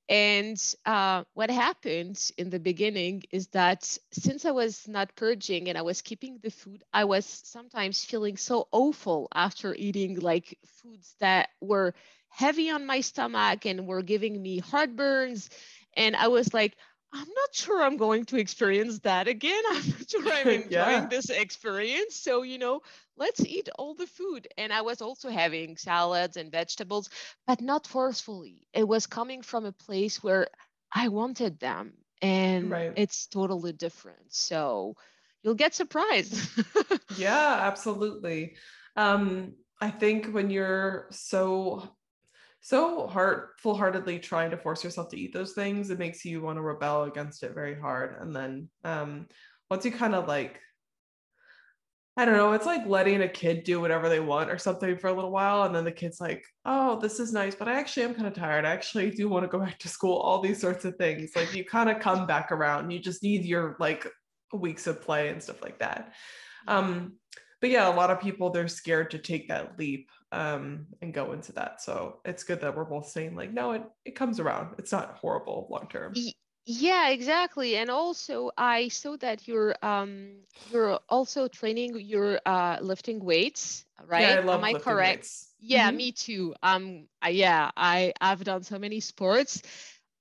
And 0.09 0.57
uh, 0.85 1.25
what 1.35 1.51
happened 1.51 2.19
in 2.39 2.51
the 2.51 2.61
beginning 2.61 3.25
is 3.33 3.49
that 3.49 3.99
since 4.13 4.45
I 4.45 4.53
was 4.53 4.87
not 4.87 5.17
purging 5.17 5.69
and 5.69 5.77
I 5.77 5.83
was 5.83 6.01
keeping 6.01 6.39
the 6.43 6.51
food, 6.51 6.85
I 6.93 7.05
was 7.05 7.27
sometimes 7.27 8.05
feeling 8.05 8.37
so 8.37 8.69
awful 8.71 9.27
after 9.35 9.75
eating 9.75 10.21
like 10.21 10.59
foods 10.65 11.17
that 11.19 11.49
were 11.61 11.93
heavy 12.37 12.69
on 12.69 12.85
my 12.85 13.01
stomach 13.01 13.65
and 13.65 13.87
were 13.87 14.03
giving 14.03 14.41
me 14.41 14.61
heartburns. 14.61 15.49
And 15.95 16.15
I 16.15 16.29
was 16.29 16.53
like, 16.53 16.77
I'm 17.11 17.27
not 17.27 17.55
sure 17.55 17.83
I'm 17.83 17.97
going 17.97 18.27
to 18.27 18.37
experience 18.37 18.99
that 19.01 19.27
again. 19.27 19.63
I'm 19.71 19.89
not 19.89 20.11
sure 20.11 20.31
I'm 20.31 20.49
enjoying 20.63 20.71
yeah. 20.71 21.07
this 21.07 21.31
experience. 21.31 22.17
So, 22.17 22.43
you 22.43 22.59
know, 22.59 22.83
let's 23.17 23.41
eat 23.41 23.71
all 23.79 23.95
the 23.95 24.07
food. 24.07 24.49
And 24.59 24.71
I 24.71 24.83
was 24.83 25.01
also 25.01 25.31
having 25.31 25.79
salads 25.79 26.37
and 26.37 26.53
vegetables, 26.53 27.09
but 27.47 27.63
not 27.63 27.87
forcefully. 27.87 28.69
It 28.75 28.87
was 28.87 29.07
coming 29.07 29.41
from 29.41 29.65
a 29.65 29.73
place 29.73 30.23
where 30.23 30.49
I 30.95 31.09
wanted 31.09 31.59
them. 31.59 31.95
And 32.21 32.71
right. 32.71 32.93
it's 32.97 33.29
totally 33.29 33.73
different. 33.73 34.27
So 34.29 34.95
you'll 35.43 35.55
get 35.55 35.75
surprised. 35.75 36.39
yeah, 37.17 37.61
absolutely. 37.63 38.57
Um, 38.95 39.55
I 39.81 39.91
think 39.91 40.35
when 40.35 40.51
you're 40.51 41.07
so 41.13 41.97
so 42.67 43.07
hard 43.07 43.51
full-heartedly 43.59 44.19
trying 44.19 44.51
to 44.51 44.57
force 44.57 44.83
yourself 44.83 45.09
to 45.09 45.17
eat 45.17 45.33
those 45.33 45.53
things 45.53 45.89
it 45.89 46.01
makes 46.01 46.25
you 46.25 46.43
want 46.43 46.59
to 46.59 46.63
rebel 46.63 47.05
against 47.05 47.45
it 47.45 47.55
very 47.55 47.79
hard 47.79 48.17
and 48.21 48.35
then 48.35 48.69
um 48.85 49.25
once 49.71 49.85
you 49.85 49.93
kind 49.93 50.17
of 50.17 50.27
like 50.27 50.61
I 52.19 52.25
don't 52.25 52.37
know, 52.37 52.53
it's 52.53 52.65
like 52.65 52.87
letting 52.87 53.21
a 53.21 53.29
kid 53.29 53.65
do 53.65 53.79
whatever 53.79 54.09
they 54.09 54.21
want 54.21 54.51
or 54.51 54.57
something 54.57 54.97
for 54.97 55.09
a 55.09 55.13
little 55.13 55.31
while. 55.31 55.65
And 55.65 55.75
then 55.75 55.85
the 55.85 55.93
kid's 55.93 56.19
like, 56.19 56.47
oh, 56.65 56.99
this 56.99 57.21
is 57.21 57.31
nice, 57.31 57.55
but 57.55 57.69
I 57.69 57.79
actually 57.79 58.05
am 58.05 58.15
kind 58.15 58.27
of 58.27 58.33
tired. 58.33 58.65
I 58.65 58.71
actually 58.71 59.11
do 59.11 59.29
want 59.29 59.45
to 59.45 59.51
go 59.51 59.59
back 59.65 59.79
to 59.81 59.89
school, 59.89 60.17
all 60.17 60.41
these 60.41 60.59
sorts 60.59 60.87
of 60.87 60.97
things. 60.97 61.33
Like 61.37 61.55
you 61.55 61.63
kind 61.63 61.91
of 61.91 62.01
come 62.01 62.27
back 62.27 62.53
around. 62.53 62.91
You 62.91 63.01
just 63.01 63.23
need 63.23 63.45
your 63.45 63.77
like 63.81 64.07
weeks 64.55 64.87
of 64.87 65.03
play 65.03 65.29
and 65.29 65.43
stuff 65.43 65.61
like 65.61 65.79
that. 65.81 66.15
Um, 66.67 67.17
but 67.61 67.69
yeah, 67.69 67.87
a 67.87 67.95
lot 67.95 68.11
of 68.11 68.21
people 68.21 68.49
they're 68.49 68.67
scared 68.67 69.11
to 69.11 69.19
take 69.19 69.49
that 69.49 69.79
leap 69.79 70.09
um, 70.33 70.87
and 71.01 71.15
go 71.15 71.33
into 71.33 71.53
that. 71.53 71.81
So 71.81 72.21
it's 72.25 72.45
good 72.45 72.61
that 72.61 72.77
we're 72.77 72.85
both 72.85 73.09
saying 73.09 73.37
like, 73.37 73.53
no, 73.53 73.73
it 73.73 73.83
it 74.05 74.15
comes 74.17 74.41
around. 74.41 74.75
It's 74.79 74.93
not 74.93 75.17
horrible 75.17 75.67
long 75.71 75.89
term. 75.89 76.15
Yeah, 76.69 77.11
exactly. 77.11 77.77
And 77.77 77.91
also, 77.91 78.51
I 78.59 78.89
saw 78.89 79.17
that 79.19 79.47
you're 79.47 79.77
um 79.83 80.39
you're 80.73 80.99
also 81.09 81.47
training. 81.49 81.99
You're 82.01 82.41
uh 82.45 82.79
lifting 82.81 83.25
weights, 83.25 83.85
right? 84.07 84.23
Yeah, 84.23 84.35
I 84.37 84.41
love 84.41 84.61
Am 84.61 84.65
I 84.65 84.75
correct? 84.75 85.19
Weights. 85.19 85.53
Yeah, 85.61 85.89
mm-hmm. 85.89 85.97
me 85.97 86.13
too. 86.13 86.55
Um, 86.63 87.07
yeah, 87.29 87.71
I 87.77 88.13
I've 88.21 88.43
done 88.43 88.65
so 88.65 88.79
many 88.79 89.01
sports. 89.01 89.63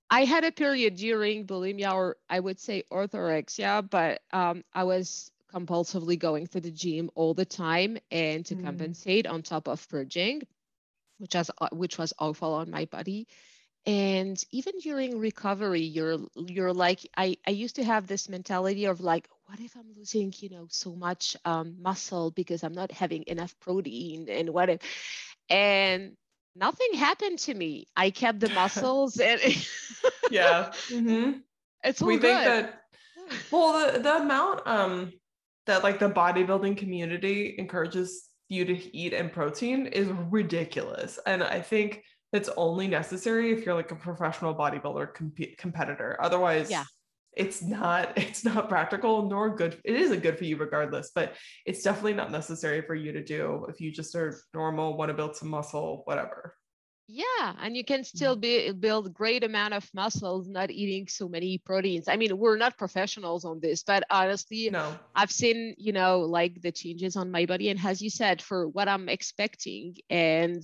I 0.10 0.26
had 0.26 0.44
a 0.44 0.52
period 0.52 0.96
during 0.96 1.48
bulimia, 1.48 1.92
or 1.94 2.18
I 2.30 2.40
would 2.40 2.60
say 2.60 2.84
orthorexia, 2.92 3.90
but 3.90 4.22
um, 4.32 4.64
I 4.72 4.84
was 4.84 5.32
compulsively 5.56 6.20
going 6.20 6.48
to 6.48 6.62
the 6.62 6.72
gym 6.72 7.10
all 7.16 7.34
the 7.34 7.46
time 7.46 7.98
and 8.12 8.46
to 8.48 8.56
Mm. 8.56 8.96
compensate 8.96 9.28
on 9.28 9.44
top 9.44 9.68
of 9.68 9.88
purging, 9.90 10.44
which 11.20 11.36
was 11.36 11.52
uh, 11.60 11.70
which 11.72 11.98
was 11.98 12.14
awful 12.20 12.54
on 12.54 12.72
my 12.72 12.86
body. 12.86 13.28
And 13.86 14.42
even 14.52 14.74
during 14.80 15.20
recovery, 15.20 15.82
you're 15.82 16.20
you're 16.36 16.74
like 16.74 17.00
I 17.18 17.38
I 17.48 17.52
used 17.52 17.76
to 17.78 17.84
have 17.84 18.08
this 18.08 18.30
mentality 18.30 18.86
of 18.86 19.02
like, 19.02 19.28
what 19.48 19.60
if 19.60 19.76
I'm 19.76 19.92
losing 19.96 20.34
you 20.38 20.50
know 20.50 20.68
so 20.70 20.96
much 20.96 21.36
um, 21.46 21.76
muscle 21.82 22.32
because 22.32 22.64
I'm 22.64 22.74
not 22.74 22.92
having 22.92 23.24
enough 23.28 23.60
protein 23.60 24.28
and 24.30 24.50
what 24.50 24.70
if 24.70 24.82
and 25.50 26.16
nothing 26.56 26.94
happened 26.96 27.40
to 27.40 27.54
me. 27.54 27.88
I 27.96 28.12
kept 28.12 28.40
the 28.40 28.50
muscles 28.50 29.20
and 29.20 29.40
Yeah. 30.28 30.74
Mhm. 30.90 31.44
it's 31.84 32.02
all 32.02 32.12
We 32.12 32.20
think 32.20 32.44
that 32.44 32.82
well 33.52 33.92
the, 33.94 34.00
the 34.00 34.18
amount 34.18 34.66
um 34.68 35.14
that 35.66 35.84
like 35.84 36.00
the 36.00 36.10
bodybuilding 36.10 36.78
community 36.78 37.56
encourages 37.58 38.26
you 38.50 38.66
to 38.66 38.96
eat 38.98 39.14
and 39.14 39.32
protein 39.32 39.88
is 39.88 40.08
ridiculous. 40.30 41.20
And 41.26 41.44
I 41.44 41.62
think 41.62 42.04
it's 42.34 42.50
only 42.58 42.88
necessary 42.88 43.52
if 43.52 43.66
you're 43.66 43.76
like 43.76 43.92
a 43.92 43.96
professional 43.96 44.54
bodybuilder 44.54 45.14
comp- 45.14 45.58
competitor. 45.58 46.18
Otherwise, 46.20 46.70
Yeah. 46.70 46.84
it's 47.36 47.62
not 47.62 48.14
it's 48.18 48.44
not 48.46 48.70
practical 48.70 49.28
nor 49.30 49.56
good. 49.56 49.80
It 49.84 49.96
isn't 49.96 50.22
good 50.22 50.38
for 50.38 50.44
you 50.46 50.58
regardless, 50.58 51.12
but 51.16 51.34
it's 51.66 51.82
definitely 51.82 52.14
not 52.14 52.32
necessary 52.32 52.82
for 52.82 52.96
you 52.96 53.12
to 53.14 53.24
do 53.24 53.66
if 53.70 53.82
you 53.82 53.92
just 53.92 54.16
are 54.16 54.38
normal, 54.54 54.98
want 54.98 55.10
to 55.10 55.14
build 55.16 55.36
some 55.36 55.50
muscle, 55.50 56.02
whatever. 56.06 56.56
Yeah, 57.08 57.54
and 57.60 57.76
you 57.78 57.84
can 57.84 58.04
still 58.04 58.36
be, 58.36 58.72
build 58.72 59.14
great 59.14 59.44
amount 59.44 59.74
of 59.74 59.88
muscles 59.94 60.48
not 60.48 60.72
eating 60.72 61.08
so 61.08 61.28
many 61.28 61.58
proteins. 61.60 62.08
I 62.08 62.16
mean, 62.16 62.38
we're 62.38 62.58
not 62.58 62.78
professionals 62.78 63.46
on 63.46 63.60
this, 63.60 63.84
but 63.84 64.04
honestly, 64.10 64.72
No. 64.72 65.00
I've 65.14 65.32
seen, 65.32 65.76
you 65.78 65.92
know, 65.94 66.22
like 66.22 66.62
the 66.62 66.72
changes 66.72 67.16
on 67.16 67.32
my 67.32 67.46
body 67.46 67.70
and 67.70 67.80
as 67.84 68.02
you 68.02 68.10
said, 68.10 68.42
for 68.42 68.68
what 68.68 68.88
I'm 68.88 69.08
expecting 69.10 69.96
and 70.10 70.64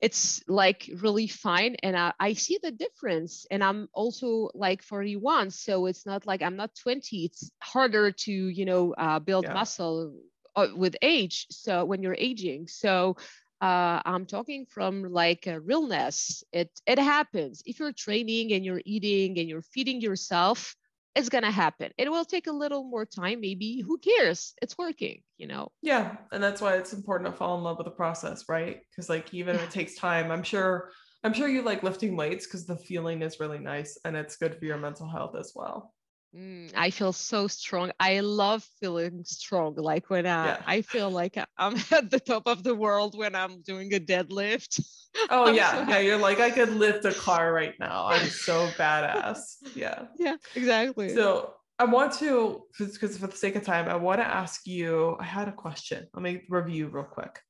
it's 0.00 0.42
like 0.48 0.88
really 1.00 1.26
fine 1.26 1.76
and 1.82 1.96
I, 1.96 2.12
I 2.20 2.32
see 2.34 2.58
the 2.62 2.70
difference 2.70 3.46
and 3.50 3.64
i'm 3.64 3.88
also 3.92 4.50
like 4.54 4.82
41 4.82 5.50
so 5.50 5.86
it's 5.86 6.06
not 6.06 6.26
like 6.26 6.42
i'm 6.42 6.56
not 6.56 6.74
20 6.76 7.24
it's 7.24 7.50
harder 7.62 8.12
to 8.12 8.32
you 8.32 8.64
know 8.64 8.94
uh, 8.94 9.18
build 9.18 9.48
Yeah. 9.48 9.52
muscle 9.52 10.14
uh, 10.54 10.68
with 10.76 10.96
age 11.02 11.46
so 11.50 11.84
when 11.84 12.02
you're 12.02 12.16
aging 12.18 12.68
so 12.68 13.16
uh, 13.60 14.00
i'm 14.04 14.26
talking 14.26 14.66
from 14.66 15.02
like 15.02 15.46
a 15.46 15.60
realness. 15.60 16.44
It 16.52 16.70
it 16.86 16.98
happens. 16.98 17.62
If 17.66 17.78
you're 17.78 17.92
training 17.92 18.52
and 18.52 18.64
you're 18.64 18.82
eating 18.84 19.38
and 19.38 19.48
you're 19.48 19.62
feeding 19.62 20.00
yourself 20.00 20.74
it's 21.14 21.28
gonna 21.28 21.50
happen. 21.50 21.90
It 21.98 22.10
will 22.12 22.24
take 22.24 22.46
a 22.46 22.52
little 22.52 22.84
more 22.84 23.04
time. 23.04 23.40
Maybe 23.40 23.80
who 23.80 23.98
cares? 23.98 24.54
It's 24.62 24.78
working 24.78 25.22
you 25.38 25.46
know? 25.46 25.70
Yeah, 25.80 26.16
and 26.32 26.42
that's 26.42 26.60
why 26.60 26.74
it's 26.74 26.92
important 26.92 27.30
to 27.30 27.36
fall 27.36 27.56
in 27.56 27.64
love 27.64 27.78
with 27.78 27.86
the 27.86 27.92
process, 27.92 28.44
right? 28.48 28.80
Because 28.90 29.08
like 29.08 29.32
even 29.32 29.56
if 29.56 29.62
it 29.62 29.70
takes 29.70 29.94
time, 29.94 30.30
I'm 30.30 30.42
sure 30.42 30.90
I'm 31.24 31.32
sure 31.32 31.48
you 31.48 31.62
like 31.62 31.82
lifting 31.82 32.16
weights 32.16 32.46
because 32.46 32.66
the 32.66 32.76
feeling 32.76 33.22
is 33.22 33.40
really 33.40 33.58
nice 33.58 33.98
and 34.04 34.16
it's 34.16 34.36
good 34.36 34.56
for 34.56 34.64
your 34.64 34.76
mental 34.76 35.08
health 35.08 35.34
as 35.38 35.52
well. 35.54 35.94
Mm, 36.36 36.72
I 36.76 36.90
feel 36.90 37.12
so 37.12 37.48
strong. 37.48 37.90
I 37.98 38.20
love 38.20 38.62
feeling 38.80 39.24
strong. 39.24 39.74
Like 39.76 40.10
when 40.10 40.26
uh, 40.26 40.44
Yeah. 40.58 40.62
I 40.66 40.82
feel 40.82 41.10
like 41.10 41.36
I- 41.38 41.46
I'm 41.58 41.76
at 41.90 42.10
the 42.10 42.20
top 42.20 42.46
of 42.46 42.62
the 42.62 42.74
world 42.74 43.16
when 43.16 43.34
I'm 43.34 43.62
doing 43.62 43.94
a 43.94 44.00
deadlift. 44.00 44.84
Oh 45.30 45.48
yeah, 45.52 45.72
so 45.72 45.90
yeah. 45.90 45.98
You're 46.00 46.18
like 46.18 46.40
I 46.40 46.50
could 46.50 46.72
lift 46.74 47.04
a 47.06 47.14
car 47.14 47.52
right 47.52 47.74
now. 47.80 48.06
I'm 48.08 48.28
so 48.28 48.68
badass. 48.78 49.56
Yeah. 49.74 50.06
Yeah, 50.18 50.36
exactly. 50.54 51.14
So 51.14 51.54
I 51.78 51.84
want 51.84 52.12
to, 52.14 52.64
because 52.76 53.16
for 53.16 53.28
the 53.28 53.36
sake 53.36 53.54
of 53.56 53.62
time, 53.64 53.88
I 53.88 53.96
want 53.96 54.20
to 54.20 54.26
ask 54.26 54.66
you. 54.66 55.16
I 55.18 55.24
had 55.24 55.48
a 55.48 55.52
question. 55.52 56.08
Let 56.12 56.22
me 56.22 56.42
review 56.50 56.88
real 56.88 57.04
quick. 57.04 57.40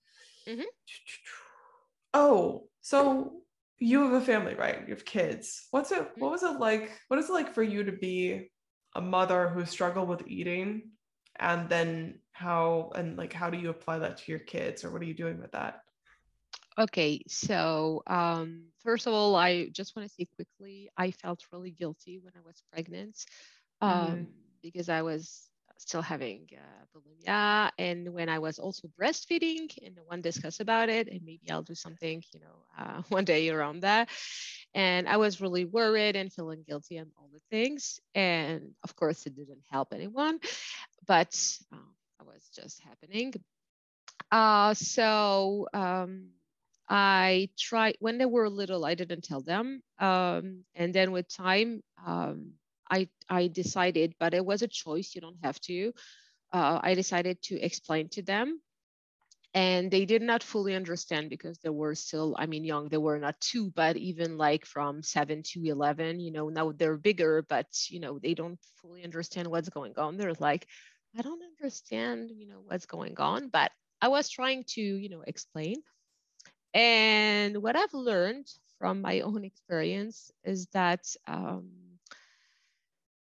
Mhm. 0.46 0.64
Oh, 2.14 2.68
so 2.80 3.42
you 3.78 4.02
have 4.02 4.12
a 4.14 4.24
family, 4.24 4.54
right? 4.54 4.80
You 4.88 4.94
have 4.94 5.04
kids. 5.04 5.66
What's 5.72 5.92
it? 5.92 5.98
Mm-hmm. 6.00 6.20
What 6.20 6.30
was 6.30 6.42
it 6.42 6.58
like? 6.58 6.90
What 7.08 7.18
is 7.20 7.28
it 7.28 7.32
like 7.32 7.52
for 7.52 7.62
you 7.62 7.84
to 7.84 7.92
be 7.92 8.50
a 8.94 9.00
mother 9.00 9.48
who 9.48 9.64
struggled 9.64 10.08
with 10.08 10.26
eating, 10.28 10.92
and 11.38 11.68
then 11.68 12.20
how 12.32 12.90
and 12.94 13.16
like 13.16 13.32
how 13.32 13.50
do 13.50 13.58
you 13.58 13.70
apply 13.70 13.98
that 13.98 14.18
to 14.18 14.32
your 14.32 14.40
kids, 14.40 14.84
or 14.84 14.90
what 14.90 15.02
are 15.02 15.06
you 15.06 15.14
doing 15.14 15.40
with 15.40 15.52
that? 15.52 15.82
Okay, 16.78 17.22
so 17.28 18.02
um, 18.06 18.68
first 18.78 19.06
of 19.06 19.12
all, 19.12 19.34
I 19.36 19.68
just 19.70 19.94
want 19.96 20.08
to 20.08 20.14
say 20.14 20.26
quickly, 20.26 20.88
I 20.96 21.10
felt 21.10 21.44
really 21.52 21.70
guilty 21.70 22.18
when 22.18 22.32
I 22.36 22.40
was 22.44 22.62
pregnant 22.72 23.24
um, 23.80 24.26
Mhm. 24.26 24.32
because 24.62 24.88
I 24.88 25.02
was 25.02 25.47
still 25.78 26.02
having 26.02 26.48
uh, 26.56 26.84
bulimia, 26.94 27.70
and 27.78 28.12
when 28.14 28.28
I 28.28 28.38
was 28.40 28.58
also 28.58 28.88
breastfeeding, 29.00 29.70
and 29.84 29.96
no 29.96 30.04
one 30.04 30.20
discussed 30.22 30.60
about 30.60 30.88
it, 30.90 31.08
and 31.08 31.22
maybe 31.24 31.50
I'll 31.50 31.62
do 31.62 31.74
something, 31.74 32.22
you 32.34 32.40
know, 32.40 32.64
uh, 32.78 33.02
one 33.10 33.24
day 33.24 33.48
around 33.50 33.80
that. 33.80 34.08
And 34.74 35.08
I 35.08 35.16
was 35.18 35.40
really 35.40 35.64
worried 35.64 36.16
and 36.16 36.32
feeling 36.32 36.64
guilty 36.66 36.98
and 36.98 37.10
all 37.18 37.30
the 37.32 37.40
things, 37.50 38.00
and 38.14 38.74
of 38.84 38.96
course, 38.96 39.26
it 39.26 39.36
didn't 39.36 39.62
help 39.70 39.92
anyone, 39.92 40.40
but 41.06 41.34
um, 41.72 41.94
I 42.20 42.24
was 42.24 42.48
just 42.54 42.82
happening. 42.82 43.34
Uh, 44.30 44.74
so 44.74 45.68
um, 45.74 46.28
I 46.88 47.50
tried 47.58 47.96
when 48.00 48.18
they 48.18 48.26
were 48.26 48.48
little. 48.50 48.84
I 48.84 48.94
didn't 48.94 49.24
tell 49.24 49.40
them, 49.42 49.82
um, 49.98 50.64
and 50.74 50.94
then 50.94 51.12
with 51.12 51.28
time, 51.28 51.82
um, 52.06 52.54
I 52.90 53.08
I 53.28 53.48
decided, 53.48 54.14
but 54.18 54.34
it 54.34 54.44
was 54.44 54.62
a 54.62 54.68
choice. 54.68 55.14
You 55.14 55.20
don't 55.20 55.38
have 55.44 55.60
to. 55.62 55.92
Uh, 56.52 56.80
I 56.82 56.94
decided 56.94 57.42
to 57.44 57.60
explain 57.60 58.08
to 58.10 58.22
them, 58.22 58.60
and 59.54 59.90
they 59.90 60.04
did 60.04 60.22
not 60.22 60.42
fully 60.42 60.74
understand 60.74 61.30
because 61.30 61.58
they 61.58 61.70
were 61.70 61.94
still. 61.94 62.34
I 62.38 62.46
mean, 62.46 62.64
young. 62.64 62.88
They 62.88 62.98
were 62.98 63.18
not 63.18 63.40
two, 63.40 63.70
but 63.70 63.96
even 63.96 64.36
like 64.38 64.64
from 64.66 65.02
seven 65.02 65.42
to 65.52 65.64
eleven. 65.64 66.20
You 66.20 66.32
know, 66.32 66.48
now 66.48 66.72
they're 66.72 66.96
bigger, 66.98 67.42
but 67.48 67.66
you 67.88 68.00
know 68.00 68.18
they 68.18 68.34
don't 68.34 68.58
fully 68.80 69.04
understand 69.04 69.48
what's 69.48 69.68
going 69.70 69.94
on. 69.98 70.16
They're 70.16 70.34
like, 70.38 70.66
I 71.18 71.22
don't 71.22 71.42
understand. 71.42 72.30
You 72.30 72.48
know 72.48 72.60
what's 72.66 72.86
going 72.86 73.18
on, 73.20 73.48
but 73.48 73.72
I 74.00 74.08
was 74.08 74.28
trying 74.28 74.64
to 74.74 74.82
you 74.82 75.08
know 75.08 75.22
explain. 75.26 75.76
And 76.74 77.62
what 77.62 77.76
I've 77.76 77.94
learned 77.94 78.46
from 78.78 79.00
my 79.02 79.20
own 79.20 79.44
experience 79.44 80.30
is 80.44 80.66
that 80.68 81.04
um, 81.26 81.70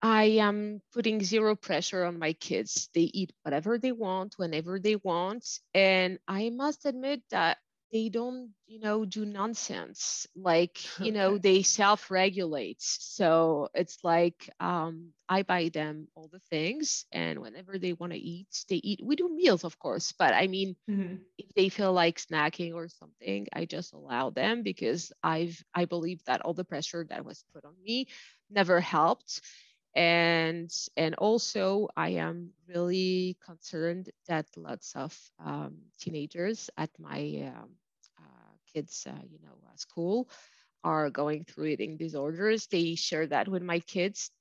I 0.02 0.24
am 0.46 0.82
putting 0.94 1.24
zero 1.24 1.56
pressure 1.56 2.04
on 2.04 2.20
my 2.20 2.34
kids. 2.34 2.90
They 2.94 3.02
eat 3.14 3.34
whatever 3.44 3.78
they 3.78 3.92
want, 3.92 4.36
whenever 4.38 4.80
they 4.80 4.96
want. 4.96 5.60
And 5.74 6.20
I 6.28 6.50
must 6.50 6.86
admit 6.86 7.22
that 7.32 7.58
they 7.92 8.10
don't, 8.10 8.54
you 8.68 8.80
know, 8.80 9.06
do 9.06 9.26
nonsense. 9.26 10.28
Like, 10.36 10.80
you 11.02 11.12
know, 11.12 11.38
they 11.38 11.64
self 11.64 12.12
regulate. 12.12 12.82
So 12.82 13.70
it's 13.74 14.04
like 14.04 14.50
um, 14.60 15.14
I 15.30 15.44
buy 15.44 15.70
them 15.70 16.08
all 16.16 16.28
the 16.32 16.40
things. 16.50 17.06
And 17.12 17.40
whenever 17.40 17.78
they 17.78 17.94
want 17.94 18.14
to 18.14 18.20
eat, 18.20 18.48
they 18.70 18.76
eat. 18.78 19.02
We 19.04 19.16
do 19.16 19.30
meals, 19.30 19.64
of 19.64 19.78
course. 19.80 20.14
But 20.18 20.34
I 20.34 20.48
mean, 20.48 20.76
Mhm. 20.88 21.26
if 21.38 21.54
they 21.56 21.70
feel 21.70 21.94
like 21.94 22.18
snacking 22.18 22.74
or 22.74 22.88
something 22.88 23.48
i 23.54 23.66
just 23.66 23.94
allow 23.94 24.30
them 24.30 24.64
because 24.64 25.12
i've 25.24 25.64
i 25.74 25.86
believe 25.86 26.22
that 26.26 26.42
all 26.42 26.54
the 26.54 26.64
pressure 26.66 27.06
that 27.10 27.26
was 27.26 27.44
put 27.54 27.66
on 27.66 27.74
me 27.84 28.08
never 28.50 28.80
helped 28.80 29.42
and 29.98 30.72
and 30.98 31.16
also 31.16 31.90
i 31.98 32.10
am 32.10 32.54
really 32.70 33.38
concerned 33.46 34.10
that 34.28 34.48
lots 34.58 34.96
of 34.96 35.18
um, 35.46 35.78
teenagers 36.00 36.70
at 36.78 36.92
my 37.00 37.52
um, 37.56 37.72
uh, 38.20 38.52
kids 38.74 39.08
uh, 39.10 39.22
you 39.30 39.40
know 39.44 39.58
uh, 39.68 39.76
school 39.76 40.30
are 40.84 41.10
going 41.10 41.46
through 41.46 41.66
eating 41.66 41.98
disorders 41.98 42.68
they 42.68 42.96
share 42.96 43.28
that 43.28 43.50
with 43.50 43.64
my 43.64 43.80
kids 43.80 44.32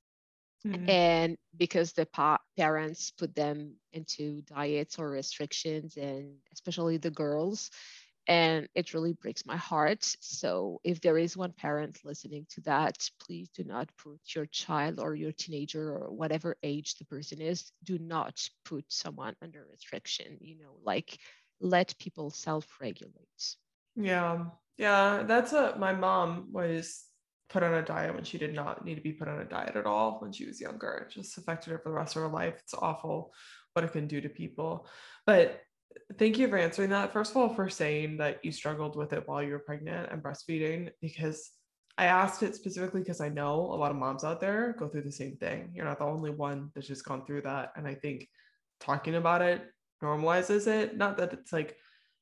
Mhm. 0.64 0.88
and 0.88 1.36
because 1.56 1.92
the 1.92 2.06
pa- 2.06 2.40
parents 2.56 3.10
put 3.12 3.34
them 3.34 3.74
into 3.92 4.42
diets 4.42 4.98
or 4.98 5.10
restrictions 5.10 5.96
and 5.96 6.36
especially 6.52 6.98
the 6.98 7.10
girls 7.10 7.70
and 8.28 8.68
it 8.74 8.94
really 8.94 9.12
breaks 9.12 9.46
my 9.46 9.56
heart 9.56 10.04
so 10.20 10.80
if 10.84 11.00
there 11.00 11.18
is 11.18 11.36
one 11.36 11.52
parent 11.52 11.98
listening 12.04 12.46
to 12.50 12.60
that 12.62 13.08
please 13.20 13.48
do 13.50 13.64
not 13.64 13.88
put 13.96 14.20
your 14.34 14.46
child 14.46 14.98
or 14.98 15.14
your 15.14 15.32
teenager 15.32 15.92
or 15.92 16.10
whatever 16.10 16.56
age 16.62 16.96
the 16.96 17.04
person 17.04 17.40
is 17.40 17.72
do 17.84 17.98
not 17.98 18.48
put 18.64 18.84
someone 18.88 19.34
under 19.42 19.66
restriction 19.70 20.36
you 20.40 20.56
know 20.58 20.76
like 20.84 21.18
let 21.60 21.96
people 21.98 22.30
self-regulate 22.30 23.56
Yeah. 23.96 24.46
Yeah. 24.76 25.22
That's 25.26 25.52
a 25.52 25.74
my 25.78 25.94
mom 25.94 26.48
was 26.52 27.04
put 27.48 27.62
on 27.62 27.74
a 27.74 27.82
diet 27.82 28.14
when 28.14 28.24
she 28.24 28.38
did 28.38 28.54
not 28.54 28.84
need 28.84 28.96
to 28.96 29.00
be 29.00 29.12
put 29.12 29.28
on 29.28 29.40
a 29.40 29.44
diet 29.44 29.76
at 29.76 29.86
all 29.86 30.18
when 30.20 30.32
she 30.32 30.44
was 30.46 30.60
younger. 30.60 31.06
It 31.08 31.14
just 31.14 31.38
affected 31.38 31.70
her 31.70 31.78
for 31.78 31.90
the 31.90 31.94
rest 31.94 32.16
of 32.16 32.22
her 32.22 32.28
life. 32.28 32.54
It's 32.58 32.74
awful 32.74 33.32
what 33.72 33.84
it 33.84 33.92
can 33.92 34.06
do 34.06 34.20
to 34.20 34.28
people. 34.28 34.86
But 35.24 35.62
thank 36.18 36.38
you 36.38 36.48
for 36.48 36.58
answering 36.58 36.90
that. 36.90 37.12
First 37.12 37.32
of 37.32 37.36
all, 37.36 37.48
for 37.48 37.68
saying 37.68 38.16
that 38.18 38.44
you 38.44 38.52
struggled 38.52 38.96
with 38.96 39.12
it 39.12 39.26
while 39.26 39.42
you 39.42 39.52
were 39.52 39.58
pregnant 39.58 40.10
and 40.10 40.22
breastfeeding, 40.22 40.90
because 41.00 41.50
I 41.98 42.06
asked 42.06 42.42
it 42.42 42.54
specifically 42.54 43.00
because 43.00 43.20
I 43.20 43.28
know 43.28 43.54
a 43.54 43.76
lot 43.76 43.90
of 43.90 43.96
moms 43.96 44.22
out 44.22 44.40
there 44.40 44.74
go 44.78 44.88
through 44.88 45.02
the 45.02 45.12
same 45.12 45.36
thing. 45.36 45.70
You're 45.74 45.86
not 45.86 45.98
the 45.98 46.04
only 46.04 46.30
one 46.30 46.70
that's 46.74 46.86
just 46.86 47.04
gone 47.04 47.24
through 47.24 47.42
that. 47.42 47.72
And 47.76 47.86
I 47.86 47.94
think 47.94 48.28
talking 48.80 49.14
about 49.14 49.42
it 49.42 49.62
normalizes 50.02 50.66
it. 50.66 50.96
Not 50.96 51.16
that 51.16 51.32
it's 51.32 51.52
like, 51.52 51.76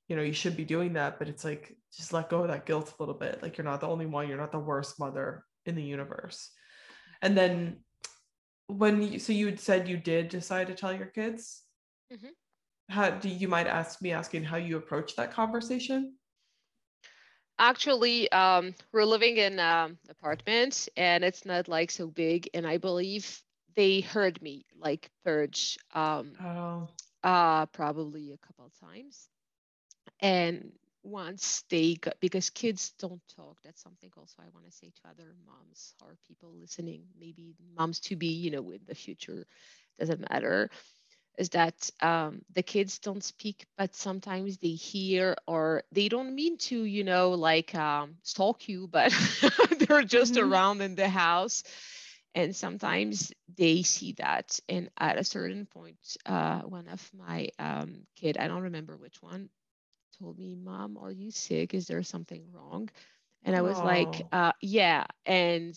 you 0.09 0.14
know, 0.14 0.22
you 0.22 0.33
should 0.33 0.57
be 0.57 0.64
doing 0.64 0.93
that, 0.93 1.18
but 1.18 1.29
it's 1.29 1.45
like 1.45 1.77
just 1.93 2.12
let 2.12 2.29
go 2.29 2.43
of 2.43 2.49
that 2.49 2.66
guilt 2.66 2.93
a 2.97 3.03
little 3.03 3.16
bit. 3.16 3.43
Like 3.43 3.59
you're 3.59 3.64
not 3.64 3.81
the 3.81 3.89
only 3.89 4.07
one, 4.07 4.29
you're 4.29 4.39
not 4.39 4.53
the 4.53 4.59
worst 4.59 5.01
mother 5.01 5.45
in 5.66 5.75
the 5.75 5.83
universe. 5.83 6.51
And 7.20 7.37
then 7.37 7.79
when 8.66 9.03
you 9.03 9.18
so 9.18 9.33
you 9.33 9.57
said 9.57 9.89
you 9.89 9.97
did 9.97 10.29
decide 10.29 10.68
to 10.68 10.75
tell 10.75 10.93
your 10.93 11.07
kids 11.07 11.62
mm-hmm. 12.12 12.29
How 12.89 13.11
do 13.11 13.28
you 13.28 13.49
might 13.49 13.66
ask 13.66 14.03
me 14.03 14.12
asking 14.12 14.45
how 14.45 14.57
you 14.57 14.76
approach 14.76 15.16
that 15.16 15.32
conversation? 15.32 16.14
Actually 17.59 18.30
um, 18.32 18.74
we're 18.93 19.05
living 19.05 19.37
in 19.37 19.59
an 19.59 19.61
um, 19.61 19.99
apartment 20.09 20.89
and 20.97 21.24
it's 21.24 21.45
not 21.45 21.68
like 21.68 21.91
so 21.91 22.09
big 22.09 22.49
and 22.53 22.66
i 22.66 22.78
believe 22.78 23.41
they 23.76 24.01
heard 24.01 24.41
me 24.43 24.64
like 24.78 25.11
purge 25.24 25.78
um, 25.95 26.32
oh. 26.43 26.89
uh, 27.22 27.66
probably 27.66 28.32
a 28.32 28.47
couple 28.47 28.70
times. 28.80 29.28
And 30.20 30.72
once 31.03 31.64
they 31.68 31.95
got 31.95 32.14
because 32.20 32.49
kids 32.49 32.95
don't 32.99 33.20
talk 33.37 33.59
that's 33.62 33.82
something 33.82 34.11
also 34.16 34.37
i 34.41 34.49
want 34.55 34.64
to 34.64 34.72
say 34.72 34.87
to 34.87 35.11
other 35.11 35.35
moms 35.47 35.93
or 36.03 36.16
people 36.26 36.51
listening 36.59 37.03
maybe 37.20 37.55
moms 37.76 38.01
to 38.01 38.16
be 38.16 38.28
you 38.28 38.51
know 38.51 38.70
in 38.70 38.80
the 38.87 38.95
future 38.95 39.45
doesn't 39.99 40.26
matter 40.30 40.70
is 41.39 41.51
that 41.51 41.91
um, 42.01 42.43
the 42.53 42.62
kids 42.62 42.99
don't 42.99 43.24
speak 43.24 43.66
but 43.76 43.95
sometimes 43.95 44.59
they 44.59 44.68
hear 44.70 45.37
or 45.47 45.82
they 45.93 46.09
don't 46.09 46.35
mean 46.35 46.57
to 46.59 46.85
you 46.85 47.05
know 47.05 47.30
like 47.30 47.74
um, 47.74 48.16
stalk 48.22 48.68
you 48.68 48.89
but 48.89 49.12
they're 49.78 50.03
just 50.03 50.35
mm-hmm. 50.35 50.53
around 50.53 50.80
in 50.80 50.95
the 50.95 51.09
house 51.09 51.64
and 52.37 52.55
sometimes 52.55 53.32
they 53.57 53.82
see 53.82 54.12
that 54.12 54.59
and 54.68 54.91
at 54.99 55.18
a 55.18 55.24
certain 55.24 55.66
point 55.66 56.16
uh, 56.26 56.61
one 56.61 56.89
of 56.89 57.11
my 57.16 57.49
um, 57.59 58.07
kid 58.16 58.37
i 58.39 58.49
don't 58.49 58.62
remember 58.62 58.97
which 58.97 59.22
one 59.22 59.49
told 60.18 60.39
me, 60.39 60.55
Mom, 60.55 60.97
are 60.97 61.11
you 61.11 61.30
sick? 61.30 61.74
Is 61.74 61.87
there 61.87 62.03
something 62.03 62.45
wrong? 62.53 62.89
And 63.43 63.55
I 63.55 63.62
was 63.62 63.78
like, 63.78 64.26
uh, 64.32 64.53
Yeah. 64.61 65.05
And 65.26 65.74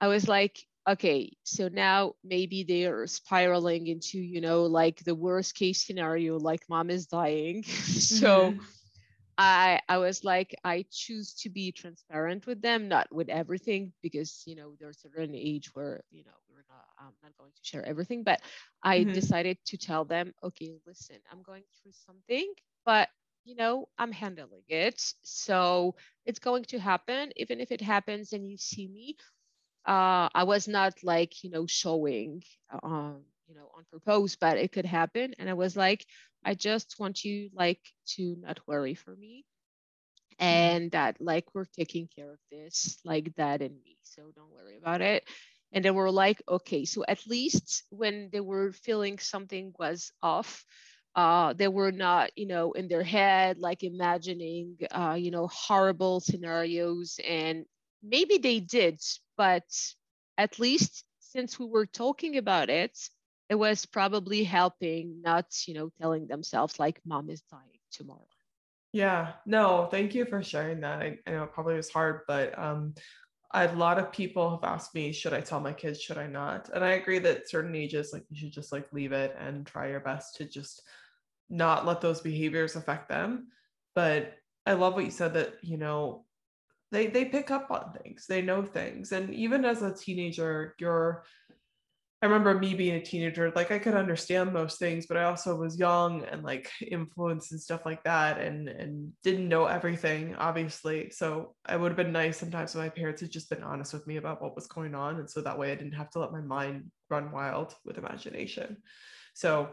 I 0.00 0.08
was 0.08 0.28
like, 0.28 0.66
okay, 0.88 1.32
so 1.44 1.68
now 1.68 2.14
maybe 2.22 2.62
they 2.62 2.84
are 2.84 3.06
spiraling 3.06 3.86
into, 3.86 4.18
you 4.18 4.40
know, 4.40 4.64
like 4.64 5.02
the 5.04 5.14
worst 5.14 5.54
case 5.54 5.84
scenario, 5.86 6.38
like 6.38 6.62
mom 6.68 6.90
is 6.90 7.06
dying. 7.06 7.62
so 7.64 8.52
mm-hmm. 8.52 8.60
I 9.36 9.80
I 9.88 9.98
was 9.98 10.24
like, 10.24 10.54
I 10.64 10.84
choose 10.90 11.34
to 11.42 11.50
be 11.50 11.72
transparent 11.72 12.46
with 12.46 12.62
them, 12.62 12.88
not 12.88 13.12
with 13.12 13.28
everything, 13.28 13.92
because 14.02 14.42
you 14.46 14.54
know 14.56 14.74
there's 14.78 14.98
a 15.04 15.08
certain 15.08 15.34
age 15.34 15.74
where 15.74 16.02
you 16.10 16.24
know 16.24 16.32
we're 16.48 16.64
not 16.68 16.84
I'm 16.98 17.14
not 17.22 17.36
going 17.38 17.50
to 17.50 17.60
share 17.62 17.84
everything, 17.84 18.22
but 18.22 18.40
I 18.82 19.00
mm-hmm. 19.00 19.12
decided 19.12 19.58
to 19.66 19.76
tell 19.76 20.04
them, 20.04 20.32
okay, 20.42 20.78
listen, 20.86 21.16
I'm 21.32 21.42
going 21.42 21.64
through 21.82 21.92
something, 22.06 22.52
but 22.84 23.08
you 23.44 23.56
know, 23.56 23.88
I'm 23.98 24.12
handling 24.12 24.62
it. 24.68 25.02
So 25.22 25.94
it's 26.24 26.38
going 26.38 26.64
to 26.64 26.78
happen. 26.78 27.30
Even 27.36 27.60
if 27.60 27.70
it 27.70 27.80
happens 27.80 28.32
and 28.32 28.48
you 28.48 28.56
see 28.56 28.88
me, 28.88 29.16
uh, 29.86 30.28
I 30.34 30.44
was 30.44 30.68
not 30.68 30.94
like, 31.02 31.44
you 31.44 31.50
know, 31.50 31.66
showing, 31.66 32.42
um, 32.82 33.22
you 33.48 33.54
know, 33.54 33.70
on 33.76 33.84
purpose, 33.92 34.36
but 34.36 34.58
it 34.58 34.72
could 34.72 34.86
happen. 34.86 35.34
And 35.38 35.48
I 35.48 35.54
was 35.54 35.76
like, 35.76 36.06
I 36.44 36.54
just 36.54 36.96
want 36.98 37.24
you 37.24 37.50
like 37.54 37.80
to 38.16 38.36
not 38.40 38.60
worry 38.66 38.94
for 38.94 39.14
me 39.16 39.44
mm-hmm. 40.40 40.44
and 40.44 40.90
that 40.92 41.20
like 41.20 41.46
we're 41.54 41.64
taking 41.64 42.08
care 42.14 42.32
of 42.32 42.38
this 42.50 42.98
like 43.04 43.34
that 43.36 43.62
and 43.62 43.74
me 43.84 43.96
so 44.02 44.22
don't 44.34 44.52
worry 44.52 44.76
about 44.76 45.00
it 45.00 45.24
and 45.72 45.84
they 45.84 45.90
were 45.90 46.10
like 46.10 46.42
okay 46.48 46.84
so 46.84 47.04
at 47.08 47.26
least 47.26 47.84
when 47.90 48.28
they 48.32 48.40
were 48.40 48.72
feeling 48.72 49.18
something 49.18 49.72
was 49.78 50.12
off 50.22 50.64
uh, 51.16 51.52
they 51.52 51.68
were 51.68 51.92
not, 51.92 52.30
you 52.36 52.44
know, 52.44 52.72
in 52.72 52.88
their 52.88 53.04
head, 53.04 53.56
like 53.58 53.84
imagining, 53.84 54.76
uh, 54.90 55.14
you 55.16 55.30
know, 55.30 55.46
horrible 55.46 56.18
scenarios. 56.18 57.20
And 57.24 57.66
maybe 58.04 58.38
they 58.38 58.60
did, 58.60 59.00
but 59.36 59.64
at 60.36 60.58
least 60.58 61.04
since 61.20 61.58
we 61.58 61.66
were 61.66 61.86
talking 61.86 62.36
about 62.36 62.70
it, 62.70 62.96
it 63.48 63.56
was 63.56 63.86
probably 63.86 64.44
helping, 64.44 65.20
not, 65.22 65.46
you 65.66 65.74
know, 65.74 65.90
telling 66.00 66.26
themselves 66.26 66.78
like 66.78 67.00
mom 67.04 67.30
is 67.30 67.42
dying 67.50 67.80
tomorrow. 67.90 68.26
Yeah, 68.92 69.32
no, 69.44 69.88
thank 69.90 70.14
you 70.14 70.24
for 70.24 70.42
sharing 70.42 70.80
that. 70.80 71.02
I, 71.02 71.18
I 71.26 71.32
know 71.32 71.42
it 71.44 71.52
probably 71.52 71.74
was 71.74 71.90
hard, 71.90 72.20
but 72.28 72.56
um, 72.56 72.94
a 73.52 73.72
lot 73.74 73.98
of 73.98 74.12
people 74.12 74.50
have 74.50 74.64
asked 74.64 74.94
me, 74.94 75.12
should 75.12 75.32
I 75.32 75.40
tell 75.40 75.60
my 75.60 75.72
kids, 75.72 76.00
should 76.00 76.18
I 76.18 76.26
not? 76.26 76.70
And 76.72 76.84
I 76.84 76.92
agree 76.92 77.18
that 77.20 77.48
certain 77.48 77.74
ages, 77.74 78.10
like 78.12 78.24
you 78.30 78.36
should 78.36 78.52
just 78.52 78.72
like 78.72 78.92
leave 78.92 79.12
it 79.12 79.36
and 79.38 79.66
try 79.66 79.88
your 79.88 80.00
best 80.00 80.36
to 80.36 80.44
just 80.44 80.82
not 81.50 81.86
let 81.86 82.00
those 82.00 82.20
behaviors 82.20 82.76
affect 82.76 83.08
them. 83.08 83.48
But 83.94 84.34
I 84.64 84.74
love 84.74 84.94
what 84.94 85.04
you 85.04 85.10
said 85.10 85.34
that, 85.34 85.54
you 85.62 85.76
know, 85.76 86.24
they 86.92 87.06
they 87.06 87.24
pick 87.24 87.50
up 87.50 87.70
on 87.70 87.92
things, 88.02 88.26
they 88.28 88.42
know 88.42 88.62
things. 88.62 89.12
And 89.12 89.34
even 89.34 89.64
as 89.64 89.82
a 89.82 89.94
teenager, 89.94 90.74
you're 90.78 91.24
I 92.24 92.26
remember 92.26 92.58
me 92.58 92.72
being 92.72 92.94
a 92.94 93.04
teenager, 93.04 93.52
like 93.54 93.70
I 93.70 93.78
could 93.78 93.94
understand 93.94 94.50
most 94.50 94.78
things, 94.78 95.04
but 95.04 95.18
I 95.18 95.24
also 95.24 95.54
was 95.56 95.78
young 95.78 96.24
and 96.24 96.42
like 96.42 96.70
influenced 96.80 97.52
and 97.52 97.60
stuff 97.60 97.84
like 97.84 98.02
that 98.04 98.40
and 98.40 98.66
and 98.66 99.12
didn't 99.22 99.46
know 99.46 99.66
everything, 99.66 100.34
obviously. 100.36 101.10
So 101.10 101.54
I 101.66 101.76
would 101.76 101.90
have 101.90 101.98
been 101.98 102.12
nice 102.12 102.38
sometimes 102.38 102.74
if 102.74 102.80
my 102.80 102.88
parents 102.88 103.20
had 103.20 103.30
just 103.30 103.50
been 103.50 103.62
honest 103.62 103.92
with 103.92 104.06
me 104.06 104.16
about 104.16 104.40
what 104.40 104.54
was 104.54 104.66
going 104.66 104.94
on. 104.94 105.18
And 105.18 105.28
so 105.28 105.42
that 105.42 105.58
way 105.58 105.70
I 105.70 105.74
didn't 105.74 105.92
have 105.92 106.08
to 106.12 106.18
let 106.18 106.32
my 106.32 106.40
mind 106.40 106.90
run 107.10 107.30
wild 107.30 107.74
with 107.84 107.98
imagination. 107.98 108.78
So 109.34 109.68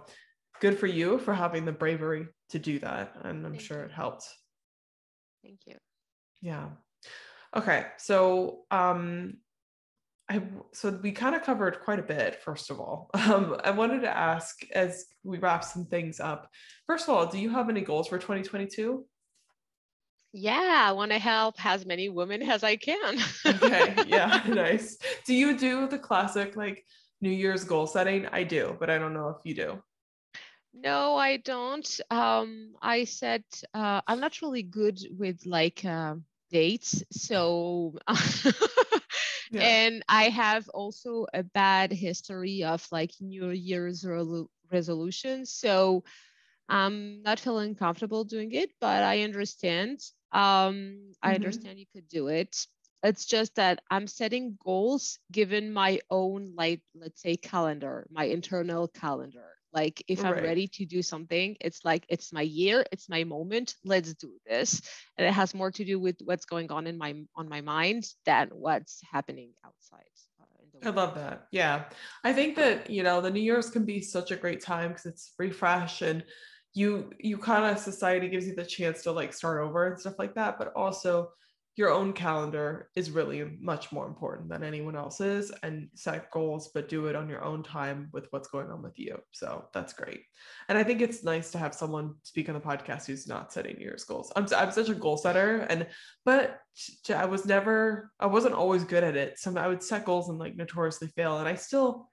good 0.60 0.78
for 0.78 0.88
you 0.88 1.20
for 1.20 1.34
having 1.34 1.64
the 1.64 1.72
bravery 1.72 2.28
to 2.50 2.60
do 2.60 2.80
that. 2.80 3.16
And 3.24 3.46
I'm 3.46 3.54
Thank 3.54 3.64
sure 3.64 3.80
you. 3.80 3.86
it 3.86 3.92
helped. 3.94 4.28
Thank 5.42 5.62
you. 5.68 5.76
Yeah. 6.42 6.68
Okay. 7.56 7.86
So, 7.98 8.62
um, 8.72 9.38
I, 10.30 10.42
so 10.72 10.98
we 11.04 11.12
kind 11.12 11.36
of 11.36 11.44
covered 11.44 11.82
quite 11.82 12.00
a 12.00 12.04
bit, 12.04 12.42
first 12.42 12.72
of 12.72 12.80
all. 12.80 13.10
Um, 13.32 13.58
I 13.64 13.72
wanted 13.72 14.02
to 14.02 14.10
ask 14.10 14.64
as 14.72 15.06
we 15.24 15.38
wrap 15.38 15.64
some 15.64 15.86
things 15.86 16.20
up. 16.20 16.50
First 16.88 17.08
of 17.08 17.16
all, 17.16 17.26
do 17.26 17.38
you 17.38 17.50
have 17.50 17.70
any 17.70 17.82
goals 17.82 18.08
for 18.08 18.18
2022? 18.18 19.06
Yeah, 20.34 20.86
I 20.88 20.94
want 20.94 21.12
to 21.12 21.20
help 21.20 21.56
as 21.66 21.86
many 21.86 22.08
women 22.10 22.42
as 22.42 22.64
I 22.64 22.78
can. 22.78 23.20
okay. 23.46 23.96
Yeah. 24.08 24.42
nice. 24.48 24.98
Do 25.26 25.34
you 25.34 25.58
do 25.58 25.88
the 25.88 26.00
classic 26.00 26.56
like 26.56 26.86
New 27.20 27.32
Year's 27.32 27.66
goal 27.66 27.86
setting? 27.86 28.28
I 28.28 28.44
do, 28.44 28.76
but 28.80 28.90
I 28.90 28.98
don't 28.98 29.14
know 29.14 29.30
if 29.30 29.38
you 29.44 29.56
do. 29.56 29.84
No, 30.74 31.18
I 31.18 31.38
don't. 31.38 32.00
Um, 32.10 32.76
I 32.82 33.04
said 33.04 33.44
uh, 33.74 34.02
I'm 34.08 34.22
not 34.22 34.42
really 34.42 34.64
good 34.64 35.00
with 35.18 35.46
like 35.46 35.84
uh, 35.84 36.16
dates, 36.52 37.04
so 37.12 37.96
yeah. 39.52 39.62
and 39.62 40.04
I 40.08 40.30
have 40.30 40.68
also 40.70 41.26
a 41.34 41.44
bad 41.44 41.92
history 41.92 42.64
of 42.64 42.86
like 42.92 43.12
New 43.20 43.50
Year's 43.50 44.06
re- 44.06 44.46
resolutions, 44.72 45.52
so 45.52 46.04
I'm 46.70 47.24
not 47.24 47.40
feeling 47.40 47.76
comfortable 47.76 48.24
doing 48.24 48.52
it. 48.54 48.72
But 48.80 49.04
I 49.04 49.24
understand. 49.24 50.00
Um, 50.32 50.42
mm-hmm. 50.42 51.12
I 51.24 51.36
understand 51.36 51.80
you 51.80 51.86
could 51.94 52.08
do 52.08 52.28
it. 52.28 52.66
It's 53.04 53.26
just 53.26 53.56
that 53.56 53.82
I'm 53.90 54.08
setting 54.08 54.58
goals 54.64 55.20
given 55.32 55.74
my 55.74 56.00
own 56.10 56.54
like 56.56 56.82
let's 56.94 57.22
say 57.22 57.36
calendar, 57.36 58.08
my 58.12 58.26
internal 58.26 58.88
calendar 58.88 59.52
like 59.74 60.04
if 60.08 60.24
right. 60.24 60.38
i'm 60.38 60.44
ready 60.44 60.68
to 60.68 60.86
do 60.86 61.02
something 61.02 61.56
it's 61.62 61.84
like 61.84 62.06
it's 62.10 62.34
my 62.34 62.42
year 62.42 62.84
it's 62.92 63.10
my 63.10 63.24
moment 63.24 63.76
let's 63.84 64.14
do 64.16 64.32
this 64.48 64.82
and 65.18 65.28
it 65.28 65.34
has 65.34 65.54
more 65.54 65.72
to 65.72 65.86
do 65.86 66.00
with 66.00 66.18
what's 66.24 66.46
going 66.46 66.72
on 66.72 66.88
in 66.88 66.98
my 66.98 67.16
on 67.36 67.50
my 67.50 67.62
mind 67.62 68.08
than 68.26 68.50
what's 68.50 69.02
happening 69.12 69.52
outside 69.66 70.02
uh, 70.84 70.88
I 70.88 70.90
love 70.90 71.16
that. 71.16 71.48
Yeah. 71.52 71.84
I 72.24 72.34
think 72.34 72.56
that, 72.56 72.90
you 72.90 73.04
know, 73.04 73.22
the 73.22 73.30
New 73.30 73.42
Year's 73.42 73.70
can 73.70 73.86
be 73.86 74.02
such 74.02 74.32
a 74.32 74.36
great 74.36 74.62
time 74.62 74.90
because 74.90 75.06
it's 75.06 75.34
refresh 75.38 76.02
and 76.02 76.24
you 76.74 77.12
you 77.20 77.38
kind 77.38 77.66
of 77.66 77.78
society 77.78 78.30
gives 78.30 78.48
you 78.48 78.56
the 78.56 78.66
chance 78.66 79.04
to 79.04 79.12
like 79.12 79.34
start 79.34 79.62
over 79.62 79.88
and 79.88 80.00
stuff 80.00 80.18
like 80.18 80.36
that, 80.36 80.58
but 80.58 80.74
also 80.74 81.30
your 81.82 81.90
own 81.90 82.14
calendar 82.14 82.90
is 82.96 83.10
really 83.10 83.58
much 83.60 83.92
more 83.92 84.06
important 84.06 84.48
than 84.48 84.64
anyone 84.64 84.96
else's 84.96 85.52
and 85.64 85.90
set 85.96 86.30
goals 86.30 86.70
but 86.76 86.88
do 86.88 87.08
it 87.08 87.16
on 87.16 87.28
your 87.28 87.44
own 87.44 87.64
time 87.64 88.08
with 88.14 88.28
what's 88.30 88.50
going 88.50 88.70
on 88.70 88.84
with 88.84 89.00
you. 89.00 89.18
So 89.32 89.66
that's 89.74 89.92
great. 89.92 90.22
And 90.70 90.78
i 90.78 90.84
think 90.84 91.02
it's 91.02 91.24
nice 91.24 91.50
to 91.52 91.58
have 91.58 91.74
someone 91.74 92.14
speak 92.22 92.50
on 92.50 92.54
the 92.54 92.62
podcast 92.62 93.08
who's 93.08 93.28
not 93.28 93.52
setting 93.52 93.78
new 93.78 93.86
year's 93.86 94.04
goals. 94.04 94.32
I'm, 94.36 94.46
I'm 94.56 94.72
such 94.72 94.90
a 94.90 94.94
goal 94.94 95.18
setter 95.18 95.66
and 95.72 95.88
but 96.24 96.60
i 97.16 97.26
was 97.26 97.46
never 97.48 98.12
i 98.20 98.28
wasn't 98.28 98.54
always 98.54 98.84
good 98.84 99.04
at 99.04 99.16
it. 99.16 99.40
So 99.40 99.52
i 99.58 99.68
would 99.68 99.82
set 99.82 100.06
goals 100.06 100.30
and 100.30 100.38
like 100.38 100.56
notoriously 100.56 101.08
fail 101.08 101.40
and 101.40 101.48
i 101.48 101.56
still 101.56 102.12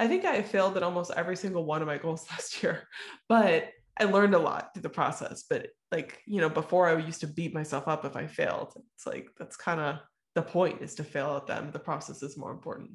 i 0.00 0.08
think 0.08 0.24
i 0.24 0.42
failed 0.42 0.76
at 0.76 0.82
almost 0.82 1.12
every 1.16 1.36
single 1.36 1.64
one 1.64 1.82
of 1.82 1.86
my 1.86 1.98
goals 1.98 2.26
last 2.32 2.64
year. 2.64 2.88
But 3.28 3.68
I 3.98 4.04
learned 4.04 4.34
a 4.34 4.38
lot 4.38 4.74
through 4.74 4.82
the 4.82 4.88
process, 4.88 5.44
but 5.48 5.68
like, 5.92 6.20
you 6.26 6.40
know, 6.40 6.48
before 6.48 6.88
I 6.88 6.98
used 6.98 7.20
to 7.20 7.26
beat 7.28 7.54
myself 7.54 7.86
up 7.86 8.04
if 8.04 8.16
I 8.16 8.26
failed. 8.26 8.72
It's 8.96 9.06
like 9.06 9.28
that's 9.38 9.56
kind 9.56 9.80
of 9.80 9.98
the 10.34 10.42
point 10.42 10.82
is 10.82 10.96
to 10.96 11.04
fail 11.04 11.36
at 11.36 11.46
them. 11.46 11.70
The 11.70 11.78
process 11.78 12.22
is 12.22 12.36
more 12.36 12.50
important. 12.50 12.90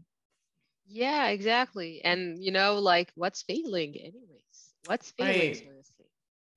Yeah, 0.85 1.27
exactly. 1.27 2.01
And 2.03 2.43
you 2.43 2.51
know, 2.51 2.79
like 2.79 3.11
what's 3.15 3.43
failing 3.43 3.95
anyways? 3.95 4.73
What's 4.85 5.11
failing 5.11 5.39
Right. 5.39 5.55
seriously? 5.55 6.05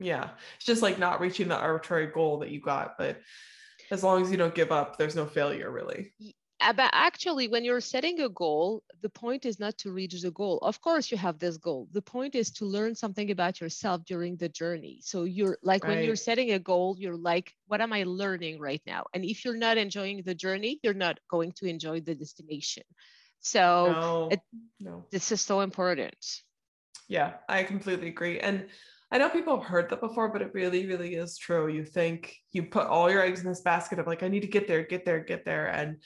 Yeah. 0.00 0.30
It's 0.56 0.66
just 0.66 0.82
like 0.82 0.98
not 0.98 1.20
reaching 1.20 1.48
the 1.48 1.56
arbitrary 1.56 2.08
goal 2.08 2.38
that 2.38 2.50
you 2.50 2.60
got. 2.60 2.98
But 2.98 3.20
as 3.90 4.02
long 4.02 4.22
as 4.22 4.30
you 4.30 4.36
don't 4.36 4.54
give 4.54 4.72
up, 4.72 4.96
there's 4.98 5.14
no 5.14 5.26
failure 5.26 5.70
really. 5.70 6.12
Uh, 6.62 6.72
But 6.72 6.90
actually, 6.92 7.48
when 7.48 7.64
you're 7.64 7.80
setting 7.80 8.20
a 8.20 8.28
goal, 8.28 8.82
the 9.02 9.08
point 9.08 9.44
is 9.44 9.58
not 9.58 9.76
to 9.78 9.92
reach 9.92 10.20
the 10.22 10.30
goal. 10.30 10.58
Of 10.58 10.80
course, 10.80 11.10
you 11.10 11.18
have 11.18 11.38
this 11.38 11.56
goal. 11.56 11.88
The 11.92 12.02
point 12.02 12.34
is 12.34 12.50
to 12.52 12.64
learn 12.64 12.94
something 12.94 13.30
about 13.30 13.60
yourself 13.60 14.04
during 14.04 14.36
the 14.36 14.48
journey. 14.48 15.00
So 15.02 15.24
you're 15.24 15.58
like 15.62 15.84
when 15.84 16.04
you're 16.04 16.16
setting 16.16 16.52
a 16.52 16.58
goal, 16.58 16.96
you're 16.98 17.16
like, 17.16 17.52
what 17.66 17.80
am 17.80 17.92
I 17.92 18.04
learning 18.04 18.60
right 18.60 18.82
now? 18.86 19.06
And 19.12 19.24
if 19.24 19.44
you're 19.44 19.56
not 19.56 19.76
enjoying 19.76 20.22
the 20.22 20.34
journey, 20.34 20.78
you're 20.82 20.94
not 21.06 21.18
going 21.28 21.52
to 21.58 21.66
enjoy 21.66 22.00
the 22.00 22.14
destination. 22.14 22.84
So 23.40 23.92
no. 23.92 24.28
it- 24.30 24.40
no. 24.80 25.04
this 25.10 25.32
is 25.32 25.40
so 25.40 25.60
important. 25.60 26.16
Yeah, 27.08 27.34
I 27.48 27.64
completely 27.64 28.08
agree. 28.08 28.38
And 28.38 28.68
I 29.10 29.18
know 29.18 29.28
people 29.28 29.58
have 29.58 29.66
heard 29.66 29.90
that 29.90 30.00
before, 30.00 30.28
but 30.32 30.40
it 30.40 30.54
really, 30.54 30.86
really 30.86 31.16
is 31.16 31.36
true. 31.36 31.68
You 31.68 31.84
think 31.84 32.34
you 32.52 32.62
put 32.62 32.86
all 32.86 33.10
your 33.10 33.20
eggs 33.20 33.40
in 33.40 33.48
this 33.48 33.60
basket 33.60 33.98
of 33.98 34.06
like, 34.06 34.22
I 34.22 34.28
need 34.28 34.40
to 34.40 34.46
get 34.46 34.66
there, 34.66 34.84
get 34.84 35.04
there, 35.04 35.20
get 35.20 35.44
there. 35.44 35.66
And 35.66 35.98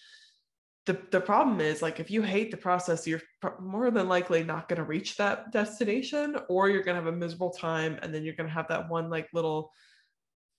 the, 0.87 0.99
the 1.11 1.21
problem 1.21 1.61
is 1.61 1.83
like 1.83 2.01
if 2.01 2.11
you 2.11 2.23
hate 2.23 2.51
the 2.51 2.57
process, 2.57 3.07
you're 3.07 3.23
more 3.61 3.91
than 3.91 4.09
likely 4.09 4.45
not 4.45 4.69
going 4.69 4.79
to 4.79 4.85
reach 4.85 5.17
that 5.17 5.53
destination, 5.53 6.37
or 6.49 6.71
you're 6.71 6.83
going 6.83 6.97
to 6.97 7.03
have 7.03 7.13
a 7.13 7.17
miserable 7.17 7.51
time, 7.51 7.99
and 8.03 8.15
then 8.15 8.23
you're 8.23 8.35
going 8.37 8.49
to 8.49 8.55
have 8.55 8.69
that 8.69 8.89
one 8.89 9.11
like 9.11 9.29
little 9.33 9.73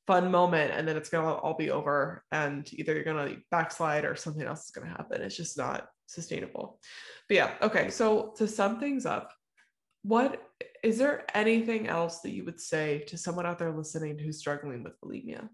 fun 0.05 0.29
moment, 0.29 0.71
and 0.73 0.87
then 0.87 0.97
it's 0.97 1.09
going 1.09 1.25
to 1.25 1.33
all 1.33 1.55
be 1.55 1.71
over, 1.71 2.23
and 2.31 2.69
either 2.73 2.93
you're 2.93 3.03
going 3.03 3.35
to 3.35 3.41
backslide 3.51 4.05
or 4.05 4.15
something 4.15 4.45
else 4.45 4.65
is 4.65 4.71
going 4.71 4.87
to 4.87 4.93
happen. 4.93 5.21
It's 5.21 5.35
just 5.35 5.57
not 5.57 5.87
sustainable. 6.07 6.79
But 7.27 7.35
yeah, 7.35 7.53
okay. 7.61 7.89
So 7.89 8.33
to 8.37 8.47
sum 8.47 8.79
things 8.79 9.05
up, 9.05 9.31
what 10.03 10.41
is 10.83 10.97
there 10.97 11.25
anything 11.33 11.87
else 11.87 12.19
that 12.19 12.31
you 12.31 12.45
would 12.45 12.59
say 12.59 12.99
to 13.07 13.17
someone 13.17 13.45
out 13.45 13.59
there 13.59 13.71
listening 13.71 14.17
who's 14.17 14.39
struggling 14.39 14.83
with 14.83 14.99
bulimia? 15.01 15.49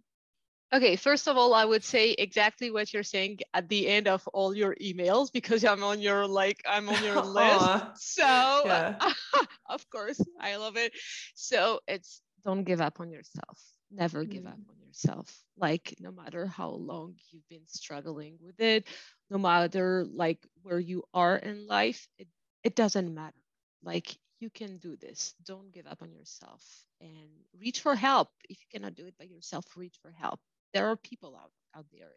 Okay, 0.73 0.95
first 0.95 1.27
of 1.27 1.37
all, 1.37 1.53
I 1.53 1.65
would 1.65 1.83
say 1.83 2.11
exactly 2.11 2.71
what 2.71 2.93
you're 2.93 3.03
saying 3.03 3.39
at 3.53 3.69
the 3.69 3.87
end 3.87 4.07
of 4.07 4.27
all 4.33 4.55
your 4.55 4.75
emails 4.81 5.31
because 5.31 5.63
I'm 5.63 5.83
on 5.83 6.01
your 6.01 6.27
like 6.27 6.61
I'm 6.67 6.89
on 6.89 7.01
your 7.03 7.21
list. 7.21 7.77
So 7.93 8.23
Yeah. 8.63 8.95
of 9.69 9.89
course, 9.89 10.21
I 10.39 10.57
love 10.57 10.77
it. 10.77 10.93
So 11.35 11.79
it's 11.87 12.21
don't 12.43 12.63
give 12.63 12.81
up 12.81 12.99
on 12.99 13.11
yourself. 13.11 13.59
Never 13.91 14.25
give 14.25 14.45
up 14.45 14.59
Mm. 14.59 14.65
on 14.69 14.75
yourself. 14.79 15.43
Like 15.57 15.95
no 15.99 16.11
matter 16.11 16.45
how 16.47 16.69
long 16.69 17.15
you've 17.31 17.47
been 17.49 17.67
struggling 17.67 18.37
with 18.41 18.59
it, 18.59 18.87
no 19.29 19.37
matter 19.37 20.05
like 20.11 20.39
where 20.63 20.79
you 20.79 21.03
are 21.13 21.35
in 21.37 21.67
life, 21.67 22.07
it, 22.17 22.27
it 22.63 22.75
doesn't 22.75 23.13
matter. 23.13 23.37
Like 23.83 24.15
you 24.39 24.49
can 24.49 24.77
do 24.77 24.95
this. 24.97 25.33
Don't 25.45 25.71
give 25.71 25.87
up 25.87 26.01
on 26.01 26.11
yourself 26.11 26.63
and 27.01 27.29
reach 27.59 27.81
for 27.81 27.95
help. 27.95 28.29
If 28.49 28.59
you 28.61 28.67
cannot 28.71 28.95
do 28.95 29.05
it 29.05 29.17
by 29.17 29.25
yourself, 29.25 29.65
reach 29.77 29.97
for 30.01 30.11
help. 30.11 30.39
There 30.73 30.87
are 30.87 30.95
people 30.97 31.35
out, 31.35 31.51
out 31.75 31.85
there 31.91 32.13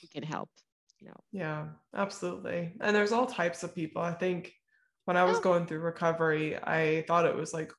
who 0.00 0.08
can 0.08 0.22
help, 0.22 0.50
you 0.98 1.08
know. 1.08 1.16
Yeah, 1.32 1.68
absolutely. 1.94 2.74
And 2.80 2.94
there's 2.96 3.12
all 3.12 3.26
types 3.26 3.62
of 3.62 3.74
people. 3.74 4.02
I 4.02 4.14
think 4.14 4.52
when 5.04 5.16
I 5.16 5.24
was 5.24 5.38
Yeah. 5.38 5.42
going 5.44 5.66
through 5.66 5.80
recovery, 5.80 6.56
I 6.56 7.04
thought 7.06 7.26
it 7.26 7.36
was 7.36 7.52
like 7.52 7.72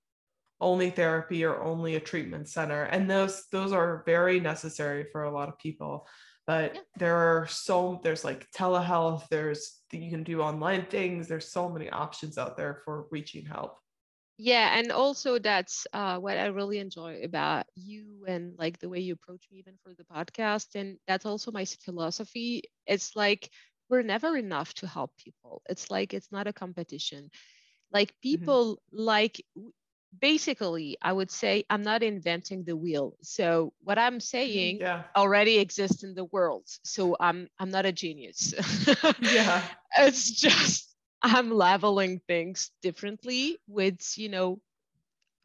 only 0.61 0.89
therapy 0.91 1.45
or 1.45 1.61
only 1.61 1.95
a 1.95 1.99
treatment 1.99 2.49
center. 2.49 2.83
And 2.83 3.09
those 3.09 3.47
those 3.51 3.71
are 3.73 4.03
very 4.05 4.39
necessary 4.39 5.05
for 5.11 5.23
a 5.23 5.31
lot 5.31 5.49
of 5.49 5.57
people. 5.57 6.07
But 6.47 6.75
Yeah. 6.75 6.81
there 6.97 7.15
are 7.15 7.47
so 7.47 7.99
there's 8.03 8.23
like 8.25 8.49
telehealth, 8.51 9.27
there's 9.29 9.83
you 9.91 10.09
can 10.11 10.23
do 10.23 10.41
online 10.41 10.85
things, 10.87 11.27
there's 11.27 11.51
so 11.51 11.69
many 11.69 11.89
options 11.89 12.37
out 12.37 12.57
there 12.57 12.81
for 12.85 13.07
reaching 13.11 13.45
help. 13.45 13.77
Yeah, 14.39 14.79
and 14.79 14.91
also 14.91 15.39
that's 15.39 15.87
uh, 15.93 16.17
what 16.19 16.37
I 16.37 16.47
really 16.47 16.79
enjoy 16.79 17.21
about 17.23 17.65
you 17.75 18.25
and 18.27 18.57
like 18.57 18.79
the 18.79 18.89
way 18.89 18.99
you 18.99 19.13
approach 19.13 19.47
me 19.51 19.59
even 19.59 19.77
for 19.83 19.93
the 19.93 20.05
podcast. 20.05 20.75
And 20.75 20.97
that's 21.07 21.25
also 21.25 21.51
my 21.51 21.65
philosophy. 21.65 22.63
It's 22.87 23.15
like 23.15 23.49
we're 23.89 24.03
never 24.03 24.37
enough 24.37 24.73
to 24.75 24.87
help 24.87 25.17
people. 25.17 25.61
It's 25.69 25.91
like 25.91 26.13
it's 26.13 26.31
not 26.31 26.47
a 26.47 26.53
competition. 26.53 27.29
Like 27.91 28.15
people 28.21 28.79
like 28.91 29.41
basically, 30.19 30.97
I 31.01 31.13
would 31.13 31.31
say 31.31 31.65
I'm 31.69 31.83
not 31.83 32.03
inventing 32.03 32.63
the 32.65 32.77
wheel. 32.77 33.15
So 33.21 33.73
what 33.81 33.99
I'm 33.99 34.19
saying 34.19 34.83
Yeah. 34.83 35.03
already 35.15 35.59
exists 35.59 36.03
in 36.03 36.15
the 36.15 36.25
world. 36.25 36.65
So 36.83 37.15
I'm 37.19 37.49
I'm 37.59 37.71
not 37.71 37.85
a 37.85 37.91
genius. 37.93 38.53
Yeah. 39.19 39.69
it's 39.97 40.31
just 40.31 40.88
i'm 41.21 41.51
leveling 41.51 42.19
things 42.27 42.71
differently 42.81 43.57
with 43.67 44.17
you 44.17 44.29
know 44.29 44.59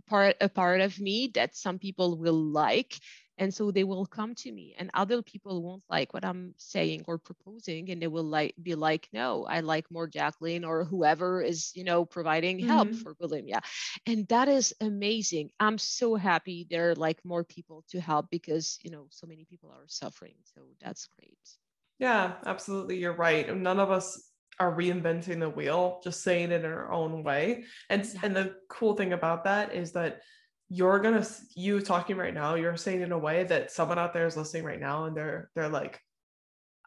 part 0.07 0.37
a 0.41 0.49
part 0.49 0.81
of 0.81 1.01
me 1.01 1.31
that 1.35 1.57
some 1.57 1.79
people 1.79 2.19
will 2.19 2.35
like 2.53 2.99
and 3.39 3.53
so 3.53 3.71
they 3.71 3.85
will 3.85 4.07
come 4.07 4.35
to 4.35 4.53
me 4.53 4.75
and 4.79 4.91
other 4.95 5.23
people 5.23 5.63
won't 5.63 5.83
like 5.89 6.13
what 6.13 6.25
i'm 6.25 6.55
saying 6.59 7.03
or 7.07 7.19
proposing 7.19 7.91
and 7.91 8.03
they 8.03 8.07
will 8.07 8.25
like 8.25 8.55
be 8.63 8.75
like 8.75 9.09
no 9.13 9.45
i 9.47 9.61
like 9.61 9.91
more 9.91 10.07
jacqueline 10.07 10.63
or 10.65 10.85
whoever 10.85 11.41
is 11.43 11.73
you 11.75 11.85
know 11.85 12.05
providing 12.05 12.59
help 12.59 12.95
Mhm. 12.95 12.95
for 12.95 13.15
bulimia 13.15 13.61
and 14.07 14.29
that 14.29 14.49
is 14.49 14.75
amazing 14.83 15.51
i'm 15.59 15.79
so 15.79 16.15
happy 16.17 16.67
there 16.69 16.91
are 16.91 16.95
like 16.97 17.25
more 17.25 17.45
people 17.45 17.83
to 17.89 18.01
help 18.01 18.29
because 18.31 18.79
you 18.83 18.91
know 18.91 19.07
so 19.11 19.27
many 19.27 19.45
people 19.45 19.71
are 19.71 19.87
suffering 19.89 20.35
so 20.55 20.63
that's 20.81 21.07
great 21.19 21.39
Yeah, 21.99 22.37
absolutely. 22.47 22.99
You're 22.99 23.15
right. 23.17 23.55
None 23.55 23.79
of 23.79 23.91
us 23.91 24.34
are 24.61 24.75
reinventing 24.75 25.41
the 25.41 25.51
wheel, 25.51 26.01
just 26.05 26.23
saying 26.23 26.53
it 26.53 26.65
in 26.65 26.71
our 26.71 26.93
own 26.93 27.23
way. 27.23 27.65
And 27.91 28.05
Yeah. 28.05 28.21
and 28.23 28.37
the 28.37 28.57
cool 28.69 28.95
thing 28.97 29.13
about 29.13 29.45
that 29.45 29.75
is 29.75 29.93
that 29.93 30.21
you're 30.69 30.99
gonna 31.01 31.27
you 31.55 31.81
talking 31.81 32.17
right 32.17 32.35
now, 32.35 32.55
you're 32.55 32.77
saying 32.77 33.03
in 33.03 33.13
a 33.13 33.19
way 33.19 33.45
that 33.45 33.71
someone 33.71 33.99
out 33.99 34.13
there 34.13 34.27
is 34.27 34.37
listening 34.37 34.65
right 34.65 34.81
now 34.81 35.05
and 35.05 35.17
they're 35.17 35.51
they're 35.55 35.69
like, 35.69 36.01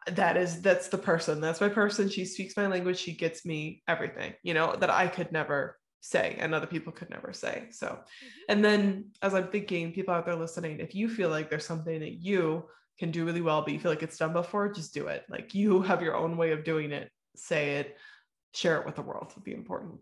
that 0.06 0.36
is 0.36 0.62
that's 0.62 0.88
the 0.88 0.98
person. 0.98 1.40
That's 1.40 1.60
my 1.60 1.68
person. 1.68 2.08
She 2.08 2.24
speaks 2.24 2.56
my 2.56 2.66
language. 2.66 2.98
She 2.98 3.14
gets 3.14 3.44
me 3.44 3.82
everything, 3.86 4.34
you 4.42 4.54
know, 4.54 4.74
that 4.76 4.90
I 4.90 5.06
could 5.08 5.32
never 5.32 5.78
say 6.00 6.36
and 6.38 6.54
other 6.54 6.66
people 6.66 6.92
could 6.92 7.10
never 7.10 7.32
say. 7.32 7.68
So 7.70 7.86
mm-hmm. 7.86 8.26
and 8.48 8.64
then 8.64 9.10
as 9.22 9.34
I'm 9.34 9.48
thinking, 9.48 9.92
people 9.92 10.14
out 10.14 10.26
there 10.26 10.36
listening, 10.36 10.80
if 10.80 10.94
you 10.94 11.08
feel 11.08 11.28
like 11.28 11.50
there's 11.50 11.66
something 11.66 12.00
that 12.00 12.14
you 12.14 12.64
can 12.98 13.10
do 13.10 13.24
really 13.24 13.40
well, 13.40 13.62
but 13.62 13.72
you 13.72 13.78
feel 13.78 13.92
like 13.92 14.02
it's 14.02 14.18
done 14.18 14.32
before, 14.32 14.72
just 14.72 14.92
do 14.94 15.06
it. 15.06 15.24
Like 15.28 15.54
you 15.54 15.82
have 15.82 16.02
your 16.02 16.16
own 16.16 16.36
way 16.36 16.50
of 16.52 16.64
doing 16.64 16.92
it. 16.92 17.10
Say 17.38 17.76
it, 17.76 17.96
share 18.52 18.80
it 18.80 18.86
with 18.86 18.96
the 18.96 19.02
world 19.02 19.32
would 19.34 19.44
be 19.44 19.54
important. 19.54 20.00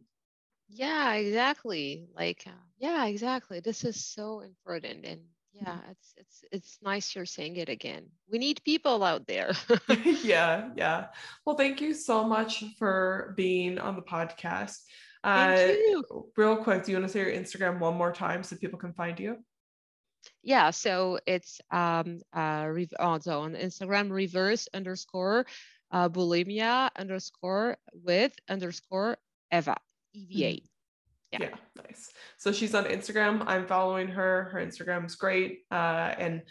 Yeah, 0.69 1.15
exactly. 1.15 2.09
Like, 2.15 2.45
uh, 2.47 2.51
yeah, 2.79 3.07
exactly. 3.07 3.61
This 3.61 3.85
is 3.85 4.05
so 4.05 4.41
important, 4.41 5.05
and 5.05 5.21
yeah, 5.53 5.79
it's 5.91 6.15
it's 6.17 6.45
it's 6.53 6.79
nice 6.83 7.15
you're 7.15 7.25
saying 7.25 7.57
it 7.57 7.69
again. 7.69 8.07
We 8.31 8.39
need 8.39 8.61
people 8.65 9.05
out 9.05 9.27
there. 9.27 9.53
yeah, 10.23 10.71
yeah. 10.77 11.07
Well, 11.45 11.57
thank 11.57 11.81
you 11.81 11.95
so 11.95 12.25
much 12.25 12.65
for 12.79 13.35
being 13.37 13.79
on 13.79 13.97
the 13.97 14.03
podcast. 14.03 14.79
Uh, 15.25 15.57
Thank 15.57 15.79
you. 15.79 16.05
Real 16.37 16.57
quick, 16.57 16.85
do 16.85 16.93
you 16.93 16.99
want 16.99 17.09
to 17.09 17.13
say 17.13 17.21
your 17.21 17.33
Instagram 17.33 17.81
one 17.81 17.97
more 17.97 18.13
time 18.13 18.45
so 18.45 18.57
people 18.57 18.79
can 18.79 18.93
find 18.93 19.19
you? 19.19 19.39
Yeah, 20.43 20.71
so 20.71 21.19
it's 21.27 21.61
um 21.71 22.21
uh 22.35 22.67
rev 22.69 22.93
also 22.99 23.41
on 23.41 23.55
Instagram 23.55 24.11
reverse 24.11 24.69
underscore 24.75 25.47
uh 25.97 26.09
bulimia 26.11 26.91
underscore 26.97 27.79
with 28.05 28.33
underscore 28.51 29.17
Eva 29.51 29.77
EVA. 30.13 30.61
Yeah. 31.33 31.39
yeah 31.41 31.55
nice. 31.77 32.11
So 32.37 32.53
she's 32.53 32.75
on 32.75 32.85
instagram. 32.85 33.43
I'm 33.47 33.67
following 33.67 34.09
her. 34.09 34.51
Her 34.53 34.61
instagram's 34.61 35.15
great. 35.15 35.61
Uh, 35.71 36.15
and 36.19 36.43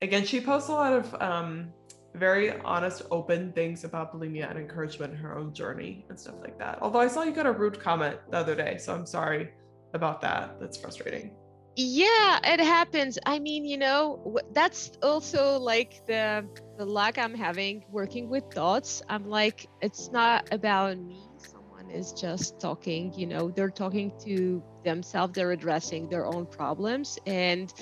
again 0.00 0.24
she 0.24 0.40
posts 0.40 0.68
a 0.68 0.72
lot 0.72 0.92
of 0.92 1.14
um, 1.20 1.72
very 2.14 2.56
honest 2.60 3.02
open 3.10 3.52
things 3.52 3.82
about 3.82 4.14
bulimia 4.14 4.48
and 4.48 4.58
encouragement 4.58 5.12
in 5.12 5.18
her 5.18 5.36
own 5.36 5.52
journey 5.52 6.06
and 6.08 6.18
stuff 6.18 6.36
like 6.40 6.56
that. 6.60 6.78
Although 6.80 7.00
i 7.00 7.08
saw 7.08 7.24
you 7.24 7.32
got 7.32 7.46
a 7.46 7.52
rude 7.52 7.80
comment 7.80 8.16
the 8.30 8.38
other 8.38 8.54
day 8.54 8.78
so 8.78 8.94
i'm 8.94 9.06
sorry 9.06 9.50
about 9.92 10.20
that. 10.20 10.60
That's 10.60 10.76
frustrating 10.76 11.36
Yeah, 11.76 12.38
it 12.44 12.60
happens. 12.60 13.18
I 13.26 13.38
mean, 13.40 13.64
you 13.64 13.76
know, 13.78 14.38
that's 14.52 14.92
also 15.02 15.58
like 15.58 16.02
the 16.06 16.48
the 16.78 16.84
luck 16.84 17.18
I'm 17.18 17.34
having 17.34 17.84
working 17.90 18.28
with 18.28 18.44
thoughts. 18.52 19.02
I'm 19.08 19.24
like, 19.28 19.66
it's 19.80 20.10
not 20.10 20.44
about 20.52 20.96
me. 20.98 21.30
Someone 21.38 21.90
is 21.90 22.12
just 22.12 22.60
talking, 22.60 23.12
you 23.14 23.26
know, 23.26 23.50
they're 23.50 23.70
talking 23.70 24.12
to 24.24 24.62
themselves, 24.84 25.34
they're 25.34 25.50
addressing 25.52 26.08
their 26.08 26.26
own 26.26 26.46
problems. 26.46 27.18
And 27.26 27.72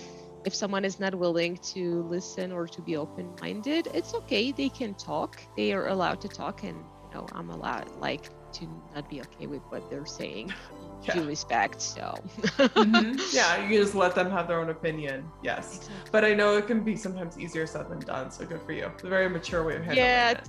if 0.45 0.55
someone 0.55 0.85
is 0.85 0.99
not 0.99 1.15
willing 1.15 1.59
to 1.75 2.03
listen 2.03 2.53
or 2.53 2.67
to 2.69 2.83
be 2.83 2.97
open-minded, 2.97 3.89
it's 3.95 4.15
okay. 4.15 4.53
They 4.53 4.71
can 4.71 4.95
talk. 4.95 5.43
They 5.57 5.73
are 5.73 5.89
allowed 5.89 6.21
to 6.23 6.29
talk 6.29 6.63
and 6.63 6.87
you 7.03 7.11
know, 7.13 7.29
I'm 7.33 7.51
allowed 7.51 7.91
like 7.99 8.31
to 8.55 8.67
not 8.95 9.09
be 9.09 9.21
okay 9.23 9.47
with 9.47 9.63
what 9.69 9.89
they're 9.91 10.07
saying. 10.07 10.55
Yeah. 11.03 11.15
Due 11.15 11.25
respect. 11.27 11.81
So 11.83 12.15
Mhm. 12.59 13.19
yeah 13.35 13.69
you 13.69 13.79
just 13.81 13.95
let 13.95 14.15
them 14.15 14.31
have 14.31 14.47
their 14.47 14.61
own 14.61 14.71
opinion 14.71 15.25
yes 15.43 15.77
Exactly. 15.79 16.11
but 16.13 16.25
i 16.25 16.33
know 16.35 16.57
it 16.57 16.67
can 16.67 16.85
be 16.85 16.95
sometimes 16.97 17.39
easier 17.39 17.67
said 17.67 17.89
than 17.91 17.99
done 18.01 18.31
so 18.31 18.45
good 18.47 18.61
for 18.63 18.73
you 18.73 18.87
it's 18.95 19.03
a 19.05 19.09
very 19.09 19.29
mature 19.29 19.65
way 19.65 19.75
of 19.77 19.83
handling 19.83 20.05
Yeah, 20.05 20.31
it 20.31 20.41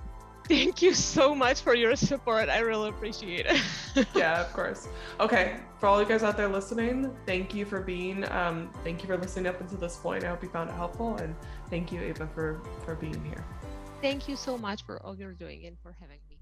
Yeah. 0.50 0.66
thank 0.66 0.82
you 0.82 0.94
so 0.94 1.34
much 1.34 1.62
for 1.62 1.74
your 1.74 1.96
support. 1.96 2.50
I 2.50 2.60
really 2.60 2.90
appreciate 2.90 3.46
it. 3.48 3.62
yeah, 4.14 4.42
of 4.42 4.52
course. 4.52 4.90
Okay, 5.22 5.56
for 5.80 5.88
all 5.88 6.02
you 6.02 6.08
guys 6.08 6.22
out 6.22 6.36
there 6.36 6.50
listening, 6.50 7.16
thank 7.26 7.54
you 7.56 7.64
for 7.66 7.80
being, 7.80 8.30
um, 8.30 8.70
thank 8.84 9.02
you 9.02 9.08
for 9.08 9.16
listening 9.18 9.48
up 9.48 9.62
until 9.62 9.78
this 9.80 9.96
point. 9.96 10.26
I 10.26 10.28
hope 10.28 10.44
you 10.44 10.50
found 10.50 10.70
it 10.70 10.76
helpful, 10.76 11.16
and 11.24 11.34
thank 11.70 11.94
you, 11.94 12.02
Eva, 12.04 12.28
for 12.36 12.60
for 12.84 12.96
being 12.96 13.24
here. 13.24 13.42
Thank 14.02 14.28
you 14.28 14.36
so 14.36 14.58
much 14.58 14.84
for 14.86 15.00
all 15.04 15.16
you're 15.16 15.32
doing 15.46 15.66
and 15.66 15.78
for 15.82 15.96
having 16.02 16.20
me. 16.30 16.34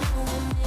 I'm 0.00 0.58